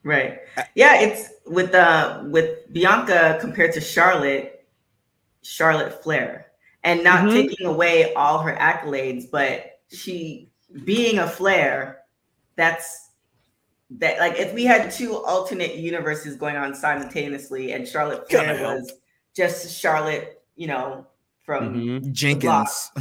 Right. 0.04 0.40
Yeah, 0.74 1.02
it's 1.02 1.30
with 1.46 1.76
uh 1.76 2.24
with 2.26 2.72
Bianca 2.74 3.38
compared 3.40 3.74
to 3.74 3.82
Charlotte, 3.82 4.66
Charlotte 5.44 6.02
Flair. 6.04 6.48
And 6.84 7.04
not 7.04 7.26
Mhm. 7.26 7.34
taking 7.34 7.68
away 7.68 8.12
all 8.16 8.40
her 8.40 8.56
accolades, 8.56 9.30
but 9.30 9.71
she 9.92 10.50
being 10.86 11.20
a 11.20 11.28
flare, 11.28 12.00
that's 12.56 13.10
that 13.92 14.20
like 14.20 14.38
if 14.38 14.54
we 14.54 14.64
had 14.64 14.90
two 14.92 15.16
alternate 15.18 15.76
universes 15.76 16.36
going 16.38 16.56
on 16.56 16.74
simultaneously 16.74 17.74
and 17.74 17.88
Charlotte 17.88 18.30
Flair 18.30 18.56
Kinda 18.56 18.64
was 18.64 18.94
just 19.36 19.78
Charlotte, 19.78 20.42
you 20.56 20.68
know, 20.68 21.06
from 21.44 21.74
Mhm. 21.76 22.12
Jenkins. 22.14 22.92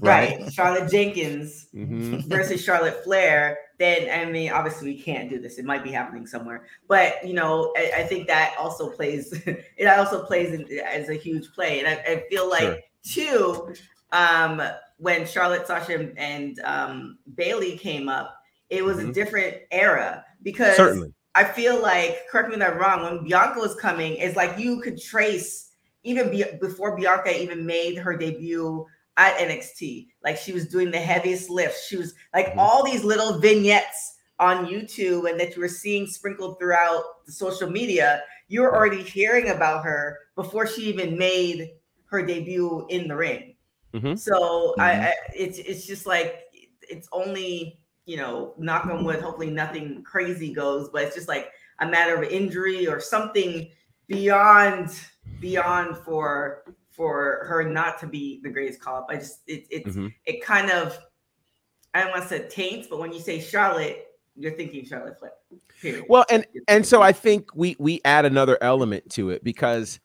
right, 0.00 0.38
Charlotte 0.52 0.90
Jenkins 0.90 1.66
Mhm. 1.74 2.24
versus 2.28 2.62
Charlotte 2.62 3.02
Flair, 3.02 3.58
then 3.78 4.08
I 4.10 4.30
mean, 4.30 4.52
obviously 4.52 4.92
we 4.94 5.00
can't 5.00 5.28
do 5.28 5.40
this. 5.40 5.58
It 5.58 5.64
might 5.64 5.82
be 5.82 5.90
happening 5.90 6.26
somewhere, 6.26 6.66
but 6.86 7.26
you 7.26 7.34
know, 7.34 7.72
I, 7.76 7.92
I 7.98 8.02
think 8.04 8.28
that 8.28 8.54
also 8.58 8.90
plays. 8.90 9.32
it 9.76 9.86
also 9.86 10.24
plays 10.24 10.52
in, 10.52 10.66
as 10.78 11.08
a 11.08 11.14
huge 11.14 11.52
play, 11.52 11.80
and 11.80 11.88
I, 11.88 11.94
I 12.12 12.24
feel 12.30 12.48
like 12.48 12.84
too, 13.02 13.74
um, 14.12 14.62
when 14.98 15.26
Charlotte, 15.26 15.66
Sasha, 15.66 15.94
and, 15.94 16.18
and 16.18 16.60
um, 16.60 17.18
Bayley 17.34 17.76
came 17.76 18.08
up, 18.08 18.34
it 18.70 18.84
was 18.84 18.98
a 18.98 19.04
Mhm. 19.04 19.14
different 19.14 19.56
era 19.70 20.24
because 20.42 20.76
Certainly. 20.76 21.12
I 21.34 21.44
feel 21.44 21.80
like, 21.80 22.26
correct 22.30 22.48
me 22.48 22.56
if 22.56 22.62
I'm 22.62 22.78
wrong, 22.78 23.02
when 23.02 23.24
Bianca 23.24 23.60
was 23.60 23.74
coming, 23.76 24.16
it's 24.16 24.36
like 24.36 24.58
you 24.58 24.80
could 24.80 25.00
trace 25.00 25.70
even 26.02 26.30
be, 26.30 26.44
before 26.60 26.96
Bianca 26.96 27.40
even 27.40 27.66
made 27.66 27.98
her 27.98 28.16
debut 28.16 28.86
at 29.18 29.36
NXT. 29.38 30.08
Like 30.24 30.36
she 30.36 30.52
was 30.52 30.68
doing 30.68 30.90
the 30.90 30.98
heaviest 30.98 31.50
lifts. 31.50 31.86
She 31.86 31.96
was 31.96 32.14
like 32.34 32.52
Mhm. 32.54 32.58
all 32.58 32.84
these 32.84 33.02
little 33.04 33.38
vignettes 33.38 34.14
on 34.38 34.66
YouTube 34.66 35.28
and 35.28 35.38
that 35.40 35.54
you 35.56 35.62
were 35.62 35.68
seeing 35.68 36.06
sprinkled 36.06 36.58
throughout 36.58 37.02
the 37.26 37.32
social 37.32 37.68
media. 37.70 38.22
You 38.48 38.62
were 38.62 38.74
already 38.76 39.02
hearing 39.02 39.48
about 39.50 39.84
her 39.84 40.18
before 40.36 40.66
she 40.66 40.82
even 40.82 41.18
made 41.18 41.70
her 42.06 42.22
debut 42.24 42.86
in 42.88 43.08
the 43.08 43.16
ring. 43.16 43.55
Mhm. 43.94 44.18
So 44.18 44.74
I, 44.78 44.90
Mhm. 44.90 45.04
I, 45.06 45.12
it's 45.34 45.58
it's 45.58 45.86
just 45.86 46.06
like 46.06 46.44
it's 46.88 47.08
only 47.12 47.78
you 48.04 48.16
know 48.16 48.54
knock 48.58 48.86
on 48.86 49.04
wood. 49.04 49.20
Hopefully 49.20 49.50
nothing 49.50 50.02
crazy 50.02 50.52
goes, 50.52 50.88
but 50.90 51.02
it's 51.02 51.14
just 51.14 51.28
like 51.28 51.50
a 51.80 51.86
matter 51.86 52.22
of 52.22 52.30
injury 52.30 52.86
or 52.86 53.00
something 53.00 53.70
beyond 54.06 54.90
beyond 55.40 55.96
for 55.98 56.64
for 56.90 57.44
her 57.46 57.62
not 57.62 57.98
to 58.00 58.06
be 58.06 58.40
the 58.42 58.48
greatest 58.50 58.80
call 58.80 58.96
up. 58.96 59.06
I 59.10 59.16
just 59.16 59.40
it 59.46 59.66
it's 59.70 59.96
Mhm. 59.96 60.12
it 60.24 60.42
kind 60.42 60.70
of 60.70 60.98
I 61.94 62.02
don't 62.02 62.10
want 62.10 62.22
to 62.24 62.28
say 62.28 62.48
taints, 62.48 62.88
but 62.88 62.98
when 62.98 63.12
you 63.12 63.20
say 63.20 63.40
Charlotte, 63.40 64.06
you're 64.36 64.52
thinking 64.52 64.84
Charlotte 64.84 65.18
Flair. 65.18 65.32
Period. 65.80 66.04
Well, 66.08 66.24
and 66.30 66.46
and 66.68 66.84
so 66.86 67.00
I 67.02 67.12
think 67.12 67.54
we 67.54 67.76
we 67.78 68.00
add 68.04 68.24
another 68.24 68.58
element 68.60 69.10
to 69.12 69.30
it 69.30 69.42
because 69.44 69.98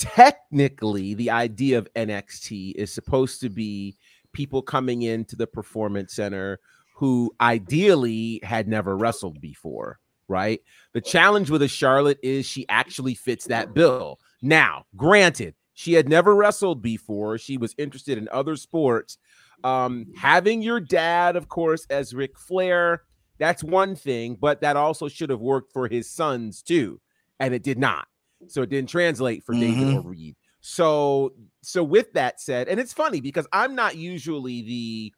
technically 0.00 1.12
the 1.14 1.30
idea 1.30 1.78
of 1.78 1.92
NXT 1.94 2.74
is 2.74 2.92
supposed 2.92 3.40
to 3.42 3.50
be 3.50 3.96
people 4.32 4.62
coming 4.62 5.02
into 5.02 5.36
the 5.36 5.46
performance 5.46 6.14
center 6.14 6.58
who 6.94 7.30
ideally 7.40 8.40
had 8.42 8.66
never 8.66 8.96
wrestled 8.96 9.40
before, 9.40 10.00
right? 10.26 10.62
The 10.94 11.02
challenge 11.02 11.50
with 11.50 11.62
a 11.62 11.68
Charlotte 11.68 12.18
is 12.22 12.46
she 12.46 12.66
actually 12.68 13.14
fits 13.14 13.44
that 13.46 13.74
bill. 13.74 14.18
Now, 14.42 14.86
granted, 14.96 15.54
she 15.74 15.92
had 15.92 16.08
never 16.08 16.34
wrestled 16.34 16.82
before. 16.82 17.36
She 17.36 17.58
was 17.58 17.74
interested 17.76 18.16
in 18.16 18.28
other 18.32 18.56
sports. 18.56 19.18
Um, 19.64 20.06
having 20.16 20.62
your 20.62 20.80
dad, 20.80 21.36
of 21.36 21.48
course, 21.48 21.86
as 21.90 22.14
Ric 22.14 22.38
Flair, 22.38 23.02
that's 23.38 23.62
one 23.62 23.96
thing, 23.96 24.36
but 24.40 24.62
that 24.62 24.76
also 24.76 25.08
should 25.08 25.30
have 25.30 25.40
worked 25.40 25.72
for 25.72 25.88
his 25.88 26.08
sons 26.08 26.62
too, 26.62 27.00
and 27.38 27.52
it 27.52 27.62
did 27.62 27.78
not. 27.78 28.06
So 28.48 28.62
it 28.62 28.70
didn't 28.70 28.90
translate 28.90 29.44
for 29.44 29.54
David 29.54 29.88
Mhm. 29.88 29.94
or 29.96 30.02
Reid. 30.02 30.36
So, 30.60 31.34
so 31.62 31.82
with 31.82 32.12
that 32.14 32.40
said, 32.40 32.68
and 32.68 32.78
it's 32.80 32.92
funny 32.92 33.20
because 33.20 33.46
I'm 33.52 33.74
not 33.74 33.96
usually 33.96 34.62
the 34.62 35.14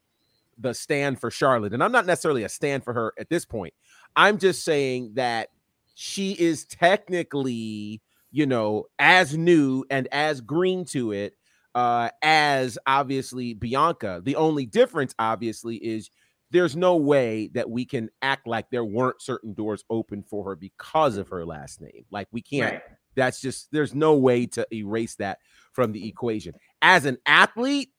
the 0.58 0.74
stand 0.74 1.18
for 1.20 1.30
Charlotte, 1.30 1.72
and 1.72 1.82
I'm 1.82 1.92
not 1.92 2.06
necessarily 2.06 2.44
a 2.44 2.48
stand 2.48 2.84
for 2.84 2.92
her 2.92 3.12
at 3.18 3.28
this 3.30 3.44
point. 3.44 3.74
I'm 4.16 4.38
just 4.38 4.64
saying 4.64 5.14
that 5.14 5.48
she 5.94 6.32
is 6.32 6.64
technically, 6.66 8.00
you 8.30 8.46
know, 8.46 8.86
as 8.98 9.36
new 9.36 9.84
and 9.90 10.08
as 10.12 10.40
green 10.40 10.84
to 10.86 11.12
it 11.12 11.36
uh 11.74 12.10
as 12.22 12.78
obviously 12.86 13.54
Bianca. 13.54 14.20
The 14.24 14.36
only 14.36 14.66
difference 14.66 15.14
obviously 15.18 15.76
is 15.76 16.10
there's 16.50 16.76
no 16.76 16.96
way 16.96 17.48
that 17.54 17.70
we 17.70 17.86
can 17.86 18.10
act 18.20 18.46
like 18.46 18.68
there 18.70 18.84
weren't 18.84 19.22
certain 19.22 19.54
doors 19.54 19.82
open 19.88 20.22
for 20.22 20.44
her 20.44 20.54
because 20.56 21.16
of 21.16 21.28
her 21.30 21.46
last 21.46 21.80
name. 21.80 22.04
Like 22.10 22.28
we 22.30 22.42
can't 22.42 22.72
Right. 22.74 22.82
That's 23.14 23.40
just 23.40 23.68
there's 23.72 23.94
no 23.94 24.16
way 24.16 24.46
to 24.46 24.66
erase 24.72 25.14
that 25.16 25.38
from 25.72 25.92
the 25.92 26.06
equation. 26.08 26.54
As 26.80 27.04
an 27.04 27.18
athlete, 27.26 27.90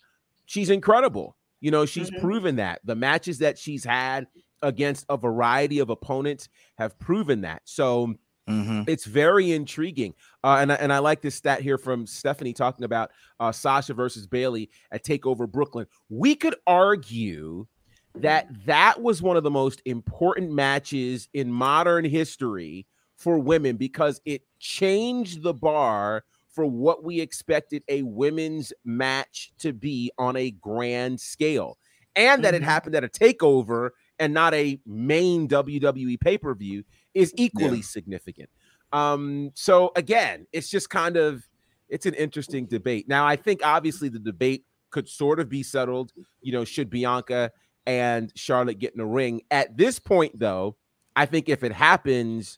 she's 0.46 0.70
incredible. 0.70 1.36
You 1.62 1.72
know, 1.72 1.86
she's 1.86 2.12
Mhm. 2.12 2.20
proven 2.22 2.56
that. 2.58 2.82
The 2.84 2.96
matches 2.96 3.40
that 3.40 3.58
she's 3.58 3.84
had 3.84 4.28
against 4.62 5.06
a 5.10 5.18
variety 5.18 5.80
of 5.80 5.90
opponents 5.90 6.50
have 6.78 6.98
proven 7.00 7.42
that. 7.42 7.62
So 7.66 8.16
Mhm. 8.50 8.88
it's 8.88 9.06
very 9.06 9.52
intriguing. 9.54 10.14
Uh, 10.44 10.58
and, 10.60 10.72
I, 10.72 10.76
and 10.76 10.92
I 10.92 11.00
like 11.00 11.22
this 11.22 11.36
stat 11.36 11.62
here 11.62 11.78
from 11.78 12.06
Stephanie 12.06 12.54
talking 12.54 12.84
about 12.84 13.12
uh, 13.40 13.52
Sasha 13.52 13.94
versus 13.94 14.28
Bayley 14.28 14.70
at 14.92 15.04
TakeOver 15.04 15.50
Brooklyn. 15.50 15.88
We 16.10 16.36
could 16.36 16.56
argue 16.68 17.68
that 18.16 18.48
that 18.66 19.02
was 19.02 19.22
one 19.22 19.38
of 19.38 19.44
the 19.44 19.50
most 19.52 19.82
important 19.86 20.52
matches 20.52 21.30
in 21.34 21.52
modern 21.52 22.06
history 22.06 22.86
for 23.24 23.40
women 23.40 23.78
because 23.78 24.20
it 24.26 24.42
changed 24.60 25.44
the 25.44 25.54
bar 25.54 26.26
for 26.50 26.66
what 26.66 27.04
we 27.04 27.22
expected 27.22 27.82
a 27.88 28.02
women's 28.04 28.74
match 28.84 29.54
to 29.60 29.72
be 29.72 30.12
on 30.18 30.36
a 30.36 30.52
grand 30.52 31.20
scale. 31.20 31.78
And 32.18 32.44
that 32.44 32.54
it 32.54 32.62
Mhm. 32.62 32.66
happened 32.66 32.96
at 32.96 33.04
a 33.04 33.08
takeover 33.08 33.92
and 34.20 34.34
not 34.34 34.54
a 34.54 34.80
main 34.86 35.48
WWE 35.48 36.18
pay 36.18 36.38
per 36.38 36.54
view 36.54 36.84
is 37.14 37.34
equally 37.38 37.82
significant. 37.82 38.50
Um, 38.92 39.52
so 39.56 39.92
again, 39.96 40.46
it's 40.52 40.70
just 40.70 40.90
kind 40.90 41.16
of 41.18 41.48
it's 41.90 42.06
an 42.06 42.14
interesting 42.16 42.66
debate. 42.66 43.08
Now, 43.08 43.26
I 43.26 43.36
think 43.36 43.62
obviously 43.64 44.10
the 44.10 44.20
debate 44.20 44.66
could 44.90 45.08
sort 45.08 45.40
of 45.40 45.48
be 45.48 45.64
settled. 45.64 46.12
You 46.42 46.52
know, 46.52 46.66
should 46.66 46.90
Bianca 46.90 47.52
and 47.86 48.32
Charlotte 48.36 48.80
get 48.80 48.94
in 48.96 49.00
a 49.00 49.06
ring? 49.06 49.42
At 49.50 49.78
this 49.78 50.00
point, 50.00 50.40
though, 50.40 50.76
I 51.16 51.26
think 51.26 51.50
if 51.50 51.64
it 51.64 51.72
happens, 51.72 52.58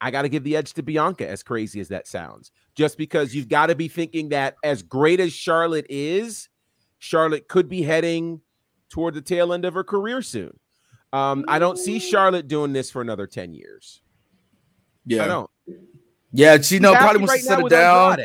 I 0.00 0.10
got 0.10 0.22
to 0.22 0.28
give 0.28 0.44
the 0.44 0.56
edge 0.56 0.74
to 0.74 0.82
Bianca, 0.82 1.28
as 1.28 1.42
crazy 1.42 1.80
as 1.80 1.88
that 1.88 2.06
sounds. 2.06 2.50
Just 2.74 2.98
because 2.98 3.34
you've 3.34 3.48
got 3.48 3.66
to 3.66 3.74
be 3.74 3.88
thinking 3.88 4.28
that 4.30 4.56
as 4.62 4.82
great 4.82 5.20
as 5.20 5.32
Charlotte 5.32 5.86
is, 5.88 6.48
Charlotte 6.98 7.48
could 7.48 7.68
be 7.68 7.82
heading 7.82 8.40
toward 8.90 9.14
the 9.14 9.22
tail 9.22 9.52
end 9.52 9.64
of 9.64 9.74
her 9.74 9.84
career 9.84 10.22
soon. 10.22 10.58
Um, 11.12 11.44
I 11.48 11.58
don't 11.58 11.78
see 11.78 11.98
Charlotte 11.98 12.48
doing 12.48 12.72
this 12.72 12.90
for 12.90 13.00
another 13.00 13.26
10 13.26 13.54
years. 13.54 14.02
Yeah. 15.06 15.24
I 15.24 15.28
don't. 15.28 15.50
Yeah, 16.32 16.60
she 16.60 16.78
know 16.78 16.92
She's 16.92 16.98
probably 16.98 17.06
happy 17.06 17.18
wants 17.18 17.32
right 17.32 17.40
to 17.42 17.48
now 17.48 17.54
settle 17.54 17.68
down. 17.68 18.18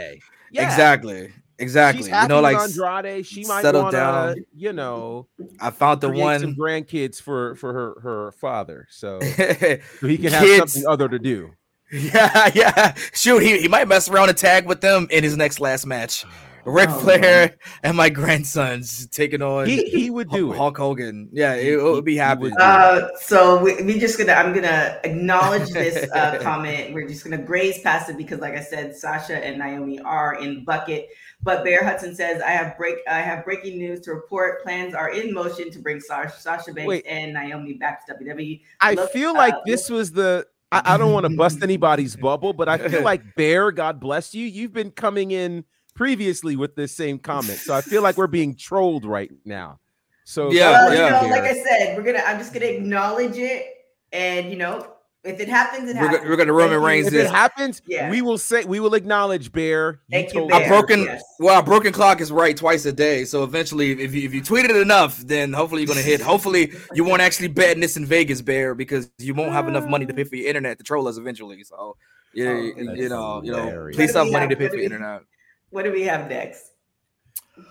Yeah. 0.51 0.63
Exactly. 0.65 1.31
Exactly. 1.61 2.03
She's 2.03 2.11
You 2.11 2.27
know, 2.27 2.41
like 2.41 2.57
with 2.57 2.79
Andrade. 2.79 3.25
She 3.25 3.45
might 3.45 3.61
settle 3.61 3.83
want 3.83 3.93
to, 3.93 3.97
down. 3.97 4.35
you 4.55 4.73
know, 4.73 5.27
I 5.59 5.69
found 5.69 6.01
the 6.01 6.09
create 6.09 6.41
some 6.41 6.49
one 6.49 6.55
grandkids 6.55 7.21
for 7.21 7.55
for 7.55 7.71
her 7.71 7.99
her 8.01 8.31
father, 8.31 8.87
so, 8.89 9.19
so 9.21 9.27
he 10.01 10.17
can 10.17 10.31
have 10.31 10.43
Kids. 10.43 10.73
something 10.73 10.89
other 10.89 11.07
to 11.07 11.19
do. 11.19 11.53
Yeah, 12.13 12.49
yeah. 12.55 12.93
Shoot, 13.13 13.39
he, 13.39 13.59
he 13.61 13.67
might 13.67 13.87
mess 13.87 14.07
around 14.09 14.29
and 14.29 14.37
tag 14.37 14.65
with 14.65 14.81
them 14.81 15.07
in 15.11 15.23
his 15.23 15.35
next 15.35 15.59
last 15.59 15.85
match. 15.85 16.23
Ric 16.63 16.89
Oh, 16.91 16.99
Flair 16.99 17.55
and 17.81 17.97
my 17.97 18.09
grandsons 18.09 19.07
taking 19.07 19.41
on 19.41 19.65
He 19.65 19.85
he 19.89 20.11
would 20.11 20.29
do 20.29 20.47
Hulk, 20.51 20.53
it. 20.53 20.57
Hulk 20.57 20.77
Hogan. 20.77 21.29
Yeah, 21.31 21.55
it, 21.55 21.63
He- 21.63 21.69
it 21.71 21.81
would 21.81 22.05
be 22.05 22.11
he 22.11 22.17
happy. 22.19 22.41
would 22.43 22.51
do 22.51 22.57
it. 22.57 22.61
Uh, 22.61 23.07
so 23.17 23.61
we, 23.63 23.81
we 23.81 23.99
just 23.99 24.17
gonna 24.19 24.33
I'm 24.33 24.53
gonna 24.53 24.99
acknowledge 25.03 25.69
this 25.71 26.07
uh, 26.11 26.37
comment. 26.41 26.93
We're 26.93 27.07
just 27.07 27.23
gonna 27.23 27.39
graze 27.41 27.79
past 27.81 28.09
it 28.11 28.17
because, 28.17 28.39
like 28.41 28.53
I 28.55 28.61
said, 28.61 28.95
Sasha 28.95 29.43
and 29.43 29.57
Naomi 29.57 29.99
are 30.01 30.35
in 30.35 30.63
bucket. 30.63 31.09
But 31.43 31.63
Bear 31.63 31.83
Hudson 31.83 32.13
says, 32.15 32.43
"I 32.43 32.51
have 32.51 32.77
break 32.77 32.97
I 33.09 33.21
have 33.21 33.43
breaking 33.43 33.79
news 33.79 33.99
to 34.01 34.13
report. 34.13 34.61
Plans 34.61 34.93
are 34.93 35.09
in 35.09 35.33
motion 35.33 35.71
to 35.71 35.79
bring 35.79 35.99
Sasha, 35.99 36.39
Sasha 36.39 36.71
Banks 36.73 36.87
Wait. 36.87 37.05
and 37.07 37.33
Naomi 37.33 37.73
back 37.73 38.05
to 38.05 38.13
WWE. 38.13 38.61
I 38.79 38.93
Look, 38.93 39.11
feel 39.11 39.33
like 39.33 39.55
uh, 39.55 39.61
this 39.65 39.89
was 39.89 40.11
the. 40.11 40.45
I, 40.71 40.81
I 40.85 40.97
don't 40.97 41.13
want 41.13 41.25
to 41.25 41.35
bust 41.35 41.59
anybody's 41.63 42.15
bubble, 42.15 42.53
but 42.53 42.69
I 42.69 42.77
feel 42.77 43.03
like 43.03 43.21
Bear, 43.35 43.71
God 43.71 43.99
bless 43.99 44.33
you, 44.33 44.45
you've 44.45 44.73
been 44.73 44.91
coming 44.91 45.31
in 45.31 45.65
previously 45.93 46.55
with 46.55 46.75
this 46.75 46.95
same 46.95 47.19
comment, 47.19 47.59
so 47.59 47.73
I 47.73 47.81
feel 47.81 48.01
like 48.01 48.17
we're 48.17 48.27
being 48.27 48.55
trolled 48.55 49.05
right 49.05 49.31
now. 49.45 49.79
So 50.23 50.51
Yeah, 50.51 50.71
Well, 50.71 50.87
bless 50.87 50.97
you 50.97 51.05
you, 51.05 51.11
know, 51.11 51.35
like 51.35 51.43
I 51.43 51.63
said, 51.63 51.97
we're 51.97 52.03
gonna 52.03 52.23
I'm 52.25 52.37
just 52.37 52.53
gonna 52.53 52.65
acknowledge 52.67 53.37
it, 53.37 53.65
and 54.13 54.49
you 54.49 54.57
know, 54.57 54.93
if 55.23 55.39
it 55.39 55.47
happens, 55.47 55.89
it 55.89 55.95
We're 55.97 56.07
happens. 56.07 56.29
we're 56.29 56.35
gonna 56.35 56.51
Roman 56.53 56.71
Thank 56.71 56.81
you. 56.81 56.87
Reigns 56.87 57.07
if 57.07 57.13
this. 57.13 57.29
it 57.29 57.33
happens, 57.33 57.81
Yeah. 57.85 58.09
we 58.09 58.21
will 58.21 58.37
say 58.39 58.65
we 58.65 58.79
will 58.79 58.95
acknowledge 58.95 59.51
Bear. 59.51 59.99
Thank 60.09 60.33
you, 60.33 60.39
told 60.39 60.49
Bear. 60.51 60.65
a 60.65 60.67
broken 60.67 61.01
yes. 61.03 61.21
well, 61.39 61.59
a 61.59 61.63
broken 61.63 61.93
clock 61.93 62.21
is 62.21 62.31
right 62.31 62.57
twice 62.57 62.85
a 62.85 62.91
day. 62.91 63.25
So 63.25 63.43
eventually, 63.43 63.91
if 64.01 64.15
you 64.15 64.23
if 64.25 64.33
you 64.33 64.43
tweet 64.43 64.65
it 64.65 64.75
enough, 64.75 65.17
then 65.19 65.53
hopefully 65.53 65.81
you're 65.81 65.87
gonna 65.87 66.01
hit. 66.01 66.21
Hopefully 66.21 66.73
you 66.93 67.03
won't 67.03 67.21
actually 67.21 67.49
bet 67.49 67.79
this 67.79 67.97
in 67.97 68.05
Vegas, 68.05 68.41
Bear, 68.41 68.73
because 68.73 69.11
you 69.19 69.33
won't 69.35 69.51
have 69.51 69.67
enough 69.67 69.85
money 69.85 70.05
to 70.07 70.13
pay 70.13 70.23
ah. 70.23 70.25
for 70.25 70.35
your 70.37 70.47
internet 70.47 70.77
to 70.79 70.83
troll 70.83 71.07
us 71.07 71.17
eventually. 71.17 71.63
So 71.63 71.97
yeah, 72.33 72.49
Oh, 72.49 72.55
you, 72.61 72.73
goodness. 72.73 72.99
you 72.99 73.09
know, 73.09 73.41
you 73.43 73.51
know, 73.51 73.89
please 73.93 74.13
What 74.15 74.23
have 74.25 74.31
money 74.33 74.45
have? 74.45 74.49
to 74.49 74.55
pay 74.55 74.69
for 74.69 74.75
we- 74.77 74.85
internet. 74.85 75.21
What 75.69 75.83
do 75.85 75.91
we 75.91 76.01
have 76.03 76.29
next? 76.29 76.65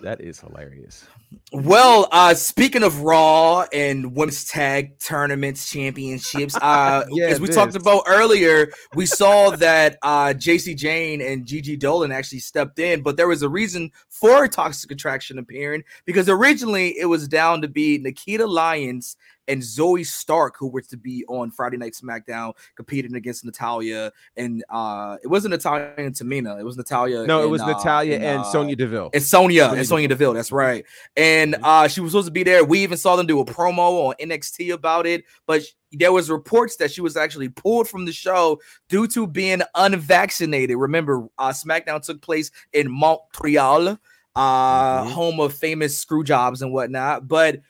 That 0.03 0.21
is 0.21 0.39
hilarious. 0.39 1.05
Well, 1.53 2.07
uh, 2.11 2.33
speaking 2.33 2.83
of 2.83 3.01
Raw 3.01 3.65
and 3.73 4.15
women's 4.15 4.45
tag 4.45 4.99
tournaments, 4.99 5.69
championships, 5.69 6.55
uh, 6.57 7.05
Yeah, 7.11 7.27
as 7.27 7.39
we 7.39 7.47
talked 7.47 7.75
about 7.75 8.03
earlier, 8.07 8.71
we 8.95 9.05
saw 9.05 9.51
that 9.51 9.97
uh, 10.01 10.33
Jacy 10.33 10.75
Jayne 10.75 11.21
and 11.21 11.45
Gigi 11.45 11.77
Dolin 11.77 12.13
actually 12.13 12.39
stepped 12.39 12.79
in, 12.79 13.01
but 13.01 13.17
there 13.17 13.27
was 13.27 13.43
a 13.43 13.49
reason 13.49 13.91
for 14.09 14.47
Toxic 14.47 14.91
Attraction 14.91 15.37
appearing 15.39 15.83
because 16.05 16.29
originally 16.29 16.97
it 16.97 17.05
was 17.05 17.27
down 17.27 17.61
to 17.61 17.67
be 17.67 17.97
Nikita 17.97 18.45
Lyons 18.45 19.15
and 19.47 19.61
Zoey 19.61 20.05
Stark 20.05 20.55
who 20.57 20.67
were 20.67 20.81
to 20.81 20.97
be 20.97 21.25
on 21.27 21.51
Friday 21.51 21.77
Night 21.77 21.93
SmackDown 21.93 22.53
competing 22.75 23.15
against 23.15 23.43
Natalya, 23.43 24.11
and 24.37 24.63
uh, 24.69 25.17
it 25.23 25.27
wasn't 25.27 25.51
Natalya 25.51 25.93
and 25.97 26.15
Tamina, 26.15 26.59
it 26.59 26.63
was 26.63 26.77
Natalya. 26.77 27.25
No, 27.25 27.39
it 27.39 27.43
and, 27.43 27.51
was 27.51 27.61
uh, 27.61 27.67
Natalya 27.67 28.17
and, 28.17 28.41
uh, 28.41 28.43
Sonya 28.43 28.75
Deville. 28.75 29.09
it's 29.13 29.27
Sonya 29.27 29.67
Sonya 29.67 29.79
and 29.79 29.87
Sonya 29.87 30.07
Deville. 30.07 30.33
That's 30.33 30.51
right. 30.51 30.85
And 31.21 31.55
uh, 31.61 31.87
she 31.87 32.01
was 32.01 32.13
supposed 32.13 32.29
to 32.29 32.31
be 32.31 32.41
there. 32.41 32.65
We 32.65 32.79
even 32.79 32.97
saw 32.97 33.15
them 33.15 33.27
do 33.27 33.39
a 33.39 33.45
promo 33.45 34.07
on 34.07 34.15
NXT 34.19 34.73
about 34.73 35.05
it, 35.05 35.23
but 35.45 35.63
sh- 35.63 35.73
there 35.91 36.11
was 36.11 36.31
reports 36.31 36.77
that 36.77 36.89
she 36.89 36.99
was 36.99 37.15
actually 37.15 37.49
pulled 37.49 37.87
from 37.87 38.05
the 38.05 38.11
show 38.11 38.59
due 38.89 39.05
to 39.09 39.27
being 39.27 39.61
unvaccinated. 39.75 40.77
Remember, 40.77 41.27
uh, 41.37 41.51
SmackDown 41.51 42.01
took 42.01 42.23
place 42.23 42.49
in 42.73 42.89
Montreal, 42.89 43.99
uh, 44.35 45.03
home 45.11 45.39
of 45.39 45.53
famous 45.53 45.95
screw 45.95 46.23
jobs 46.23 46.63
and 46.63 46.73
whatnot. 46.73 47.27
But 47.27 47.61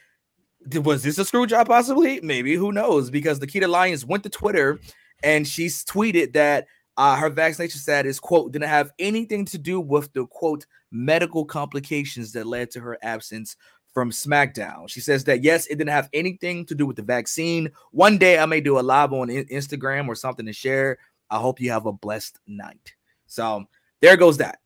th- 0.71 0.85
was 0.85 1.03
this 1.03 1.17
a 1.17 1.25
screw 1.25 1.45
job? 1.45 1.67
Possibly, 1.67 2.21
maybe. 2.21 2.55
Who 2.55 2.71
knows? 2.71 3.09
Because 3.09 3.39
the 3.39 3.47
Nikita 3.47 3.67
Lyons 3.67 4.05
went 4.05 4.23
to 4.23 4.29
Twitter 4.29 4.79
and 5.23 5.45
she's 5.45 5.83
tweeted 5.83 6.31
that 6.33 6.67
uh, 6.95 7.17
her 7.17 7.29
vaccination 7.29 7.81
status 7.81 8.17
quote 8.17 8.53
didn't 8.53 8.69
have 8.69 8.93
anything 8.97 9.43
to 9.43 9.57
do 9.57 9.81
with 9.81 10.13
the 10.13 10.25
quote 10.27 10.65
medical 10.91 11.45
complications 11.45 12.31
that 12.33 12.47
led 12.47 12.71
to 12.71 12.79
her 12.81 12.97
absence 13.01 13.55
from 13.93 14.11
SmackDown. 14.11 14.89
She 14.89 15.01
says 15.01 15.23
that 15.25 15.43
yes, 15.43 15.67
it 15.67 15.77
didn't 15.77 15.89
have 15.89 16.09
anything 16.13 16.65
to 16.67 16.75
do 16.75 16.85
with 16.85 16.95
the 16.95 17.01
vaccine. 17.01 17.71
One 17.91 18.17
day 18.17 18.39
I 18.39 18.45
may 18.45 18.61
do 18.61 18.79
a 18.79 18.81
live 18.81 19.13
on 19.13 19.27
Instagram 19.27 20.07
or 20.07 20.15
something 20.15 20.45
to 20.45 20.53
share. 20.53 20.97
I 21.29 21.37
hope 21.37 21.59
you 21.59 21.71
have 21.71 21.85
a 21.85 21.93
blessed 21.93 22.39
night. 22.47 22.93
So 23.27 23.65
there 24.01 24.17
goes 24.17 24.37
that. 24.37 24.59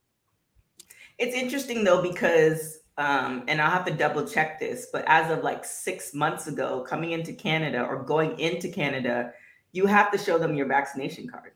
It's 1.18 1.36
interesting 1.36 1.84
though 1.84 2.02
because 2.02 2.80
um, 2.98 3.44
and 3.48 3.62
I'll 3.62 3.72
have 3.72 3.86
to 3.86 3.94
double 3.94 4.26
check 4.26 4.60
this, 4.60 4.88
but 4.92 5.04
as 5.08 5.30
of 5.30 5.44
like 5.44 5.66
six 5.66 6.14
months 6.14 6.48
ago, 6.48 6.86
coming 6.88 7.12
into 7.12 7.34
Canada 7.34 7.84
or 7.84 8.04
going 8.04 8.40
into 8.40 8.70
Canada, 8.70 9.34
you 9.74 9.86
have 9.86 10.12
to 10.14 10.18
show 10.18 10.38
them 10.38 10.56
your 10.56 10.66
vaccination 10.66 11.28
card. 11.28 11.52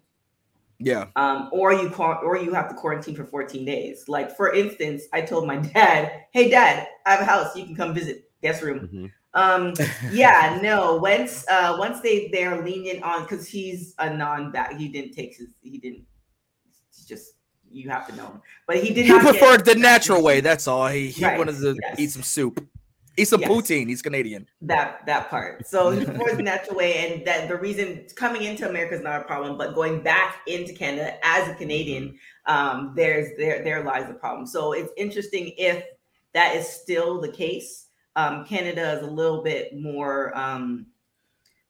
Yeah. 0.79 1.07
Um, 1.15 1.49
or 1.51 1.73
you 1.73 1.89
quar- 1.89 2.23
or 2.23 2.37
you 2.37 2.53
have 2.53 2.69
to 2.69 2.75
quarantine 2.75 3.15
for 3.15 3.25
14 3.25 3.65
days. 3.65 4.05
Like 4.07 4.35
for 4.37 4.53
instance, 4.53 5.03
I 5.13 5.21
told 5.21 5.45
my 5.45 5.57
dad, 5.57 6.11
"Hey 6.31 6.49
dad, 6.49 6.87
I 7.05 7.11
have 7.11 7.21
a 7.21 7.25
house. 7.25 7.55
You 7.55 7.65
can 7.65 7.75
come 7.75 7.93
visit. 7.93 8.29
Guest 8.41 8.61
room." 8.63 9.11
Um, 9.33 9.73
yeah, 10.11 10.57
no. 10.63 10.95
Once 10.97 11.45
uh, 11.49 11.75
once 11.77 11.99
they 11.99 12.29
they're 12.31 12.63
lenient 12.63 13.03
on 13.03 13.23
because 13.23 13.45
he's 13.47 13.93
a 13.99 14.11
non 14.15 14.51
back. 14.51 14.77
He 14.77 14.87
didn't 14.87 15.11
take 15.13 15.35
his. 15.35 15.49
He 15.61 15.77
didn't. 15.79 16.05
Just 17.07 17.33
you 17.71 17.89
have 17.89 18.07
to 18.07 18.15
know 18.15 18.27
him, 18.27 18.41
but 18.67 18.77
he 18.77 18.93
did. 18.93 19.05
He 19.05 19.11
not 19.11 19.23
get- 19.23 19.37
preferred 19.37 19.65
the 19.65 19.75
natural 19.75 20.23
way. 20.27 20.39
That's 20.41 20.67
all. 20.67 20.87
He, 20.87 21.07
he 21.09 21.23
Right, 21.25 21.37
wanted 21.37 21.57
to 21.57 21.75
yes. 21.81 21.99
eat 21.99 22.11
some 22.11 22.23
soup, 22.23 22.65
eat 23.21 23.31
a 23.33 23.39
Yes. 23.39 23.49
poutine. 23.49 23.87
He's 23.87 24.01
Canadian. 24.01 24.47
that 24.61 25.05
that 25.05 25.29
part. 25.29 25.67
So 25.67 25.91
he 25.91 26.03
the 26.05 26.41
natural 26.43 26.75
way, 26.75 26.93
and 27.05 27.25
that 27.27 27.47
the 27.47 27.55
reason 27.57 28.05
coming 28.15 28.43
into 28.43 28.67
America 28.69 28.95
is 28.95 29.01
not 29.01 29.21
a 29.21 29.23
problem, 29.25 29.57
but 29.57 29.75
going 29.75 30.01
back 30.01 30.41
into 30.47 30.73
Canada 30.73 31.13
as 31.25 31.47
a 31.49 31.53
Canadian, 31.55 32.17
um, 32.45 32.93
there's 32.95 33.27
there 33.37 33.63
there 33.63 33.83
lies 33.83 34.07
the 34.07 34.13
problem. 34.13 34.45
So 34.47 34.73
it's 34.73 34.91
interesting 34.97 35.53
if 35.57 35.83
that 36.33 36.55
is 36.55 36.67
still 36.67 37.19
the 37.21 37.31
case. 37.31 37.87
Um, 38.15 38.45
Canada 38.45 38.93
is 38.97 39.03
a 39.07 39.09
little 39.11 39.43
bit 39.43 39.77
more. 39.79 40.35
Um, 40.37 40.87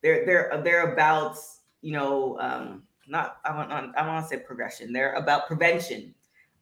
they're 0.01 0.25
they're 0.25 0.61
they're 0.63 0.93
about 0.93 1.37
you 1.81 1.91
know 1.93 2.37
um, 2.39 2.83
not 3.07 3.37
I 3.45 3.55
want 3.55 3.71
I 3.71 4.07
want 4.07 4.23
to 4.25 4.29
say 4.29 4.41
progression. 4.41 4.93
They're 4.93 5.13
about 5.13 5.47
prevention 5.47 6.13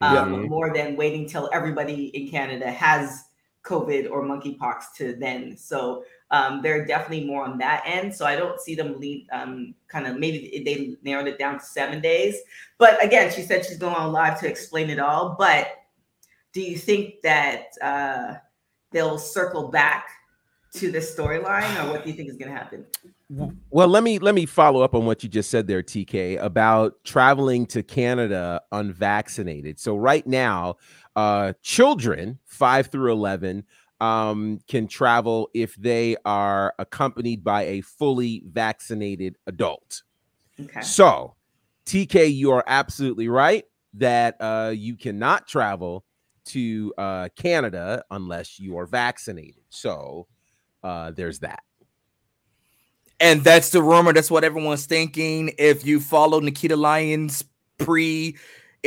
um, 0.01 0.15
Yeah. 0.15 0.25
more 0.47 0.73
than 0.73 0.95
waiting 0.95 1.27
till 1.27 1.49
everybody 1.53 2.07
in 2.17 2.29
Canada 2.29 2.69
has 2.71 3.25
COVID 3.67 4.09
or 4.09 4.23
monkeypox 4.23 4.93
to 4.97 5.15
then. 5.15 5.57
So 5.57 6.03
um, 6.31 6.61
they're 6.61 6.85
definitely 6.85 7.25
more 7.25 7.43
on 7.43 7.57
that 7.57 7.83
end. 7.85 8.13
So 8.13 8.25
I 8.25 8.35
don't 8.35 8.59
see 8.59 8.75
them 8.75 8.99
lead 8.99 9.27
um, 9.31 9.75
kind 9.87 10.07
of 10.07 10.17
maybe 10.17 10.61
they 10.65 10.95
narrowed 11.03 11.27
it 11.27 11.37
down 11.37 11.59
to 11.59 11.65
seven 11.65 12.01
days. 12.01 12.35
But 12.77 13.03
again, 13.03 13.31
she 13.31 13.41
said 13.41 13.65
she's 13.65 13.77
going 13.77 13.95
on 13.95 14.11
live 14.11 14.39
to 14.39 14.47
explain 14.47 14.89
it 14.89 14.99
all. 14.99 15.35
But 15.37 15.67
do 16.53 16.61
you 16.61 16.77
think 16.77 17.21
that 17.21 17.65
uh, 17.81 18.35
they'll 18.91 19.17
circle 19.17 19.69
back 19.69 20.09
to 20.73 20.91
this 20.91 21.15
storyline, 21.15 21.83
or 21.83 21.91
what 21.91 22.03
do 22.03 22.09
you 22.09 22.15
think 22.15 22.29
is 22.29 22.37
going 22.37 22.51
to 22.51 22.57
happen? 22.57 22.85
Well, 23.69 23.89
let 23.89 24.03
me 24.03 24.19
let 24.19 24.35
me 24.35 24.45
follow 24.45 24.81
up 24.81 24.95
on 24.95 25.05
what 25.05 25.21
you 25.21 25.27
just 25.27 25.49
said 25.49 25.67
there, 25.67 25.83
TK, 25.83 26.41
about 26.41 27.03
traveling 27.03 27.65
to 27.67 27.83
Canada 27.83 28.61
unvaccinated. 28.71 29.79
So 29.79 29.97
right 29.97 30.25
now, 30.25 30.77
uh, 31.17 31.51
children 31.63 32.39
five 32.45 32.87
through 32.87 33.11
eleven 33.11 33.65
um, 33.99 34.59
can 34.67 34.87
travel 34.87 35.49
if 35.53 35.75
they 35.75 36.15
are 36.23 36.73
accompanied 36.79 37.43
by 37.43 37.63
a 37.63 37.81
fully 37.81 38.43
vaccinated 38.45 39.35
adult. 39.47 40.03
Okay. 40.59 40.81
So, 40.81 41.35
TK, 41.85 42.33
you 42.33 42.51
are 42.51 42.63
absolutely 42.67 43.27
right 43.27 43.65
that 43.95 44.37
uh, 44.39 44.73
you 44.75 44.95
cannot 44.95 45.47
travel 45.47 46.05
to 46.45 46.93
uh, 46.97 47.29
Canada 47.35 48.03
unless 48.11 48.59
you 48.59 48.77
are 48.77 48.85
vaccinated. 48.85 49.63
So, 49.69 50.27
uh, 50.83 51.11
there's 51.11 51.39
that. 51.39 51.63
And 53.19 53.43
that's 53.43 53.71
the 53.71 53.81
rumor. 53.81 54.13
That's 54.13 54.29
what 54.29 54.43
everyone's 54.43 54.85
thinking. 54.85 55.53
If 55.57 55.85
you 55.85 55.99
follow 55.99 56.39
Nikita 56.39 56.75
Lyons 56.75 57.43
pre 57.79 58.37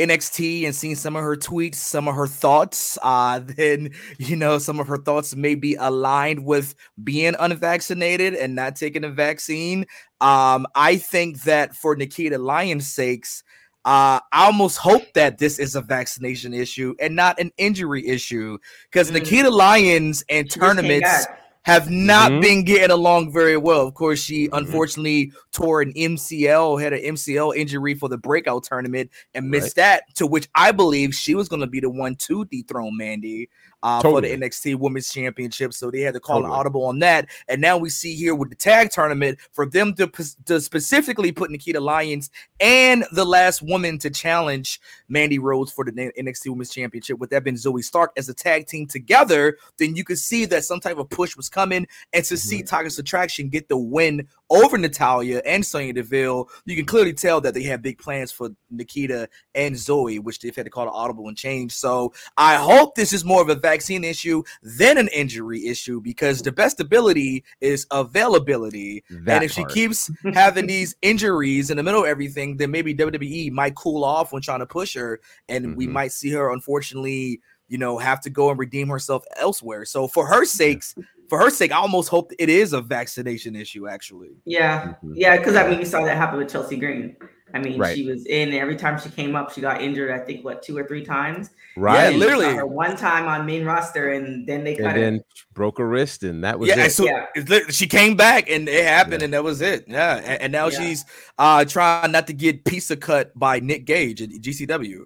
NXT 0.01 0.65
and 0.65 0.75
seen 0.75 0.95
some 0.95 1.15
of 1.15 1.23
her 1.23 1.35
tweets, 1.35 1.75
some 1.75 2.07
of 2.07 2.15
her 2.15 2.27
thoughts, 2.27 2.97
uh, 3.03 3.39
then 3.43 3.91
you 4.17 4.35
know 4.35 4.57
some 4.57 4.79
of 4.79 4.87
her 4.87 4.97
thoughts 4.97 5.35
may 5.35 5.55
be 5.55 5.75
aligned 5.75 6.45
with 6.45 6.75
being 7.03 7.35
unvaccinated 7.39 8.33
and 8.33 8.55
not 8.55 8.75
taking 8.75 9.03
a 9.03 9.09
vaccine. 9.09 9.85
Um, 10.19 10.67
I 10.75 10.97
think 10.97 11.43
that 11.43 11.75
for 11.75 11.95
Nikita 11.95 12.37
Lyons' 12.37 12.87
sakes, 12.87 13.43
uh, 13.83 14.19
I 14.31 14.45
almost 14.45 14.77
hope 14.77 15.13
that 15.15 15.39
this 15.39 15.57
is 15.57 15.75
a 15.75 15.81
vaccination 15.81 16.53
issue 16.53 16.93
and 16.99 17.15
not 17.15 17.39
an 17.39 17.51
injury 17.57 18.05
issue 18.05 18.59
because 18.91 19.11
Nikita 19.11 19.49
Lyons 19.49 20.23
and 20.29 20.47
Mm. 20.47 20.53
She 20.53 20.59
just 20.59 20.81
came 20.81 21.01
tournaments. 21.01 21.27
Have 21.63 21.91
not 21.91 22.31
Mhm. 22.31 22.41
been 22.41 22.63
getting 22.63 22.89
along 22.89 23.31
very 23.31 23.55
well. 23.55 23.85
Of 23.87 23.93
course, 23.93 24.19
she 24.19 24.49
unfortunately 24.51 25.31
tore 25.51 25.81
an 25.81 25.93
MCL, 25.95 26.77
had 26.77 26.91
an 26.91 26.99
MCL 27.03 27.51
injury 27.51 27.93
for 27.93 28.09
the 28.09 28.17
breakout 28.17 28.63
tournament 28.63 29.11
and 29.35 29.49
missed 29.49 29.75
that, 29.75 30.03
to 30.15 30.25
which 30.25 30.47
I 30.55 30.71
believe 30.71 31.13
she 31.13 31.35
was 31.35 31.47
going 31.47 31.59
to 31.59 31.67
be 31.67 31.79
the 31.79 31.89
one 31.89 32.15
to 32.27 32.45
dethrone 32.45 32.97
Mandy 32.97 33.49
uh, 33.83 34.01
Totally. 34.01 34.29
for 34.29 34.37
the 34.37 34.45
NXT 34.45 34.75
Women's 34.79 35.11
Championship. 35.11 35.73
So 35.73 35.91
they 35.91 36.01
had 36.01 36.13
to 36.13 36.19
call 36.19 36.37
Totally. 36.37 36.53
an 36.53 36.59
audible 36.59 36.85
on 36.85 36.99
that. 36.99 37.29
And 37.47 37.61
now 37.61 37.77
we 37.77 37.89
see 37.89 38.15
here 38.15 38.35
with 38.35 38.49
the 38.49 38.55
tag 38.55 38.91
tournament 38.91 39.39
for 39.51 39.65
them 39.65 39.93
to, 39.95 40.11
to 40.45 40.61
specifically 40.61 41.31
put 41.31 41.51
Nikita 41.51 41.79
Lyons 41.79 42.29
and 42.59 43.05
the 43.11 43.25
last 43.25 43.61
woman 43.61 43.97
to 43.99 44.09
challenge 44.09 44.79
Mandy 45.09 45.39
Rose 45.39 45.71
for 45.71 45.83
the 45.83 45.91
NXT 45.91 46.49
Women's 46.49 46.69
Championship, 46.69 47.19
with 47.19 47.29
that 47.31 47.43
being 47.43 47.55
Zoey 47.55 47.83
Stark 47.83 48.11
as 48.17 48.29
a 48.29 48.33
tag 48.33 48.67
team 48.67 48.87
together, 48.87 49.57
then 49.77 49.95
you 49.95 50.03
could 50.03 50.19
see 50.19 50.45
that 50.45 50.63
some 50.63 50.79
type 50.79 50.97
of 50.97 51.09
push 51.09 51.35
was 51.35 51.49
coming. 51.49 51.87
And 52.13 52.23
to 52.25 52.37
see 52.37 52.63
Toxic 52.63 52.99
Attraction 52.99 53.49
get 53.49 53.67
the 53.67 53.77
win 53.77 54.27
over 54.51 54.77
Natalya 54.77 55.41
and 55.45 55.65
Sonya 55.65 55.93
Deville, 55.93 56.49
you 56.65 56.75
can 56.75 56.85
clearly 56.85 57.13
tell 57.13 57.39
that 57.41 57.53
they 57.53 57.63
have 57.63 57.81
big 57.81 57.97
plans 57.97 58.31
for 58.31 58.49
Nikita 58.69 59.29
and 59.55 59.73
Zoey, 59.75 60.19
which 60.19 60.39
they've 60.39 60.55
had 60.55 60.65
to 60.65 60.69
call 60.69 60.83
an 60.83 60.91
audible 60.93 61.27
and 61.29 61.37
change. 61.37 61.71
So 61.71 62.13
I 62.37 62.55
hope 62.55 62.95
this 62.95 63.13
is 63.13 63.23
more 63.23 63.41
of 63.41 63.49
a 63.49 63.55
vaccine 63.55 64.03
issue 64.03 64.43
than 64.61 64.97
an 64.97 65.07
injury 65.07 65.65
issue 65.67 66.01
because 66.01 66.41
the 66.41 66.51
best 66.51 66.79
ability 66.81 67.43
is 67.61 67.87
availability. 67.91 69.03
That 69.09 69.35
and 69.35 69.43
if 69.45 69.51
she 69.53 69.63
keeps 69.65 70.11
having 70.33 70.67
these 70.67 70.95
injuries 71.01 71.71
in 71.71 71.77
the 71.77 71.83
middle 71.83 72.01
of 72.03 72.07
everything, 72.07 72.57
then 72.57 72.71
maybe 72.71 72.93
WWE 72.93 73.51
might 73.51 73.75
cool 73.75 74.03
off 74.03 74.33
when 74.33 74.41
trying 74.41 74.59
to 74.59 74.65
push 74.65 74.93
her, 74.95 75.19
and 75.49 75.75
we 75.77 75.87
Mhm. 75.87 75.91
might 75.91 76.11
see 76.11 76.29
her 76.31 76.51
unfortunately, 76.51 77.41
you 77.67 77.77
know, 77.77 77.97
have 77.97 78.19
to 78.21 78.29
go 78.29 78.49
and 78.49 78.59
redeem 78.59 78.89
herself 78.89 79.23
elsewhere. 79.37 79.85
So 79.85 80.07
for 80.07 80.27
her 80.27 80.43
sakes, 80.45 80.93
for 81.31 81.39
her 81.39 81.49
sake, 81.49 81.71
I 81.71 81.77
almost 81.77 82.09
hope 82.09 82.33
it 82.37 82.49
is 82.49 82.73
a 82.73 82.81
vaccination 82.81 83.55
issue. 83.55 83.87
Actually, 83.87 84.31
Yeah, 84.43 84.95
yeah, 85.13 85.37
because 85.37 85.55
I 85.55 85.65
mean, 85.65 85.79
we 85.79 85.85
saw 85.85 86.03
that 86.03 86.17
happen 86.17 86.37
with 86.39 86.51
Chelsea 86.51 86.75
Green. 86.75 87.15
I 87.53 87.59
mean, 87.59 87.79
Right. 87.79 87.95
she 87.95 88.05
was 88.05 88.25
in 88.25 88.51
every 88.51 88.75
time 88.75 88.99
she 88.99 89.07
came 89.09 89.33
up, 89.33 89.53
she 89.53 89.61
got 89.61 89.81
injured. 89.81 90.11
I 90.11 90.19
think 90.25 90.43
what 90.43 90.61
two 90.61 90.75
or 90.77 90.85
three 90.85 91.05
times. 91.05 91.51
Right. 91.77 92.07
And 92.07 92.15
we 92.15 92.21
saw 92.21 92.35
literally. 92.35 92.63
one 92.63 92.97
time 92.97 93.29
on 93.29 93.45
main 93.45 93.63
roster, 93.63 94.09
and 94.11 94.45
then 94.45 94.65
they 94.65 94.75
And 94.75 94.83
kind 94.83 94.97
of 94.97 95.01
then 95.03 95.21
broke 95.53 95.79
a 95.79 95.85
wrist, 95.85 96.23
and 96.23 96.43
that 96.43 96.59
was 96.59 96.67
yeah, 96.67 96.83
it. 96.83 96.89
so 96.91 97.07
it's 97.33 97.49
lit- 97.49 97.73
she 97.73 97.87
came 97.87 98.17
back 98.17 98.49
and 98.49 98.67
it 98.67 98.83
happened, 98.83 99.23
and 99.23 99.33
that 99.33 99.45
was 99.45 99.61
it. 99.61 99.85
Yeah, 99.87 100.17
and, 100.17 100.41
and 100.41 100.51
now 100.51 100.67
Yeah. 100.67 100.79
she's 100.81 101.05
uh 101.37 101.63
trying 101.63 102.11
not 102.11 102.27
to 102.27 102.33
get 102.33 102.65
pizza 102.65 102.97
cut 102.97 103.31
by 103.39 103.61
Nick 103.61 103.85
Gage 103.85 104.21
at 104.21 104.31
GCW. 104.31 105.05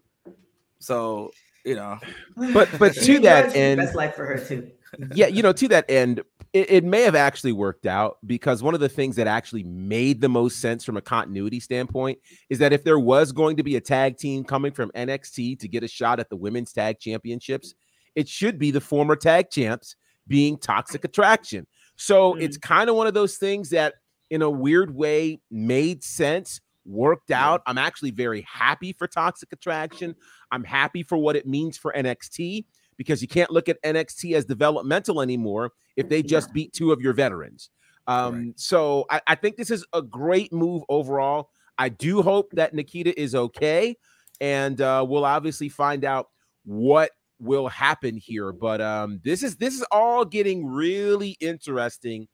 So 0.79 1.31
you 1.63 1.75
know, 1.75 1.99
But 2.35 2.69
but 2.79 2.95
to 2.95 3.19
that 3.19 3.45
was 3.45 3.53
end, 3.55 3.77
best 3.79 3.93
life 3.95 4.15
for 4.15 4.25
her 4.25 4.39
too. 4.39 4.71
Yeah, 5.13 5.27
you 5.27 5.41
know, 5.41 5.53
to 5.53 5.67
that 5.69 5.85
end, 5.89 6.21
it, 6.53 6.71
it, 6.71 6.83
may 6.83 7.01
have 7.01 7.15
actually 7.15 7.51
worked 7.51 7.85
out 7.85 8.17
because 8.25 8.63
one 8.63 8.73
of 8.73 8.79
the 8.79 8.89
things 8.89 9.15
that 9.17 9.27
actually 9.27 9.63
made 9.63 10.21
the 10.21 10.29
most 10.29 10.59
sense 10.59 10.83
from 10.83 10.97
a 10.97 11.01
continuity 11.01 11.59
standpoint 11.59 12.19
is 12.49 12.59
that 12.59 12.73
if 12.73 12.83
there 12.83 12.99
was 12.99 13.31
going 13.31 13.57
to 13.57 13.63
be 13.63 13.75
a 13.75 13.81
tag 13.81 14.17
team 14.17 14.43
coming 14.43 14.71
from 14.71 14.91
NXT 14.91 15.59
to 15.59 15.67
get 15.67 15.83
a 15.83 15.87
shot 15.87 16.19
at 16.19 16.29
the 16.29 16.35
women's 16.35 16.71
tag 16.71 16.99
championships, 16.99 17.75
it 18.15 18.29
should 18.29 18.57
be 18.57 18.71
the 18.71 18.81
former 18.81 19.15
tag 19.15 19.49
champs 19.49 19.95
being 20.27 20.57
Toxic 20.57 21.03
Attraction. 21.03 21.67
So 21.95 22.33
mm-hmm. 22.33 22.41
it's 22.41 22.57
kind 22.57 22.89
of 22.89 22.95
one 22.95 23.07
of 23.07 23.13
those 23.13 23.37
things 23.37 23.69
that, 23.71 23.95
in 24.29 24.41
a 24.41 24.49
weird 24.49 24.95
way, 24.95 25.39
made 25.51 26.03
sense, 26.03 26.61
worked 26.85 27.31
out. 27.31 27.61
I'm 27.65 27.77
actually 27.77 28.11
very 28.11 28.45
happy 28.49 28.93
for 28.93 29.07
Toxic 29.07 29.51
Attraction. 29.51 30.15
I'm 30.51 30.63
happy 30.63 31.03
for 31.03 31.17
what 31.17 31.35
it 31.35 31.47
means 31.47 31.77
for 31.77 31.93
NXT 31.95 32.65
because 32.97 33.21
you 33.21 33.27
can't 33.27 33.51
look 33.51 33.69
at 33.69 33.81
NXT 33.83 34.35
as 34.35 34.45
developmental 34.45 35.21
anymore 35.21 35.71
if 35.95 36.09
they 36.09 36.23
just 36.23 36.53
beat 36.53 36.73
two 36.73 36.91
of 36.91 37.01
your 37.01 37.13
veterans. 37.13 37.69
Um, 38.07 38.35
right. 38.35 38.59
So 38.59 39.05
I, 39.09 39.21
I, 39.27 39.35
think 39.35 39.57
this 39.57 39.71
is 39.71 39.85
a 39.93 40.01
great 40.01 40.53
move 40.53 40.83
overall. 40.89 41.49
I 41.77 41.89
do 41.89 42.21
hope 42.21 42.51
that 42.51 42.73
Nikita 42.73 43.19
is 43.19 43.33
okay, 43.33 43.97
and 44.39 44.79
uh, 44.79 45.05
we'll 45.07 45.25
obviously 45.25 45.69
find 45.69 46.05
out 46.05 46.27
what 46.65 47.11
will 47.39 47.67
happen 47.67 48.15
here. 48.17 48.51
But 48.51 48.79
um, 48.81 49.19
this 49.23 49.43
is 49.43 49.57
this 49.57 49.73
is 49.73 49.83
all 49.91 50.23
getting 50.23 50.65
really 50.65 51.35
interesting 51.39 52.27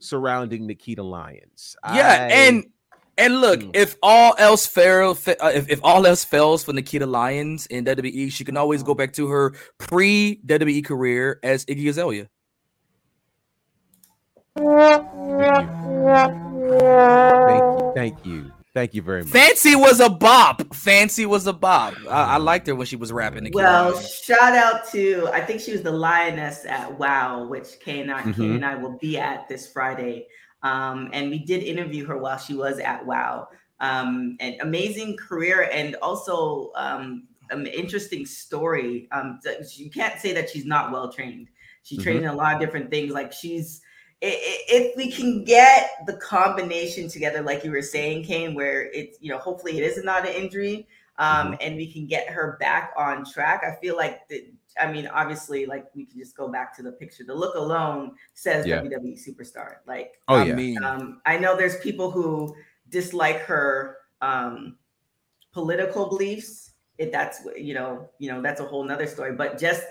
surrounding 0.00 0.66
Nikita 0.66 1.02
Lyons. 1.02 1.76
Yeah, 1.84 2.28
I, 2.30 2.32
and 2.32 2.64
and 3.18 3.40
look, 3.40 3.60
mm. 3.60 3.70
if 3.74 3.96
all 4.02 4.34
else 4.38 4.66
fail, 4.66 5.18
uh, 5.26 5.52
if, 5.54 5.68
if 5.68 5.80
all 5.82 6.06
else 6.06 6.24
fails 6.24 6.64
for 6.64 6.72
Nikita 6.72 7.04
Lyons 7.04 7.66
in 7.66 7.84
WWE, 7.84 8.30
she 8.30 8.44
can 8.44 8.56
always 8.56 8.82
go 8.82 8.94
back 8.94 9.12
to 9.14 9.26
her 9.26 9.54
pre 9.76 10.40
WWE 10.46 10.84
career 10.84 11.40
as 11.42 11.64
Iggy 11.66 11.88
Azalea. 11.88 12.28
Thank 14.56 15.14
you. 17.54 17.92
Thank 17.94 18.26
you. 18.26 18.52
Thank 18.74 18.94
you 18.94 19.02
very 19.02 19.22
much. 19.22 19.32
Fancy 19.32 19.74
was 19.74 19.98
a 19.98 20.08
bop. 20.08 20.74
Fancy 20.74 21.26
was 21.26 21.48
a 21.48 21.52
bop. 21.52 21.94
I, 22.08 22.34
I 22.34 22.36
liked 22.36 22.68
her 22.68 22.76
when 22.76 22.86
she 22.86 22.94
was 22.94 23.10
rapping. 23.10 23.42
Nikita 23.44 23.56
well, 23.56 23.94
Lyons. 23.94 24.14
shout 24.14 24.54
out 24.54 24.88
to 24.92 25.28
I 25.32 25.40
think 25.40 25.60
she 25.60 25.72
was 25.72 25.82
the 25.82 25.90
lioness 25.90 26.64
at 26.66 26.96
Wow, 26.96 27.48
which 27.48 27.80
Kay 27.80 28.02
and 28.02 28.12
I, 28.12 28.22
mm-hmm. 28.22 28.32
Kay 28.40 28.54
and 28.54 28.64
I 28.64 28.76
will 28.76 28.96
be 28.98 29.18
at 29.18 29.48
this 29.48 29.72
Friday. 29.72 30.28
Um, 30.62 31.10
and 31.12 31.30
we 31.30 31.38
did 31.38 31.62
interview 31.62 32.04
her 32.06 32.18
while 32.18 32.38
she 32.38 32.54
was 32.54 32.78
at 32.78 33.04
WoW. 33.04 33.48
Um, 33.80 34.36
an 34.40 34.56
amazing 34.60 35.16
career 35.16 35.70
and 35.72 35.94
also 35.96 36.72
um, 36.74 37.28
an 37.50 37.66
interesting 37.66 38.26
story. 38.26 39.08
Um, 39.12 39.38
you 39.76 39.90
can't 39.90 40.18
say 40.20 40.32
that 40.32 40.50
she's 40.50 40.66
not 40.66 40.90
well 40.90 41.12
trained. 41.12 41.48
She 41.82 41.94
mm-hmm. 41.94 42.02
trained 42.02 42.18
in 42.24 42.30
a 42.30 42.34
lot 42.34 42.54
of 42.54 42.60
different 42.60 42.90
things. 42.90 43.12
Like 43.12 43.32
she's, 43.32 43.80
if 44.20 44.96
we 44.96 45.12
can 45.12 45.44
get 45.44 45.90
the 46.06 46.14
combination 46.14 47.08
together, 47.08 47.40
like 47.40 47.64
you 47.64 47.70
were 47.70 47.82
saying, 47.82 48.24
Cain, 48.24 48.54
where 48.54 48.90
it's 48.90 49.16
you 49.20 49.30
know 49.30 49.38
hopefully 49.38 49.78
it 49.78 49.84
is 49.84 50.02
not 50.02 50.26
an 50.26 50.34
injury, 50.34 50.88
um, 51.18 51.52
mm-hmm. 51.52 51.54
and 51.60 51.76
we 51.76 51.90
can 51.90 52.06
get 52.06 52.28
her 52.28 52.56
back 52.58 52.92
on 52.96 53.24
track. 53.24 53.62
I 53.64 53.80
feel 53.80 53.96
like 53.96 54.26
the, 54.28 54.50
I 54.80 54.90
mean, 54.90 55.06
obviously, 55.06 55.66
like 55.66 55.86
we 55.94 56.04
can 56.04 56.18
just 56.18 56.36
go 56.36 56.48
back 56.48 56.74
to 56.76 56.82
the 56.82 56.92
picture. 56.92 57.24
The 57.24 57.34
look 57.34 57.54
alone 57.54 58.12
says 58.34 58.66
yeah. 58.66 58.80
WWE 58.80 59.18
superstar. 59.18 59.76
Like, 59.86 60.14
oh 60.28 60.36
I 60.36 60.44
yeah. 60.44 60.54
Mean, 60.54 60.82
um, 60.82 61.20
I 61.26 61.38
know 61.38 61.56
there's 61.56 61.78
people 61.80 62.10
who 62.10 62.54
dislike 62.88 63.40
her 63.40 63.98
um, 64.20 64.76
political 65.52 66.08
beliefs. 66.08 66.72
If 66.98 67.12
that's 67.12 67.42
you 67.56 67.74
know, 67.74 68.08
you 68.18 68.30
know, 68.30 68.42
that's 68.42 68.60
a 68.60 68.64
whole 68.64 68.84
nother 68.84 69.06
story. 69.06 69.34
But 69.34 69.58
just 69.58 69.84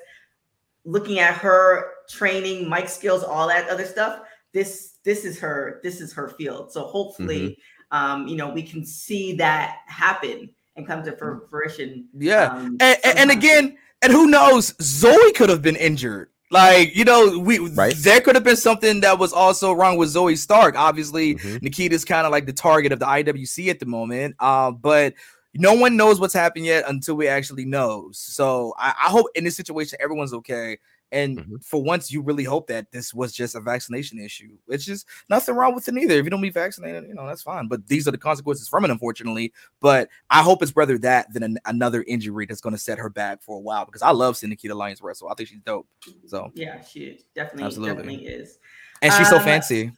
looking 0.86 1.20
at 1.20 1.36
her 1.36 1.92
training, 2.10 2.70
mic 2.70 2.90
skills, 2.90 3.24
all 3.24 3.48
that 3.48 3.70
other 3.70 3.86
stuff. 3.86 4.22
This 4.54 4.98
this 5.04 5.26
is 5.26 5.40
her 5.40 5.80
this 5.84 6.02
is 6.02 6.14
her 6.14 6.30
field. 6.30 6.72
So 6.72 6.84
hopefully, 6.84 7.58
mm-hmm. 7.92 7.98
um, 7.98 8.28
you 8.28 8.36
know, 8.36 8.50
we 8.50 8.64
can 8.64 8.86
see 8.86 9.34
that 9.36 9.78
happen 9.88 10.50
and 10.76 10.88
come 10.88 11.04
to 11.04 11.12
fruition. 11.50 12.08
Yeah, 12.18 12.46
um, 12.46 12.78
and, 12.80 12.98
and 13.04 13.32
again 13.32 13.78
and 14.02 14.12
who 14.12 14.28
knows, 14.28 14.74
Zoey 14.74 15.34
could 15.36 15.50
have 15.50 15.62
been 15.62 15.76
injured. 15.76 16.30
Like, 16.50 16.96
you 16.96 17.04
know, 17.04 17.38
we 17.40 17.60
right. 17.60 17.94
there 17.98 18.22
could 18.22 18.36
have 18.36 18.44
been 18.44 18.56
something 18.56 19.02
that 19.02 19.20
was 19.20 19.34
also 19.34 19.74
wrong 19.74 19.98
with 19.98 20.14
Zoey 20.14 20.38
Stark. 20.38 20.76
Obviously, 20.78 21.36
mm-hmm. 21.36 21.58
Nikita's 21.62 22.06
kind 22.06 22.26
of 22.26 22.32
like 22.32 22.46
the 22.46 22.54
target 22.54 22.94
of 22.94 23.00
the 23.00 23.06
IWC 23.06 23.70
at 23.70 23.80
the 23.80 23.86
moment. 23.86 24.36
Uh, 24.40 24.72
but 24.72 25.14
no 25.54 25.74
one 25.74 25.98
knows 25.98 26.20
what's 26.20 26.34
happened 26.34 26.66
yet 26.66 26.86
until 26.88 27.16
we 27.16 27.28
actually 27.28 27.66
knows. 27.66 28.18
So 28.18 28.74
I, 28.78 28.90
I 28.90 29.10
hope 29.10 29.28
in 29.36 29.44
this 29.44 29.58
situation 29.58 29.98
everyone's 30.02 30.34
okay. 30.34 30.78
And 31.12 31.40
mm-hmm. 31.40 31.56
for 31.58 31.82
once, 31.82 32.12
you 32.12 32.22
really 32.22 32.44
hope 32.44 32.68
that 32.68 32.92
this 32.92 33.14
was 33.14 33.32
just 33.32 33.56
a 33.56 33.62
vaccination 33.62 34.20
issue. 34.20 34.58
It's 34.68 34.84
just 34.84 35.08
nothing 35.30 35.56
wrong 35.56 35.74
with 35.74 35.88
it 35.88 35.98
either. 35.98 36.16
If 36.16 36.26
you 36.26 36.30
don't 36.30 36.42
be 36.42 36.50
vaccinated, 36.50 37.08
you 37.08 37.14
know, 37.14 37.26
that's 37.26 37.42
fine. 37.42 37.68
But 37.68 37.88
these 37.88 38.08
are 38.08 38.12
the 38.12 38.18
consequences 38.18 38.68
from 38.68 38.84
it, 38.84 38.92
unfortunately. 38.92 39.54
But 39.80 40.10
I 40.30 40.42
hope 40.42 40.62
it's 40.62 40.76
rather 40.76 40.98
that 41.00 41.32
than 41.34 41.44
an, 41.44 41.60
another 41.66 42.04
injury 42.08 42.46
that's 42.46 42.62
going 42.62 42.76
to 42.76 42.82
set 42.82 42.98
her 42.98 43.10
back 43.10 43.42
for 43.42 43.58
a 43.58 43.62
while 43.62 43.86
because 43.86 44.02
I 44.02 44.12
love 44.12 44.36
seeing 44.36 44.50
Nikita 44.50 44.76
Lyons 44.76 45.02
wrestle. 45.02 45.30
I 45.30 45.34
think 45.36 45.50
she's 45.50 45.62
dope. 45.62 45.88
So, 46.26 46.52
yeah, 46.56 46.82
she 46.82 47.02
is. 47.02 47.24
Definitely, 47.34 47.64
Absolutely. 47.66 47.96
definitely 47.96 48.28
is. 48.28 48.60
And 49.02 49.14
she's 49.14 49.30
so 49.30 49.38
um, 49.38 49.44
fancy. 49.44 49.92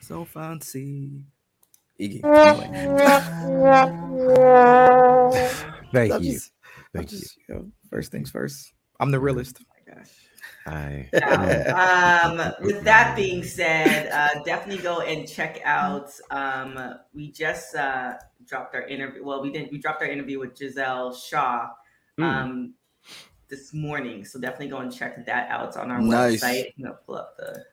So 0.00 0.24
fancy. 0.24 1.24
Iggy. 2.00 2.22
Anyway. 5.22 5.48
Thank 5.92 6.22
you. 6.22 6.32
Just, 6.32 6.52
Thank 6.94 7.08
just, 7.08 7.36
you. 7.36 7.42
you 7.48 7.54
know, 7.54 7.70
first 7.90 8.10
things 8.10 8.30
first. 8.30 8.72
I'm 8.98 9.10
the 9.10 9.20
realist. 9.20 9.60
My 9.94 10.00
gosh. 10.00 10.10
I, 10.66 11.08
um, 12.24 12.52
with 12.60 12.84
that 12.84 13.16
being 13.16 13.42
said, 13.42 14.10
uh, 14.12 14.42
definitely 14.44 14.82
go 14.82 15.00
and 15.00 15.28
check 15.28 15.60
out. 15.64 16.10
Um, 16.30 16.78
we 17.14 17.32
just 17.32 17.74
uh, 17.74 18.14
dropped 18.46 18.74
our 18.74 18.82
interview. 18.82 19.24
Well, 19.24 19.42
we 19.42 19.50
didn't. 19.50 19.72
We 19.72 19.78
dropped 19.78 20.02
our 20.02 20.08
interview 20.08 20.38
with 20.38 20.56
Giselle 20.56 21.14
Shaw 21.14 21.70
hmm. 22.16 22.22
um, 22.22 22.74
mm. 23.08 23.12
this 23.48 23.74
morning. 23.74 24.24
So 24.24 24.38
definitely 24.38 24.68
go 24.68 24.78
and 24.78 24.94
check 24.94 25.24
that 25.26 25.50
out. 25.50 25.68
It's 25.68 25.76
on 25.76 25.90
our 25.90 26.00
nice. 26.00 26.42
website. 26.42 26.72
I'm 26.78 26.84
gonna 26.84 26.98
pull 27.06 27.16
up 27.16 27.36
the 27.36 27.64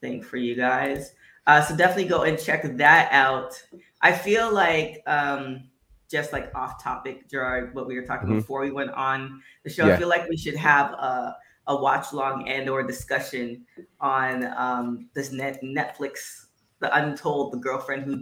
thing 0.00 0.22
for 0.22 0.36
you 0.36 0.54
guys. 0.54 1.14
Uh, 1.46 1.62
so 1.62 1.74
definitely 1.74 2.04
go 2.04 2.22
and 2.22 2.38
check 2.38 2.76
that 2.76 3.10
out. 3.10 3.54
I 4.02 4.12
feel 4.12 4.52
like 4.52 5.02
um, 5.06 5.64
just 6.10 6.32
like 6.32 6.54
off 6.54 6.82
topic, 6.82 7.28
Gerard, 7.28 7.74
what 7.74 7.86
we 7.86 7.96
were 7.96 8.04
talking 8.04 8.28
mm-hmm. 8.28 8.38
before 8.38 8.60
we 8.60 8.70
went 8.70 8.90
on 8.90 9.42
the 9.64 9.70
show. 9.70 9.86
Yeah. 9.86 9.94
I 9.94 9.96
feel 9.96 10.08
like 10.08 10.28
we 10.28 10.36
should 10.36 10.56
have 10.56 10.92
a 10.92 11.36
a 11.68 11.76
watch 11.76 12.12
long 12.12 12.48
and 12.48 12.68
or 12.68 12.82
discussion 12.82 13.64
on 14.00 14.44
um, 14.56 15.08
this 15.14 15.30
net 15.30 15.62
Netflix, 15.62 16.46
the 16.80 16.94
Untold, 16.96 17.52
the 17.52 17.58
girlfriend 17.58 18.04
who. 18.04 18.20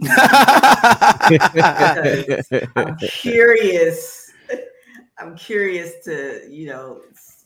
I'm 2.75 2.97
curious. 2.97 4.31
I'm 5.19 5.35
curious 5.35 5.93
to 6.05 6.43
you 6.49 6.67
know 6.67 7.01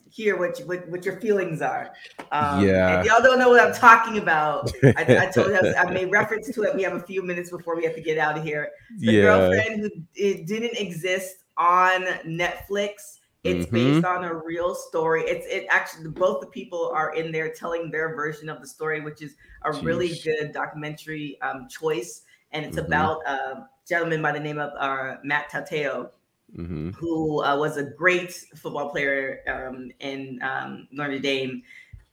hear 0.09 0.37
what 0.37 0.59
you, 0.59 0.65
what, 0.65 0.87
what 0.89 1.05
your 1.05 1.21
feelings 1.21 1.61
are. 1.61 1.93
Um, 2.33 2.65
yeah. 2.65 3.01
y'all 3.03 3.23
don't 3.23 3.39
know 3.39 3.47
what 3.47 3.65
I'm 3.65 3.73
talking 3.73 4.17
about. 4.17 4.69
I, 4.83 5.05
I 5.21 5.25
told 5.27 5.47
you 5.47 5.73
I 5.75 5.89
made 5.89 6.11
reference 6.11 6.53
to 6.53 6.63
it. 6.63 6.75
We 6.75 6.83
have 6.83 6.93
a 6.93 7.01
few 7.01 7.23
minutes 7.23 7.49
before 7.49 7.77
we 7.77 7.85
have 7.85 7.95
to 7.95 8.01
get 8.01 8.17
out 8.17 8.37
of 8.37 8.43
here. 8.43 8.71
The 8.99 9.13
yeah. 9.13 9.21
girlfriend 9.21 9.81
who 9.81 9.89
it 10.15 10.47
didn't 10.47 10.77
exist 10.77 11.37
on 11.57 12.03
Netflix 12.25 13.19
it's 13.43 13.65
mm-hmm. 13.65 13.75
based 13.75 14.05
on 14.05 14.23
a 14.23 14.33
real 14.33 14.75
story. 14.75 15.23
It's 15.23 15.47
it 15.47 15.65
actually 15.69 16.09
both 16.09 16.41
the 16.41 16.47
people 16.47 16.91
are 16.93 17.15
in 17.15 17.31
there 17.31 17.51
telling 17.51 17.89
their 17.89 18.15
version 18.15 18.49
of 18.49 18.61
the 18.61 18.67
story, 18.67 19.01
which 19.01 19.21
is 19.21 19.35
a 19.63 19.71
Jeez. 19.71 19.83
really 19.83 20.19
good 20.23 20.51
documentary 20.53 21.39
um, 21.41 21.67
choice. 21.67 22.21
And 22.51 22.65
it's 22.65 22.77
mm-hmm. 22.77 22.85
about 22.85 23.25
a 23.25 23.67
gentleman 23.87 24.21
by 24.21 24.31
the 24.31 24.39
name 24.39 24.59
of 24.59 24.71
uh, 24.77 25.17
Matt 25.23 25.49
Tateo, 25.49 26.09
mm-hmm. 26.55 26.91
who 26.91 27.43
uh, 27.43 27.57
was 27.57 27.77
a 27.77 27.83
great 27.83 28.31
football 28.55 28.89
player 28.89 29.39
um, 29.47 29.91
in 29.99 30.39
um, 30.43 30.87
Notre 30.91 31.19
Dame. 31.19 31.63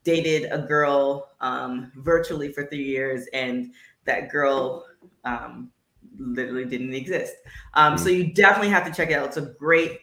Dated 0.05 0.51
a 0.51 0.61
girl 0.61 1.33
um, 1.43 1.93
virtually 1.97 2.51
for 2.51 2.65
three 2.65 2.85
years, 2.85 3.27
and 3.35 3.75
that 4.07 4.31
girl 4.31 4.87
um, 5.25 5.71
literally 6.17 6.65
didn't 6.65 6.95
exist. 6.95 7.35
Um, 7.75 7.99
so 7.99 8.07
mm. 8.07 8.17
you 8.17 8.33
definitely 8.33 8.71
have 8.71 8.87
to 8.87 8.93
check 8.93 9.11
it 9.11 9.15
out. 9.15 9.27
It's 9.27 9.37
a 9.37 9.55
great 9.59 10.01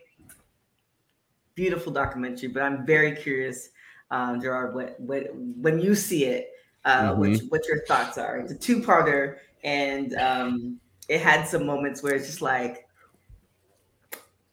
beautiful 1.56 1.92
documentary. 1.92 2.50
But 2.50 2.64
I'm 2.64 2.86
very 2.86 3.16
curious, 3.16 3.70
um, 4.12 4.42
Gerard, 4.42 4.76
what 4.76 5.00
what 5.00 5.34
when 5.34 5.80
you 5.80 5.96
see 5.96 6.26
it, 6.26 6.52
uh, 6.84 7.12
mm-hmm. 7.12 7.20
what 7.20 7.40
what 7.50 7.68
your 7.68 7.86
thoughts 7.86 8.18
are. 8.18 8.38
It's 8.38 8.52
a 8.52 8.56
two 8.56 8.82
parter, 8.82 9.38
and 9.64 10.14
um, 10.16 10.80
it 11.10 11.22
had 11.22 11.48
some 11.48 11.66
moments 11.66 12.04
where 12.04 12.14
it's 12.14 12.28
just 12.28 12.42
like. 12.42 12.84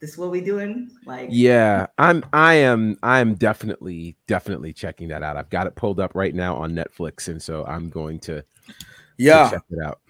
This 0.00 0.18
what 0.18 0.32
we 0.32 0.40
doing? 0.40 0.90
Like 1.07 1.28
Yeah, 1.30 1.86
I'm 1.96 2.24
I 2.32 2.55
am 2.55 2.98
I 3.05 3.20
am 3.20 3.36
definitely 3.36 4.16
definitely 4.26 4.72
checking 4.72 5.07
that 5.11 5.22
out. 5.22 5.36
I've 5.36 5.48
got 5.48 5.68
it 5.68 5.76
pulled 5.76 6.00
up 6.00 6.16
right 6.16 6.34
now 6.34 6.57
on 6.57 6.72
Netflix, 6.72 7.28
and 7.28 7.40
so 7.40 7.64
I'm 7.66 7.88
going 7.88 8.18
to 8.20 8.44
yeah 9.16 9.44
to 9.44 9.50
check 9.55 9.64
it 9.70 9.78
out. 9.86 10.00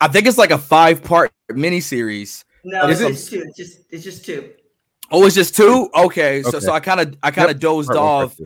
I 0.00 0.08
think 0.08 0.26
it's 0.26 0.38
like 0.38 0.50
a 0.50 0.58
five 0.58 1.04
part 1.04 1.30
miniseries. 1.52 2.42
No, 2.64 2.88
it's 2.88 2.98
just 2.98 3.30
two. 3.30 3.44
It's 3.46 3.56
just 3.56 3.78
it's 3.90 4.02
just 4.02 4.24
two. 4.24 4.50
Oh, 5.10 5.24
it's 5.26 5.34
just 5.34 5.56
two. 5.56 5.88
Okay, 5.94 6.42
so 6.42 6.48
okay. 6.50 6.60
so 6.60 6.72
I 6.72 6.80
kind 6.80 7.00
of 7.00 7.16
I 7.22 7.30
kind 7.30 7.50
of 7.50 7.56
yep. 7.56 7.60
dozed 7.62 7.92
off. 7.92 8.36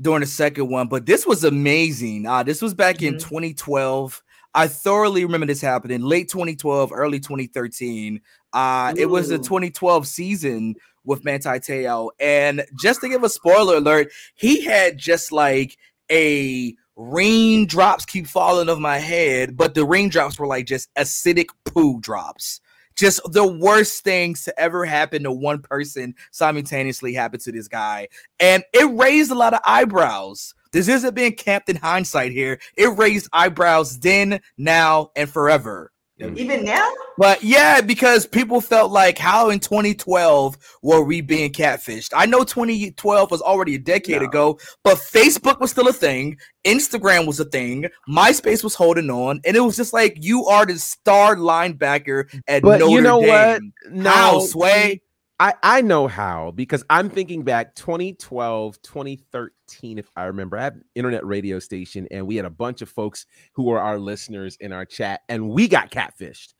during 0.00 0.20
the 0.20 0.26
second 0.26 0.68
one, 0.68 0.88
but 0.88 1.06
this 1.06 1.24
was 1.24 1.44
amazing. 1.44 2.26
Uh, 2.26 2.42
this 2.42 2.60
was 2.60 2.74
back 2.74 3.00
in 3.00 3.14
Mhm. 3.14 3.20
2012. 3.20 4.20
I 4.52 4.66
thoroughly 4.66 5.24
remember 5.24 5.46
this 5.46 5.60
happening 5.60 6.00
late 6.02 6.28
2012, 6.28 6.92
early 6.92 7.20
2013. 7.20 8.20
Uh, 8.52 8.92
it 8.96 9.06
was 9.06 9.28
the 9.28 9.38
2012 9.38 10.06
season 10.08 10.74
with 11.04 11.24
Manti 11.24 11.60
Teo, 11.60 12.10
and 12.18 12.64
just 12.80 13.02
to 13.02 13.08
give 13.08 13.22
a 13.22 13.28
spoiler 13.28 13.76
alert, 13.76 14.10
he 14.34 14.64
had 14.64 14.98
just 14.98 15.30
like 15.32 15.76
a 16.10 16.74
raindrops 16.96 18.04
keep 18.04 18.26
falling 18.26 18.68
off 18.68 18.78
my 18.78 18.98
head, 18.98 19.56
but 19.56 19.74
the 19.74 19.84
raindrops 19.84 20.38
were 20.38 20.46
like 20.46 20.66
just 20.66 20.92
acidic 20.96 21.48
poo 21.64 22.00
drops. 22.00 22.60
Just 22.96 23.20
the 23.32 23.46
worst 23.46 24.04
things 24.04 24.44
to 24.44 24.60
ever 24.60 24.84
happen 24.84 25.22
to 25.24 25.32
one 25.32 25.60
person 25.60 26.14
simultaneously 26.30 27.12
happened 27.12 27.42
to 27.42 27.52
this 27.52 27.68
guy. 27.68 28.08
And 28.38 28.62
it 28.72 28.90
raised 28.96 29.30
a 29.30 29.34
lot 29.34 29.54
of 29.54 29.60
eyebrows. 29.64 30.54
This 30.72 30.88
isn't 30.88 31.14
being 31.14 31.34
camped 31.34 31.68
in 31.68 31.76
hindsight 31.76 32.32
here. 32.32 32.58
It 32.76 32.96
raised 32.98 33.28
eyebrows 33.32 33.98
then, 34.00 34.40
now, 34.58 35.10
and 35.14 35.30
forever. 35.30 35.92
Even 36.18 36.64
now? 36.64 36.88
But 37.18 37.42
yeah, 37.42 37.80
because 37.80 38.24
people 38.24 38.60
felt 38.60 38.92
like 38.92 39.18
how 39.18 39.50
in 39.50 39.58
2012 39.58 40.56
were 40.82 41.02
we 41.02 41.20
being 41.20 41.52
catfished? 41.52 42.10
I 42.14 42.26
know 42.26 42.44
2012 42.44 43.30
was 43.30 43.42
already 43.42 43.74
a 43.74 43.78
decade 43.78 44.20
No. 44.20 44.28
ago, 44.28 44.58
but 44.84 44.98
Facebook 44.98 45.60
was 45.60 45.72
still 45.72 45.88
a 45.88 45.92
thing, 45.92 46.36
Instagram 46.64 47.26
was 47.26 47.40
a 47.40 47.44
thing, 47.44 47.86
MySpace 48.08 48.62
was 48.62 48.74
holding 48.76 49.10
on, 49.10 49.40
and 49.44 49.56
it 49.56 49.60
was 49.60 49.76
just 49.76 49.92
like 49.92 50.16
you 50.20 50.46
are 50.46 50.64
the 50.64 50.78
star 50.78 51.34
linebacker 51.34 52.24
at 52.46 52.62
But 52.62 52.78
Notre 52.78 52.92
you 52.92 53.00
know 53.00 53.18
what? 53.18 53.60
Dame. 53.60 53.72
No, 53.90 54.10
How, 54.10 54.38
Sway? 54.40 55.00
I, 55.40 55.54
I 55.62 55.80
know 55.80 56.06
how 56.06 56.52
because 56.52 56.84
I'm 56.88 57.10
thinking 57.10 57.42
back 57.42 57.74
2012, 57.74 58.80
2013, 58.82 59.98
if 59.98 60.08
I 60.16 60.24
remember. 60.24 60.56
I 60.56 60.64
have 60.64 60.74
an 60.74 60.84
internet 60.94 61.26
radio 61.26 61.58
station 61.58 62.06
and 62.10 62.26
we 62.26 62.36
had 62.36 62.44
a 62.44 62.50
bunch 62.50 62.82
of 62.82 62.88
folks 62.88 63.26
who 63.52 63.64
were 63.64 63.80
our 63.80 63.98
listeners 63.98 64.56
in 64.60 64.72
our 64.72 64.84
chat 64.84 65.22
and 65.28 65.48
we 65.50 65.66
got 65.66 65.90
catfished. 65.90 66.54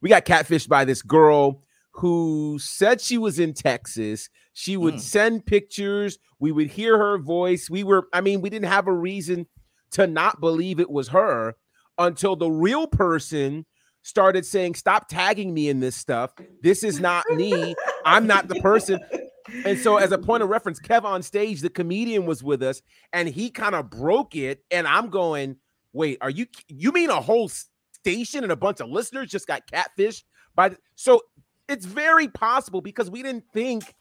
We 0.00 0.08
got 0.08 0.24
catfished 0.24 0.68
by 0.68 0.84
this 0.84 1.02
girl 1.02 1.62
who 1.92 2.58
said 2.60 3.00
she 3.00 3.18
was 3.18 3.38
in 3.38 3.54
Texas. 3.54 4.28
She 4.52 4.76
would 4.76 4.94
Mm. 4.94 5.00
send 5.00 5.46
pictures. 5.46 6.18
We 6.38 6.52
would 6.52 6.68
hear 6.68 6.96
her 6.96 7.18
voice. 7.18 7.68
We 7.68 7.82
were, 7.84 8.08
I 8.12 8.20
mean, 8.20 8.40
we 8.40 8.50
didn't 8.50 8.68
have 8.68 8.86
a 8.86 8.92
reason 8.94 9.46
to 9.92 10.06
not 10.06 10.40
believe 10.40 10.78
it 10.80 10.90
was 10.90 11.08
her 11.08 11.54
until 11.98 12.36
the 12.36 12.50
real 12.50 12.86
person 12.86 13.66
started 14.02 14.44
saying, 14.44 14.74
Stop 14.74 15.08
tagging 15.08 15.54
me 15.54 15.68
in 15.68 15.80
this 15.80 15.96
stuff. 15.96 16.32
This 16.62 16.84
is 16.84 17.00
not 17.00 17.24
me. 17.30 17.74
I'm 18.04 18.26
not 18.26 18.48
the 18.48 18.56
person. 18.56 19.00
And 19.64 19.78
so, 19.78 19.96
as 19.96 20.12
a 20.12 20.18
point 20.18 20.42
of 20.42 20.48
reference, 20.48 20.80
Kev 20.80 21.04
on 21.04 21.22
stage, 21.22 21.60
the 21.60 21.70
comedian 21.70 22.26
was 22.26 22.42
with 22.42 22.62
us, 22.62 22.80
and 23.12 23.28
he 23.28 23.50
kind 23.50 23.74
of 23.74 23.90
broke 23.90 24.34
it. 24.34 24.64
And 24.70 24.86
I'm 24.86 25.08
going, 25.08 25.56
"Wait, 25.92 26.18
are 26.20 26.30
you? 26.30 26.46
You 26.68 26.92
mean 26.92 27.10
a 27.10 27.20
whole 27.20 27.50
station 27.92 28.44
and 28.44 28.52
a 28.52 28.56
bunch 28.56 28.80
of 28.80 28.88
listeners 28.88 29.30
just 29.30 29.46
got 29.46 29.62
catfished 29.66 30.24
by?" 30.54 30.70
The, 30.70 30.78
so 30.94 31.22
it's 31.68 31.86
very 31.86 32.28
possible 32.28 32.80
because 32.80 33.10
we 33.10 33.22
didn't 33.22 33.44
think 33.52 33.94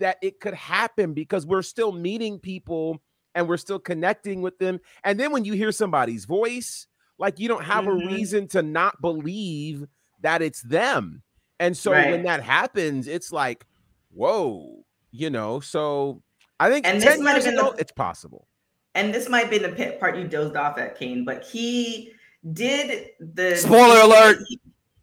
that 0.00 0.16
it 0.22 0.40
could 0.40 0.54
happen 0.54 1.12
because 1.12 1.44
we're 1.44 1.62
still 1.62 1.92
meeting 1.92 2.38
people 2.38 3.00
and 3.34 3.48
we're 3.48 3.56
still 3.56 3.78
connecting 3.78 4.42
with 4.42 4.58
them. 4.58 4.80
And 5.04 5.18
then 5.18 5.32
when 5.32 5.44
you 5.44 5.52
hear 5.52 5.72
somebody's 5.72 6.24
voice, 6.24 6.86
like 7.18 7.38
you 7.38 7.48
don't 7.48 7.64
have 7.64 7.84
Mhm. 7.84 7.88
a 8.04 8.06
reason 8.06 8.48
to 8.48 8.62
not 8.62 9.00
believe 9.00 9.86
that 10.20 10.42
it's 10.42 10.62
them. 10.62 11.22
And 11.60 11.76
so 11.76 11.92
Right. 11.92 12.10
when 12.10 12.22
that 12.24 12.42
happens, 12.42 13.08
it's 13.08 13.32
like, 13.32 13.64
whoa, 14.12 14.84
you 15.10 15.30
know. 15.30 15.60
So 15.60 16.22
I 16.60 16.70
think 16.70 16.86
And 16.86 16.98
this 16.98 17.04
10 17.04 17.22
might 17.22 17.30
have 17.34 17.42
years 17.44 17.54
been 17.54 17.58
ago, 17.58 17.72
the- 17.72 17.80
it's 17.80 17.92
possible. 17.92 18.46
and 18.94 19.12
this 19.14 19.28
might 19.28 19.50
be 19.50 19.58
the 19.58 19.68
pit 19.70 19.98
part 20.00 20.16
you 20.16 20.24
dozed 20.26 20.56
off 20.56 20.78
at, 20.78 20.98
Cain, 20.98 21.24
but 21.24 21.44
he 21.44 22.12
did 22.52 23.10
the 23.20 23.56
Spoiler 23.56 24.00
alert. 24.00 24.38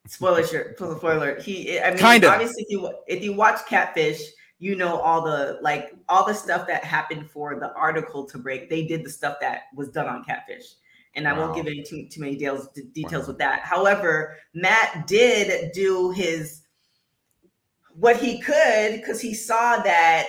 Spoiler 0.08 0.46
shirt. 0.46 0.78
Spoiler 0.78 1.18
alert. 1.18 1.42
He, 1.42 1.80
I 1.80 1.90
mean, 1.90 1.98
Kinda. 1.98 2.30
obviously, 2.32 2.64
if 2.64 2.70
you 2.70 2.94
if 3.08 3.24
you 3.24 3.34
watch 3.34 3.66
Catfish, 3.68 4.22
you 4.60 4.76
know 4.76 4.98
all 5.00 5.22
the 5.22 5.58
like 5.62 5.94
all 6.08 6.26
the 6.26 6.34
stuff 6.34 6.68
that 6.68 6.84
happened 6.84 7.30
for 7.30 7.60
the 7.60 7.74
article 7.74 8.24
to 8.28 8.38
break. 8.38 8.70
They 8.70 8.86
did 8.86 9.04
the 9.04 9.10
stuff 9.10 9.38
that 9.42 9.64
was 9.76 9.90
done 9.90 10.08
on 10.08 10.24
Catfish, 10.24 10.76
and 11.16 11.28
I 11.28 11.34
won't 11.34 11.56
give 11.56 11.66
any 11.68 11.82
too 11.84 12.08
too 12.10 12.22
many 12.22 12.36
details 12.36 12.68
details 12.94 13.24
Wow. 13.24 13.28
with 13.30 13.38
that. 13.40 13.62
However, 13.62 14.38
Matt 14.54 15.08
did 15.08 15.72
do 15.72 16.12
his 16.12 16.62
what 17.98 18.18
he 18.18 18.40
could 18.42 18.94
because 18.96 19.22
he 19.22 19.34
saw 19.34 19.82
that 19.82 20.26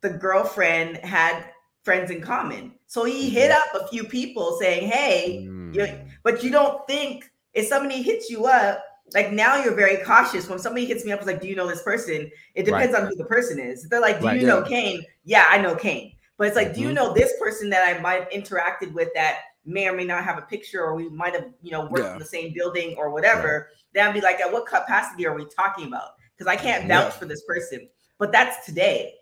the 0.00 0.10
girlfriend 0.10 0.96
had 0.98 1.44
friends 1.82 2.10
in 2.10 2.20
common. 2.22 2.72
So 2.86 3.04
he 3.04 3.28
hit 3.30 3.50
up 3.50 3.74
a 3.74 3.86
few 3.88 4.04
people 4.04 4.58
saying, 4.58 4.88
"Hey, 4.88 5.40
you 5.40 5.48
Mm. 5.82 6.08
but 6.22 6.42
you 6.42 6.50
don't 6.50 6.86
think 6.86 7.30
if 7.52 7.66
somebody 7.66 8.02
hits 8.02 8.30
you 8.30 8.46
up, 8.46 8.82
like 9.12 9.32
now 9.32 9.62
you're 9.62 9.74
very 9.74 9.98
cautious. 9.98 10.48
When 10.48 10.58
somebody 10.58 10.86
hits 10.86 11.04
me 11.04 11.12
up, 11.12 11.18
it's 11.18 11.26
like, 11.26 11.40
do 11.40 11.48
you 11.48 11.56
know 11.56 11.66
this 11.66 11.82
person? 11.82 12.30
It 12.54 12.64
depends 12.64 12.94
on 12.94 13.06
who 13.06 13.14
the 13.16 13.24
person 13.24 13.58
is. 13.58 13.88
They're 13.88 14.00
like, 14.00 14.20
do 14.20 14.26
Right. 14.26 14.40
you 14.40 14.46
know 14.46 14.62
Cain? 14.62 15.04
Yeah, 15.24 15.46
I 15.50 15.58
know 15.58 15.74
Cain. 15.74 16.12
But 16.36 16.46
it's 16.46 16.56
like, 16.56 16.74
do 16.74 16.80
you 16.80 16.90
Mhm. 16.90 16.94
know 16.94 17.12
this 17.12 17.32
person 17.38 17.70
that 17.70 17.86
I 17.86 18.00
might 18.00 18.20
have 18.22 18.30
interacted 18.30 18.92
with 18.92 19.08
that 19.14 19.40
may 19.64 19.88
or 19.88 19.92
may 19.92 20.04
not 20.04 20.24
have 20.24 20.38
a 20.38 20.42
picture, 20.42 20.82
or 20.82 20.94
we 20.94 21.08
might 21.08 21.34
have, 21.34 21.46
you 21.62 21.70
know, 21.70 21.82
worked 21.82 21.98
Yeah. 22.04 22.12
in 22.14 22.18
the 22.18 22.24
same 22.24 22.52
building 22.54 22.94
or 22.96 23.10
whatever? 23.10 23.70
Then 23.92 24.08
I'd 24.08 24.14
be 24.14 24.20
like, 24.20 24.40
at 24.40 24.50
what 24.52 24.66
capacity 24.66 25.26
are 25.26 25.34
we 25.34 25.44
talking 25.46 25.86
about? 25.86 26.14
Because 26.36 26.50
I 26.50 26.56
can't 26.56 26.86
Yeah. 26.86 27.04
vouch 27.04 27.14
for 27.14 27.26
this 27.26 27.42
person. 27.44 27.88
But 28.18 28.32
that's 28.32 28.64
today. 28.64 29.14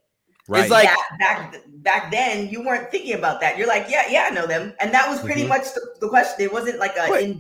Right. 0.49 0.63
It's 0.63 0.71
like 0.71 0.85
back, 0.85 1.19
back 1.19 1.63
back 1.83 2.11
then, 2.11 2.49
you 2.49 2.65
weren't 2.65 2.91
thinking 2.91 3.15
about 3.15 3.41
that. 3.43 3.59
You're 3.59 3.69
like, 3.69 3.87
yeah, 3.91 4.05
yeah, 4.09 4.29
I 4.31 4.31
know 4.31 4.47
them, 4.47 4.75
and 4.81 4.95
that 4.95 5.09
was 5.09 5.21
pretty 5.21 5.45
Mhm. 5.45 5.49
much 5.49 5.75
the, 5.75 5.95
the 6.01 6.09
question. 6.09 6.43
It 6.43 6.53
wasn't 6.53 6.79
like 6.79 6.97
a 6.97 7.11
Wait. 7.11 7.39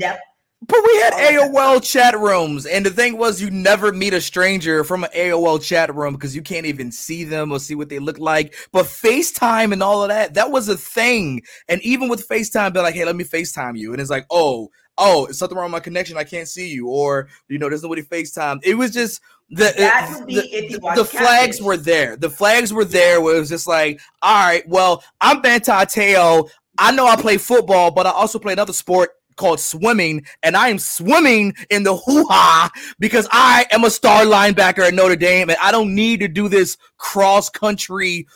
But 0.67 0.81
we 0.85 0.97
had 0.99 1.13
oh, 1.15 1.51
All. 1.55 1.79
AOL 1.79 1.83
chat 1.83 2.19
rooms, 2.19 2.67
and 2.67 2.85
the 2.85 2.91
thing 2.91 3.17
was, 3.17 3.41
you 3.41 3.49
never 3.49 3.93
meet 3.93 4.13
a 4.13 4.21
stranger 4.21 4.83
from 4.83 5.05
an 5.05 5.11
AOL 5.15 5.63
chat 5.63 5.95
room 5.95 6.15
because 6.15 6.35
you 6.35 6.43
can't 6.43 6.67
even 6.67 6.91
see 6.91 7.23
them 7.23 7.53
or 7.53 7.61
see 7.61 7.77
what 7.77 7.89
they 7.89 8.01
look 8.01 8.19
like. 8.19 8.55
But 8.73 8.87
FaceTime 8.87 9.73
and 9.73 9.83
all 9.83 10.03
of 10.03 10.09
that, 10.09 10.35
that 10.35 10.51
was 10.51 10.69
a 10.69 10.77
thing. 10.77 11.43
And 11.69 11.81
even 11.83 12.09
with 12.09 12.29
FaceTime, 12.29 12.75
they're 12.75 12.83
like, 12.83 12.97
hey, 12.97 13.05
let 13.05 13.15
me 13.15 13.25
FaceTime 13.25 13.79
you. 13.79 13.93
And 13.93 14.01
it's 14.01 14.11
like, 14.11 14.27
oh, 14.31 14.69
oh, 14.99 15.27
it's 15.27 15.39
something 15.39 15.57
wrong 15.57 15.67
with 15.67 15.73
my 15.73 15.81
connection. 15.81 16.17
I 16.17 16.25
can't 16.25 16.49
see 16.49 16.69
you. 16.69 16.89
Or, 16.89 17.29
you 17.49 17.59
know, 17.59 17.69
there's 17.69 17.85
nobody 17.85 18.03
FaceTime. 18.03 18.59
It 18.65 18.75
was 18.75 18.91
just 18.91 19.21
the, 19.51 19.73
That 19.77 20.13
would 20.19 20.27
be 20.27 20.35
the, 20.35 20.79
the- 20.79 20.93
the 20.97 21.05
flags 21.05 21.63
were 21.63 21.77
there. 21.77 22.17
The 22.17 22.31
flags 22.31 22.73
were 22.73 22.85
there 22.85 23.21
where 23.21 23.37
it 23.37 23.41
was 23.41 23.49
just 23.49 23.69
like, 23.69 24.01
all 24.23 24.45
right, 24.47 24.69
well, 24.69 25.05
I'm 25.21 25.41
Manti 25.41 25.87
Teo. 25.87 26.49
I 26.79 26.93
know 26.93 27.07
I 27.07 27.17
play 27.17 27.39
football, 27.39 27.91
but 27.93 28.07
I 28.07 28.11
also 28.11 28.39
play 28.39 28.53
another 28.53 28.73
sport 28.73 29.11
called 29.39 29.61
swimming, 29.61 30.27
and 30.43 30.57
I 30.57 30.69
am 30.69 30.79
swimming 30.79 31.55
in 31.71 31.85
the 31.85 31.97
hoo 31.97 32.27
ha 32.27 32.71
because 32.99 33.27
I 33.33 33.67
am 33.71 33.85
a 33.85 33.91
star 33.91 34.25
linebacker 34.25 34.87
at 34.87 34.93
Notre 34.93 35.17
Dame, 35.17 35.49
and 35.49 35.59
I 35.63 35.73
don't 35.73 35.95
need 35.95 36.21
to 36.21 36.29
do 36.29 36.49
this 36.49 36.77
cross 36.99 37.49
country 37.49 38.27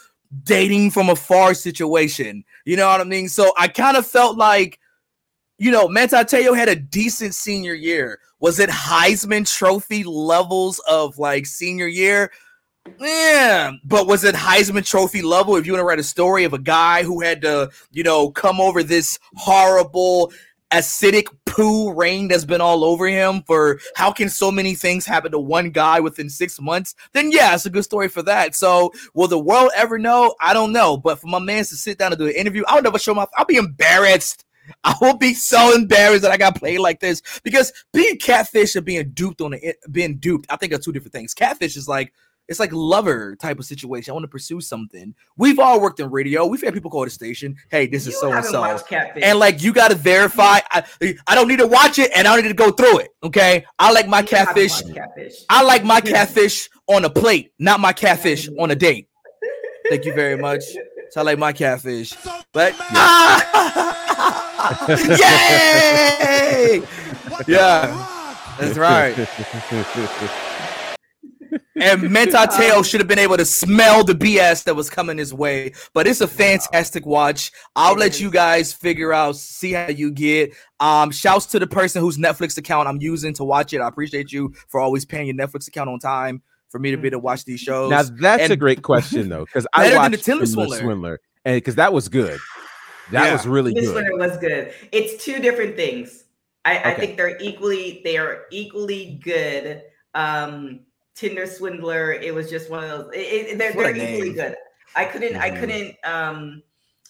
dating 0.45 0.91
from 0.91 1.11
afar 1.11 1.53
situation. 1.53 2.45
You 2.65 2.77
know 2.77 2.89
what 2.89 3.01
I 3.01 3.05
mean? 3.05 3.29
So 3.29 3.53
I 3.59 3.69
kind 3.69 3.97
of 3.97 4.07
felt 4.07 4.39
like, 4.39 4.79
you 5.59 5.71
know, 5.71 5.89
Manti 5.89 6.25
Teo 6.25 6.55
had 6.55 6.69
a 6.69 6.77
decent 6.77 7.35
senior 7.35 7.75
year. 7.75 8.19
Was 8.41 8.59
it 8.59 8.71
Heisman 8.71 9.47
Trophy 9.47 10.05
levels 10.05 10.81
of 10.89 11.19
like 11.19 11.47
senior 11.47 11.87
year? 11.87 12.33
Yeah, 13.01 13.73
but 13.85 14.09
was 14.09 14.25
it 14.25 14.35
Heisman 14.35 14.85
Trophy 14.85 15.23
level? 15.23 15.57
If 15.57 15.67
you 15.67 15.73
want 15.73 15.83
to 15.83 15.87
write 15.87 16.01
a 16.01 16.05
story 16.05 16.43
of 16.45 16.53
a 16.53 16.59
guy 16.59 17.05
who 17.05 17.21
had 17.21 17.41
to, 17.43 17.71
you 17.93 18.03
know, 18.03 18.31
come 18.31 18.61
over 18.61 18.83
this 18.83 19.19
horrible 19.37 20.33
acidic 20.73 21.27
poo 21.45 21.93
rain 21.93 22.29
that's 22.29 22.45
been 22.45 22.61
all 22.61 22.85
over 22.85 23.07
him 23.07 23.43
for 23.43 23.79
how 23.95 24.11
can 24.11 24.29
so 24.29 24.51
many 24.51 24.75
things 24.75 25.05
happen 25.05 25.31
to 25.31 25.39
one 25.39 25.71
guy 25.71 26.01
within 26.01 26.29
six 26.29 26.61
months? 26.61 26.95
Then 27.13 27.31
yeah, 27.31 27.55
it's 27.55 27.67
a 27.67 27.71
good 27.71 27.85
story 27.85 28.09
for 28.09 28.23
that. 28.23 28.55
So 28.55 28.93
will 29.15 29.29
the 29.29 29.39
world 29.39 29.71
ever 29.77 29.99
know? 29.99 30.35
I 30.41 30.55
don't 30.55 30.73
know. 30.73 30.97
But 30.97 31.21
for 31.21 31.27
my 31.27 31.39
man 31.39 31.65
to 31.65 31.77
sit 31.77 31.99
down 31.99 32.13
and 32.13 32.19
do 32.19 32.27
an 32.27 32.33
interview, 32.33 32.65
I'll 32.67 32.83
never 32.83 32.99
show 32.99 33.15
my. 33.15 33.27
I'll 33.37 33.45
be 33.45 33.57
embarrassed. 33.57 34.45
I 34.85 34.95
will 35.01 35.19
be 35.19 35.35
so 35.35 35.75
embarrassed 35.75 36.23
that 36.23 36.31
I 36.31 36.37
got 36.37 36.57
played 36.57 36.79
like 36.79 37.01
this 37.01 37.21
because 37.43 37.73
being 37.93 38.17
catfish 38.19 38.77
and 38.77 38.87
being 38.87 39.11
duped 39.11 39.41
on 39.41 39.53
the 39.53 39.75
being 39.91 40.19
duped, 40.19 40.47
I 40.51 40.57
think 40.57 40.73
are 40.73 40.79
two 40.79 40.93
different 40.93 41.13
things. 41.13 41.35
Catfish 41.35 41.77
is 41.77 41.89
like 41.89 42.13
it's 42.49 42.59
like 42.61 42.73
lover 42.73 43.37
type 43.37 43.59
of 43.59 43.65
situation. 43.65 44.11
I 44.11 44.15
want 44.15 44.25
to 44.25 44.29
pursue 44.29 44.61
something. 44.61 45.15
We've 45.37 45.59
all 45.59 45.81
worked 45.81 46.01
in 46.01 46.11
radio. 46.11 46.47
We've 46.47 46.63
had 46.63 46.75
people 46.75 46.91
call 46.91 47.05
the 47.05 47.11
station. 47.11 47.57
Hey, 47.71 47.87
this 47.87 48.07
is 48.07 48.19
so 48.19 48.33
and 48.33 48.45
so, 48.45 48.63
and 49.23 49.39
like 49.39 49.63
you 49.63 49.73
got 49.73 49.89
to 49.89 49.95
verify. 49.95 50.61
I, 50.71 50.85
I 51.27 51.35
don't 51.35 51.49
need 51.49 51.61
to 51.61 51.67
watch 51.67 51.99
it, 51.99 52.11
and 52.15 52.27
I 52.27 52.35
don't 52.35 52.43
need 52.45 52.51
to 52.51 52.55
go 52.55 52.71
through 52.71 52.99
it. 53.01 53.11
Okay, 53.23 53.65
I 53.79 53.93
like 53.93 54.09
my 54.09 54.21
You 54.21 54.27
catfish. 54.27 54.83
Catfish. 54.83 55.45
I 55.49 55.63
like 55.63 55.85
my 55.85 56.01
catfish 56.13 56.69
on 56.89 57.05
a 57.05 57.11
plate, 57.11 57.53
not 57.59 57.81
my 57.81 57.93
catfish 57.93 58.49
on 58.59 58.71
a 58.71 58.77
date. 58.77 59.09
Thank 59.89 60.05
you 60.05 60.13
very 60.13 60.37
much. 60.37 60.63
So 61.11 61.21
I 61.21 61.25
like 61.25 61.39
my 61.39 61.53
catfish, 61.53 62.15
but 62.53 62.73
yay! 65.19 66.83
Yeah, 67.47 68.37
that's 68.59 68.79
right. 68.79 69.15
And 71.83 72.11
Manti 72.11 72.37
Teo 72.57 72.83
should 72.83 73.01
have 73.01 73.09
been 73.09 73.19
able 73.19 73.37
to 73.37 73.45
smell 73.45 74.05
the 74.05 74.15
BS 74.15 74.65
that 74.65 74.75
was 74.75 74.89
coming 74.89 75.19
his 75.19 75.35
way. 75.35 75.73
But 75.95 76.07
it's 76.07 76.21
a 76.21 76.29
fantastic 76.29 77.05
watch. 77.07 77.51
I'll 77.77 77.95
let 77.97 78.21
you 78.21 78.31
guys 78.31 78.73
figure 78.73 79.13
out, 79.13 79.37
see 79.37 79.73
how 79.73 79.89
you 79.89 80.11
get. 80.11 80.53
Um, 80.81 81.11
shouts 81.11 81.47
to 81.47 81.59
the 81.59 81.67
person 81.67 82.01
whose 82.01 82.19
Netflix 82.19 82.57
account 82.59 82.89
I'm 82.89 83.01
using 83.01 83.35
to 83.35 83.45
watch 83.45 83.73
it. 83.73 83.81
I 83.81 83.89
appreciate 83.89 84.33
you 84.33 84.53
for 84.69 84.81
always 84.81 85.05
paying 85.05 85.27
your 85.27 85.37
Netflix 85.37 85.69
account 85.69 85.91
on 85.91 85.99
time 85.99 86.43
for 86.71 86.79
me 86.79 86.91
to 86.91 86.97
be 86.97 87.09
able 87.09 87.17
to 87.17 87.19
watch 87.21 87.45
these 87.45 87.61
shows. 87.61 87.91
Now 87.91 88.03
that's 88.03 88.45
And 88.45 88.53
a 88.53 88.57
great 88.57 88.83
question 88.83 89.29
though, 89.29 89.45
because 89.45 89.67
I 89.75 89.95
watched 89.95 90.13
the 90.13 90.17
Tinder 90.19 90.45
Tinder 90.45 90.47
Swindler. 90.47 90.79
Swindler, 90.79 91.21
and 91.45 91.57
because 91.57 91.75
that 91.75 91.93
was 91.93 92.09
good. 92.09 92.41
That 93.11 93.27
Yeah. 93.27 93.33
was 93.33 93.47
really 93.47 93.75
good. 93.75 93.83
This 93.83 93.91
good. 93.91 93.97
winter 93.97 94.17
was 94.17 94.39
good. 94.39 94.73
It's 94.91 95.23
two 95.23 95.39
different 95.41 95.77
things. 95.77 96.25
I, 96.65 96.93
I 96.93 96.95
think 96.95 97.17
they're 97.17 97.37
equally 97.41 98.01
they 98.05 98.17
are 98.17 98.45
equally 98.51 99.21
good. 99.23 99.83
Um, 100.15 100.81
Tinder 101.15 101.47
Swindler. 101.47 102.13
It 102.13 102.35
was 102.35 102.51
just 102.51 102.71
one 102.71 102.85
of 102.85 102.91
those. 102.91 103.11
It, 103.15 103.19
it, 103.19 103.59
they're 103.59 103.73
they're 103.73 103.97
equally 103.97 104.33
good. 104.33 104.57
I 104.95 105.05
couldn't. 105.05 105.37
I 105.37 105.51
Mhm. 105.51 105.61
couldn't. 105.61 105.97
Um, 106.05 106.63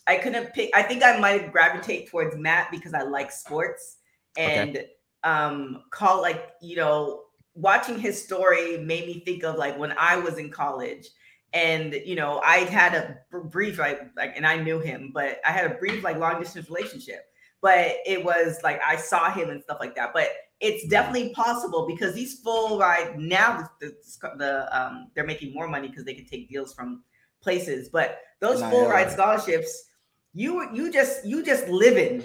I 0.07 0.17
couldn't 0.17 0.53
pick. 0.53 0.71
I 0.75 0.83
think 0.83 1.03
I 1.05 1.19
might 1.19 1.53
gravitate 1.53 2.09
towards 2.09 2.37
Matt 2.37 2.71
because 2.71 2.95
I 2.95 3.03
like 3.03 3.31
sports 3.31 3.99
and 4.37 4.85
um, 5.25 5.85
call 5.91 6.21
like 6.21 6.51
you 6.61 6.77
know 6.77 7.23
watching 7.55 7.99
his 7.99 8.23
story 8.23 8.79
made 8.79 9.07
me 9.07 9.21
think 9.21 9.45
of 9.45 9.57
like 9.57 9.79
when 9.79 9.95
I 9.99 10.17
was 10.17 10.39
in 10.39 10.51
college 10.51 11.07
and 11.55 11.93
you 12.07 12.15
know 12.15 12.41
i 12.45 12.59
had 12.59 12.95
a 12.95 13.39
brief 13.39 13.79
like 13.79 14.01
like 14.17 14.33
and 14.37 14.47
i 14.47 14.57
knew 14.57 14.79
him 14.79 15.11
but 15.13 15.39
i 15.45 15.53
had 15.53 15.71
a 15.71 15.75
brief 15.75 16.03
like 16.03 16.17
long 16.17 16.41
distance 16.41 16.69
relationship 16.71 17.27
but 17.61 17.97
it 18.07 18.25
was 18.25 18.59
like 18.65 18.81
i 18.87 18.97
saw 18.97 19.31
him 19.31 19.51
and 19.51 19.63
stuff 19.63 19.77
like 19.81 19.95
that 19.95 20.13
but 20.15 20.29
it's 20.63 20.87
definitely 20.89 21.31
possible 21.35 21.87
because 21.87 22.15
these 22.15 22.41
full 22.41 22.79
ride 22.79 23.19
now 23.19 23.69
the, 23.81 23.89
the, 24.23 24.29
the 24.39 24.53
um 24.79 25.11
they're 25.15 25.27
making 25.27 25.53
more 25.53 25.69
money 25.69 25.89
because 25.89 26.05
they 26.05 26.15
can 26.15 26.25
take 26.25 26.49
deals 26.49 26.73
from 26.73 27.03
places 27.43 27.89
but 27.89 28.21
those 28.41 28.61
full 28.71 28.89
ride 28.89 29.11
scholarships 29.11 29.91
you 30.33 30.51
you 30.73 30.91
just 30.93 31.25
you 31.27 31.43
just 31.43 31.69
living 31.69 32.23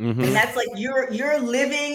Mhm. 0.00 0.24
and 0.24 0.34
that's 0.34 0.56
like 0.56 0.68
you're 0.74 1.12
you're 1.12 1.38
living 1.38 1.94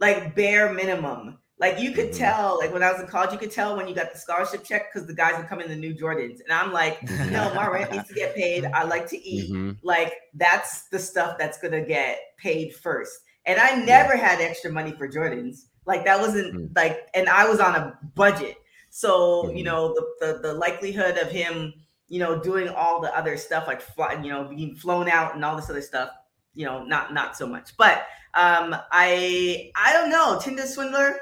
like 0.00 0.34
bare 0.34 0.72
minimum. 0.72 1.38
Like 1.58 1.80
you 1.80 1.90
could 1.92 2.10
Mhm. 2.10 2.18
tell, 2.18 2.58
like 2.58 2.72
when 2.72 2.84
I 2.84 2.92
was 2.92 3.00
in 3.00 3.08
college, 3.08 3.32
you 3.32 3.38
could 3.38 3.50
tell 3.50 3.76
when 3.76 3.88
you 3.88 3.94
got 3.94 4.12
the 4.12 4.18
scholarship 4.18 4.62
check 4.64 4.92
because 4.92 5.08
the 5.08 5.14
guys 5.14 5.36
would 5.38 5.48
come 5.48 5.60
in 5.60 5.68
the 5.68 5.74
new 5.74 5.92
Jordans, 5.92 6.38
and 6.40 6.52
I'm 6.52 6.72
like, 6.72 7.02
no, 7.32 7.52
my 7.54 7.66
rent 7.66 7.90
needs 7.90 8.06
to 8.08 8.14
get 8.14 8.36
paid. 8.36 8.64
I 8.66 8.84
like 8.84 9.08
to 9.08 9.18
eat. 9.18 9.50
Mhm. 9.50 9.76
Like 9.82 10.12
that's 10.34 10.88
the 10.90 10.98
stuff 11.00 11.36
that's 11.38 11.58
gonna 11.58 11.84
get 11.84 12.20
paid 12.36 12.76
first. 12.76 13.18
And 13.48 13.58
I 13.58 13.74
never 13.74 14.14
had 14.16 14.40
extra 14.40 14.70
money 14.70 14.92
for 14.92 15.08
Jordans. 15.08 15.66
Like 15.86 16.04
that 16.04 16.20
wasn't 16.20 16.54
Mm. 16.54 16.76
like, 16.76 17.08
and 17.14 17.28
I 17.28 17.48
was 17.48 17.58
on 17.60 17.74
a 17.74 17.98
budget. 18.14 18.56
So 18.90 19.50
you 19.50 19.62
Mhm. 19.62 19.64
know 19.64 19.94
the, 19.94 20.04
the 20.20 20.38
the 20.48 20.52
likelihood 20.54 21.16
of 21.18 21.30
him, 21.30 21.72
you 22.08 22.20
know, 22.20 22.38
doing 22.40 22.68
all 22.68 23.00
the 23.00 23.14
other 23.16 23.36
stuff 23.36 23.66
like 23.66 23.80
fly, 23.80 24.12
you 24.22 24.30
know, 24.30 24.44
being 24.44 24.76
flown 24.76 25.08
out 25.08 25.34
and 25.34 25.44
all 25.44 25.56
this 25.56 25.68
other 25.70 25.82
stuff, 25.82 26.10
you 26.54 26.64
know, 26.66 26.84
not 26.84 27.12
not 27.14 27.36
so 27.36 27.46
much. 27.46 27.76
But 27.76 28.06
um, 28.34 28.76
I 28.92 29.70
I 29.74 29.92
don't 29.94 30.10
know 30.10 30.38
Tinder 30.40 30.66
Swindler. 30.66 31.16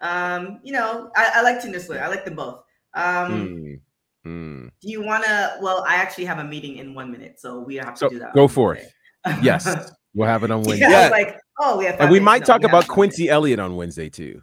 Um, 0.00 0.60
you 0.62 0.72
know, 0.72 1.10
I, 1.16 1.32
I 1.36 1.42
like 1.42 1.60
Tinder 1.62 1.80
Swindler. 1.80 2.04
I 2.04 2.08
like 2.08 2.24
them 2.24 2.34
both. 2.36 2.62
Um, 2.94 3.30
Mm. 3.30 3.80
Mm. 4.26 4.70
do 4.80 4.88
you 4.88 5.02
want 5.02 5.24
to? 5.24 5.58
Well, 5.60 5.84
I 5.86 5.96
actually 5.96 6.24
have 6.26 6.38
a 6.38 6.44
meeting 6.44 6.76
in 6.76 6.94
one 6.94 7.10
minute, 7.12 7.38
so 7.40 7.60
we 7.60 7.76
have 7.76 7.96
So 7.98 8.08
to 8.08 8.14
do 8.14 8.18
that. 8.20 8.34
go 8.34 8.48
for 8.48 8.74
it. 8.74 8.90
Yes, 9.42 9.66
we'll 10.14 10.28
have 10.28 10.44
it 10.44 10.50
on 10.50 10.62
Wednesday. 10.64 10.80
yeah, 10.88 11.04
Yeah. 11.04 11.08
like, 11.08 11.38
oh, 11.60 11.78
we 11.78 11.84
have. 11.86 12.00
and 12.00 12.10
we 12.10 12.20
might 12.20 12.40
No, 12.40 12.46
talk 12.46 12.60
we 12.62 12.68
about 12.68 12.88
Quincy 12.88 13.28
Elliott 13.28 13.58
on 13.60 13.76
Wednesday 13.76 14.08
too. 14.08 14.42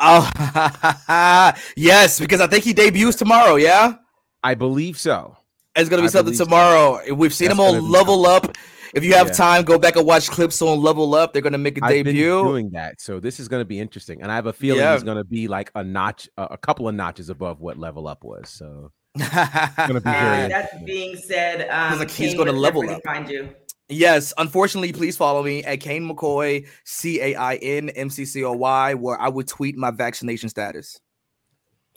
Oh, 0.00 0.30
yes, 1.76 2.18
because 2.18 2.40
I 2.40 2.46
think 2.46 2.64
he 2.64 2.72
debuts 2.72 3.16
tomorrow. 3.16 3.56
Yeah, 3.56 3.94
I 4.42 4.54
believe 4.54 4.98
so. 4.98 5.36
it's 5.76 5.88
gonna 5.90 6.02
be 6.02 6.06
I 6.06 6.10
something 6.10 6.24
believe 6.32 6.38
so. 6.38 6.44
tomorrow. 6.44 7.14
We've 7.14 7.34
seen 7.34 7.48
That's 7.48 7.60
him 7.60 7.66
on 7.66 7.90
Level 7.90 8.26
Up. 8.26 8.56
If 8.94 9.04
you 9.04 9.12
have 9.14 9.28
Yeah. 9.28 9.34
time, 9.34 9.62
go 9.64 9.78
back 9.78 9.94
and 9.96 10.04
watch 10.06 10.28
clips 10.30 10.60
on 10.62 10.80
Level 10.82 11.14
Up. 11.14 11.32
They're 11.32 11.42
gonna 11.42 11.58
make 11.58 11.78
a 11.78 11.84
I've 11.84 11.90
been 12.04 12.06
debut. 12.06 12.42
doing 12.42 12.70
that, 12.70 13.00
so 13.00 13.20
this 13.20 13.38
is 13.38 13.46
going 13.46 13.60
to 13.60 13.64
be 13.66 13.78
interesting, 13.78 14.20
and 14.22 14.32
I 14.32 14.34
have 14.34 14.46
a 14.46 14.52
feeling 14.52 14.80
Yeah. 14.80 14.94
he's 14.94 15.04
going 15.04 15.18
to 15.18 15.22
be 15.24 15.46
like 15.46 15.70
a 15.76 15.84
notch, 15.84 16.28
a, 16.36 16.42
a 16.52 16.56
couple 16.56 16.88
of 16.88 16.94
notches 16.96 17.28
above 17.28 17.60
what 17.60 17.76
Level 17.76 18.08
Up 18.08 18.24
was. 18.24 18.48
So 18.48 18.90
gonna 19.18 20.00
be 20.00 20.10
very 20.10 20.44
And 20.44 20.52
that 20.52 20.84
being 20.84 21.14
said, 21.16 21.68
um, 21.70 21.98
like 22.00 22.10
he's 22.10 22.34
gonna 22.34 22.50
level 22.52 22.88
up. 22.90 23.00
Find 23.04 23.28
you. 23.28 23.50
Yes, 23.90 24.32
unfortunately, 24.38 24.92
please 24.92 25.16
follow 25.16 25.42
me 25.42 25.64
at 25.64 25.80
Cain 25.80 26.08
McCoy, 26.08 26.66
C 26.84 27.20
A 27.20 27.34
I 27.34 27.56
N 27.56 27.90
M 27.90 28.08
C 28.08 28.24
C 28.24 28.44
O 28.44 28.52
Y, 28.52 28.94
where 28.94 29.20
I 29.20 29.28
would 29.28 29.48
tweet 29.48 29.76
my 29.76 29.90
vaccination 29.90 30.48
status. 30.48 31.00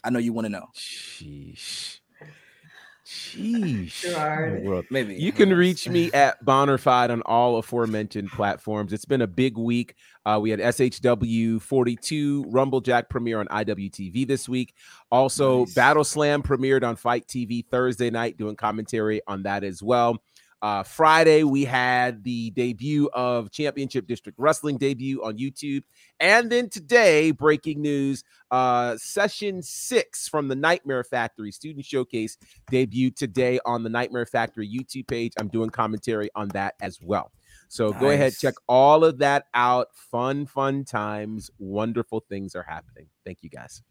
I 0.04 0.10
know 0.10 0.20
you 0.20 0.34
want 0.34 0.46
to 0.46 0.50
know. 0.50 0.66
Sheesh. 0.76 2.00
Sheesh. 3.06 4.02
Gerard. 4.02 4.54
In 4.58 4.64
the 4.64 4.70
world. 4.70 4.86
Maybe 4.90 5.16
You 5.16 5.32
can 5.32 5.54
reach 5.54 5.88
me 5.88 6.12
at 6.14 6.44
Bonnerfied 6.44 7.10
on 7.12 7.22
all 7.24 7.58
aforementioned 7.58 8.30
platforms. 8.32 8.92
It's 8.92 9.06
been 9.06 9.22
a 9.22 9.28
big 9.28 9.58
week. 9.58 9.96
Uh, 10.26 10.40
we 10.42 10.50
had 10.50 10.60
SHW 10.60 11.62
42 11.62 12.46
Rumblejack 12.46 13.10
premiere 13.10 13.40
on 13.40 13.48
IWTV 13.48 14.28
this 14.28 14.50
week. 14.50 14.74
Also, 15.12 15.60
Nice. 15.60 15.74
Battle 15.74 16.04
Slam 16.04 16.42
premiered 16.42 16.84
on 16.84 16.96
FITE 16.96 17.28
TV 17.28 17.66
Thursday 17.66 18.10
night, 18.10 18.38
doing 18.38 18.56
commentary 18.56 19.22
on 19.28 19.44
that 19.44 19.64
as 19.64 19.84
well. 19.84 20.18
Uh, 20.64 20.82
Friday, 20.82 21.44
we 21.44 21.66
had 21.66 22.24
the 22.24 22.50
debut 22.52 23.10
of 23.12 23.52
Championship 23.52 24.08
District 24.08 24.40
Wrestling 24.40 24.78
debut 24.78 25.22
on 25.22 25.38
YouTube. 25.38 25.84
And 26.22 26.50
then 26.50 26.70
today, 26.70 27.32
breaking 27.32 27.82
news 27.82 28.24
uh, 28.50 28.96
session 28.96 29.62
six 29.62 30.30
from 30.30 30.48
the 30.48 30.56
Nightmare 30.56 31.04
Factory 31.04 31.52
Student 31.52 31.84
Showcase 31.84 32.38
debuted 32.72 33.18
today 33.18 33.60
on 33.66 33.84
the 33.84 33.90
Nightmare 33.90 34.26
Factory 34.26 34.66
YouTube 34.66 35.10
page. 35.10 35.34
I'm 35.38 35.50
doing 35.50 35.70
commentary 35.70 36.30
on 36.34 36.48
that 36.50 36.76
as 36.82 36.98
well. 37.02 37.34
So 37.68 37.92
go 37.92 38.12
ahead, 38.12 38.34
check 38.38 38.54
all 38.66 39.04
of 39.04 39.18
that 39.18 39.48
out. 39.54 39.88
Fun, 39.94 40.46
fun 40.46 40.86
times. 40.86 41.52
Wonderful 41.60 42.24
things 42.30 42.56
are 42.56 42.64
happening. 42.64 43.08
Thank 43.26 43.40
you 43.42 43.50
guys. 43.50 43.82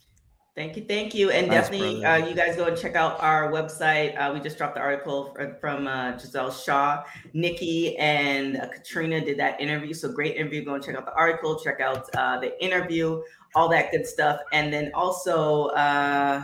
Thank 0.55 0.77
you, 0.77 0.85
thank 0.85 1.15
you, 1.15 1.31
and 1.31 1.49
Nice, 1.49 1.71
definitely, 1.71 2.05
uh, 2.05 2.27
you 2.27 2.35
guys 2.35 2.57
go 2.57 2.67
and 2.67 2.77
check 2.77 2.95
out 2.95 3.19
our 3.23 3.51
website. 3.51 4.15
Uh, 4.19 4.35
we 4.35 4.41
just 4.41 4.59
dropped 4.59 4.75
the 4.75 4.83
article 4.83 5.33
fr- 5.35 5.55
from 5.59 5.87
uh, 5.87 6.19
Giselle 6.19 6.51
Shaw, 6.51 7.05
Nikki, 7.33 7.97
and 7.97 8.59
uh, 8.59 8.69
Katrina 8.69 9.25
did 9.25 9.39
that 9.39 9.59
interview. 9.63 9.95
So 9.95 10.13
great 10.13 10.37
interview. 10.37 10.63
Go 10.63 10.75
and 10.75 10.85
check 10.85 10.95
out 10.95 11.07
the 11.07 11.15
article. 11.15 11.59
Check 11.59 11.81
out 11.81 12.07
uh, 12.19 12.39
the 12.39 12.63
interview, 12.63 13.23
all 13.55 13.71
that 13.71 13.93
good 13.93 14.07
stuff, 14.07 14.41
and 14.53 14.71
then 14.71 14.91
also, 14.93 15.69
uh, 15.69 16.43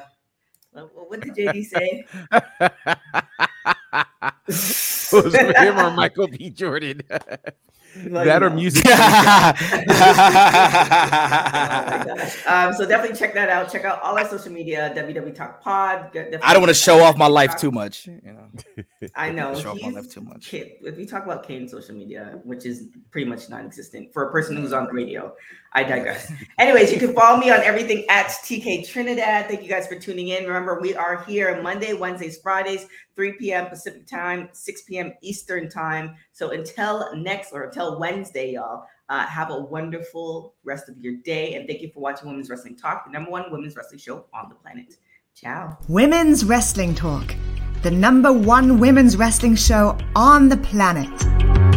what 0.72 1.10
what 1.10 1.20
did 1.20 1.34
JD 1.34 1.64
say? 1.66 2.06
was 5.12 5.34
it 5.34 5.56
him 5.56 5.78
or 5.78 5.90
Michael 5.90 6.28
B. 6.28 6.48
Jordan? 6.50 7.02
Well, 8.08 8.24
that 8.24 8.42
or 8.42 8.50
music. 8.50 8.84
Oh. 12.08 12.42
Um, 12.46 12.72
so 12.74 12.86
definitely 12.86 13.16
check 13.16 13.34
that 13.34 13.48
out. 13.48 13.70
Check 13.70 13.84
out 13.84 14.00
all 14.02 14.16
our 14.18 14.26
social 14.28 14.52
media, 14.52 14.92
WW 14.96 15.34
Talk 15.34 15.60
Pod. 15.62 16.16
I 16.42 16.52
don't 16.52 16.62
want 16.62 16.68
to 16.70 16.74
show 16.74 17.00
off 17.02 17.16
my 17.16 17.26
life 17.26 17.56
too 17.56 17.70
much. 17.70 18.06
You 18.06 18.20
know. 18.24 18.48
I 19.14 19.30
know. 19.30 19.54
Show 19.58 19.70
off 19.72 19.82
my 19.82 19.90
life 19.90 20.10
too 20.10 20.20
much. 20.20 20.48
Kid- 20.48 20.72
If 20.82 20.96
we 20.96 21.06
talk 21.06 21.24
about 21.24 21.46
Cain's 21.46 21.70
social 21.70 21.94
media, 21.94 22.40
which 22.44 22.64
is 22.66 22.88
pretty 23.10 23.28
much 23.28 23.48
non-existent 23.48 24.12
for 24.12 24.28
a 24.28 24.32
person 24.32 24.56
who's 24.56 24.72
on 24.72 24.86
the 24.86 24.92
radio, 24.92 25.34
I 25.72 25.82
digress. 25.82 26.32
Anyways, 26.58 26.92
you 26.92 26.98
can 26.98 27.14
follow 27.14 27.38
me 27.38 27.50
on 27.50 27.60
everything 27.60 28.06
at 28.08 28.28
TK 28.28 28.88
Trinidad. 28.88 29.48
Thank 29.48 29.62
you 29.62 29.68
guys 29.68 29.86
for 29.86 29.98
tuning 29.98 30.28
in. 30.28 30.44
Remember, 30.44 30.80
we 30.80 30.94
are 30.94 31.22
here 31.24 31.60
Monday, 31.62 31.92
Wednesdays, 31.92 32.38
Fridays, 32.38 32.86
3 33.16 33.32
p.m. 33.32 33.66
Pacific 33.66 34.06
time, 34.06 34.48
6 34.52 34.82
p.m. 34.82 35.12
Eastern 35.22 35.68
time. 35.68 36.14
So 36.32 36.50
until 36.50 37.14
next 37.16 37.52
or 37.52 37.64
until 37.64 38.00
Wednesday, 38.00 38.52
y'all, 38.52 38.84
uh, 39.08 39.26
have 39.26 39.50
a 39.50 39.60
wonderful 39.60 40.54
rest 40.64 40.88
of 40.88 40.96
your 40.98 41.14
day. 41.24 41.54
And 41.54 41.66
thank 41.66 41.82
you 41.82 41.90
for 41.92 42.00
watching 42.00 42.28
Women's 42.28 42.48
Wrestling 42.48 42.76
Talk, 42.76 43.06
the 43.06 43.12
number 43.12 43.30
one 43.30 43.50
women's 43.50 43.76
wrestling 43.76 44.00
show 44.00 44.26
on 44.32 44.48
the 44.48 44.54
planet. 44.54 44.94
Ciao. 45.34 45.78
Women's 45.88 46.44
Wrestling 46.44 46.94
Talk, 46.94 47.34
the 47.82 47.90
number 47.90 48.32
one 48.32 48.80
women's 48.80 49.16
wrestling 49.16 49.54
show 49.54 49.96
on 50.16 50.48
the 50.48 50.56
planet. 50.56 51.67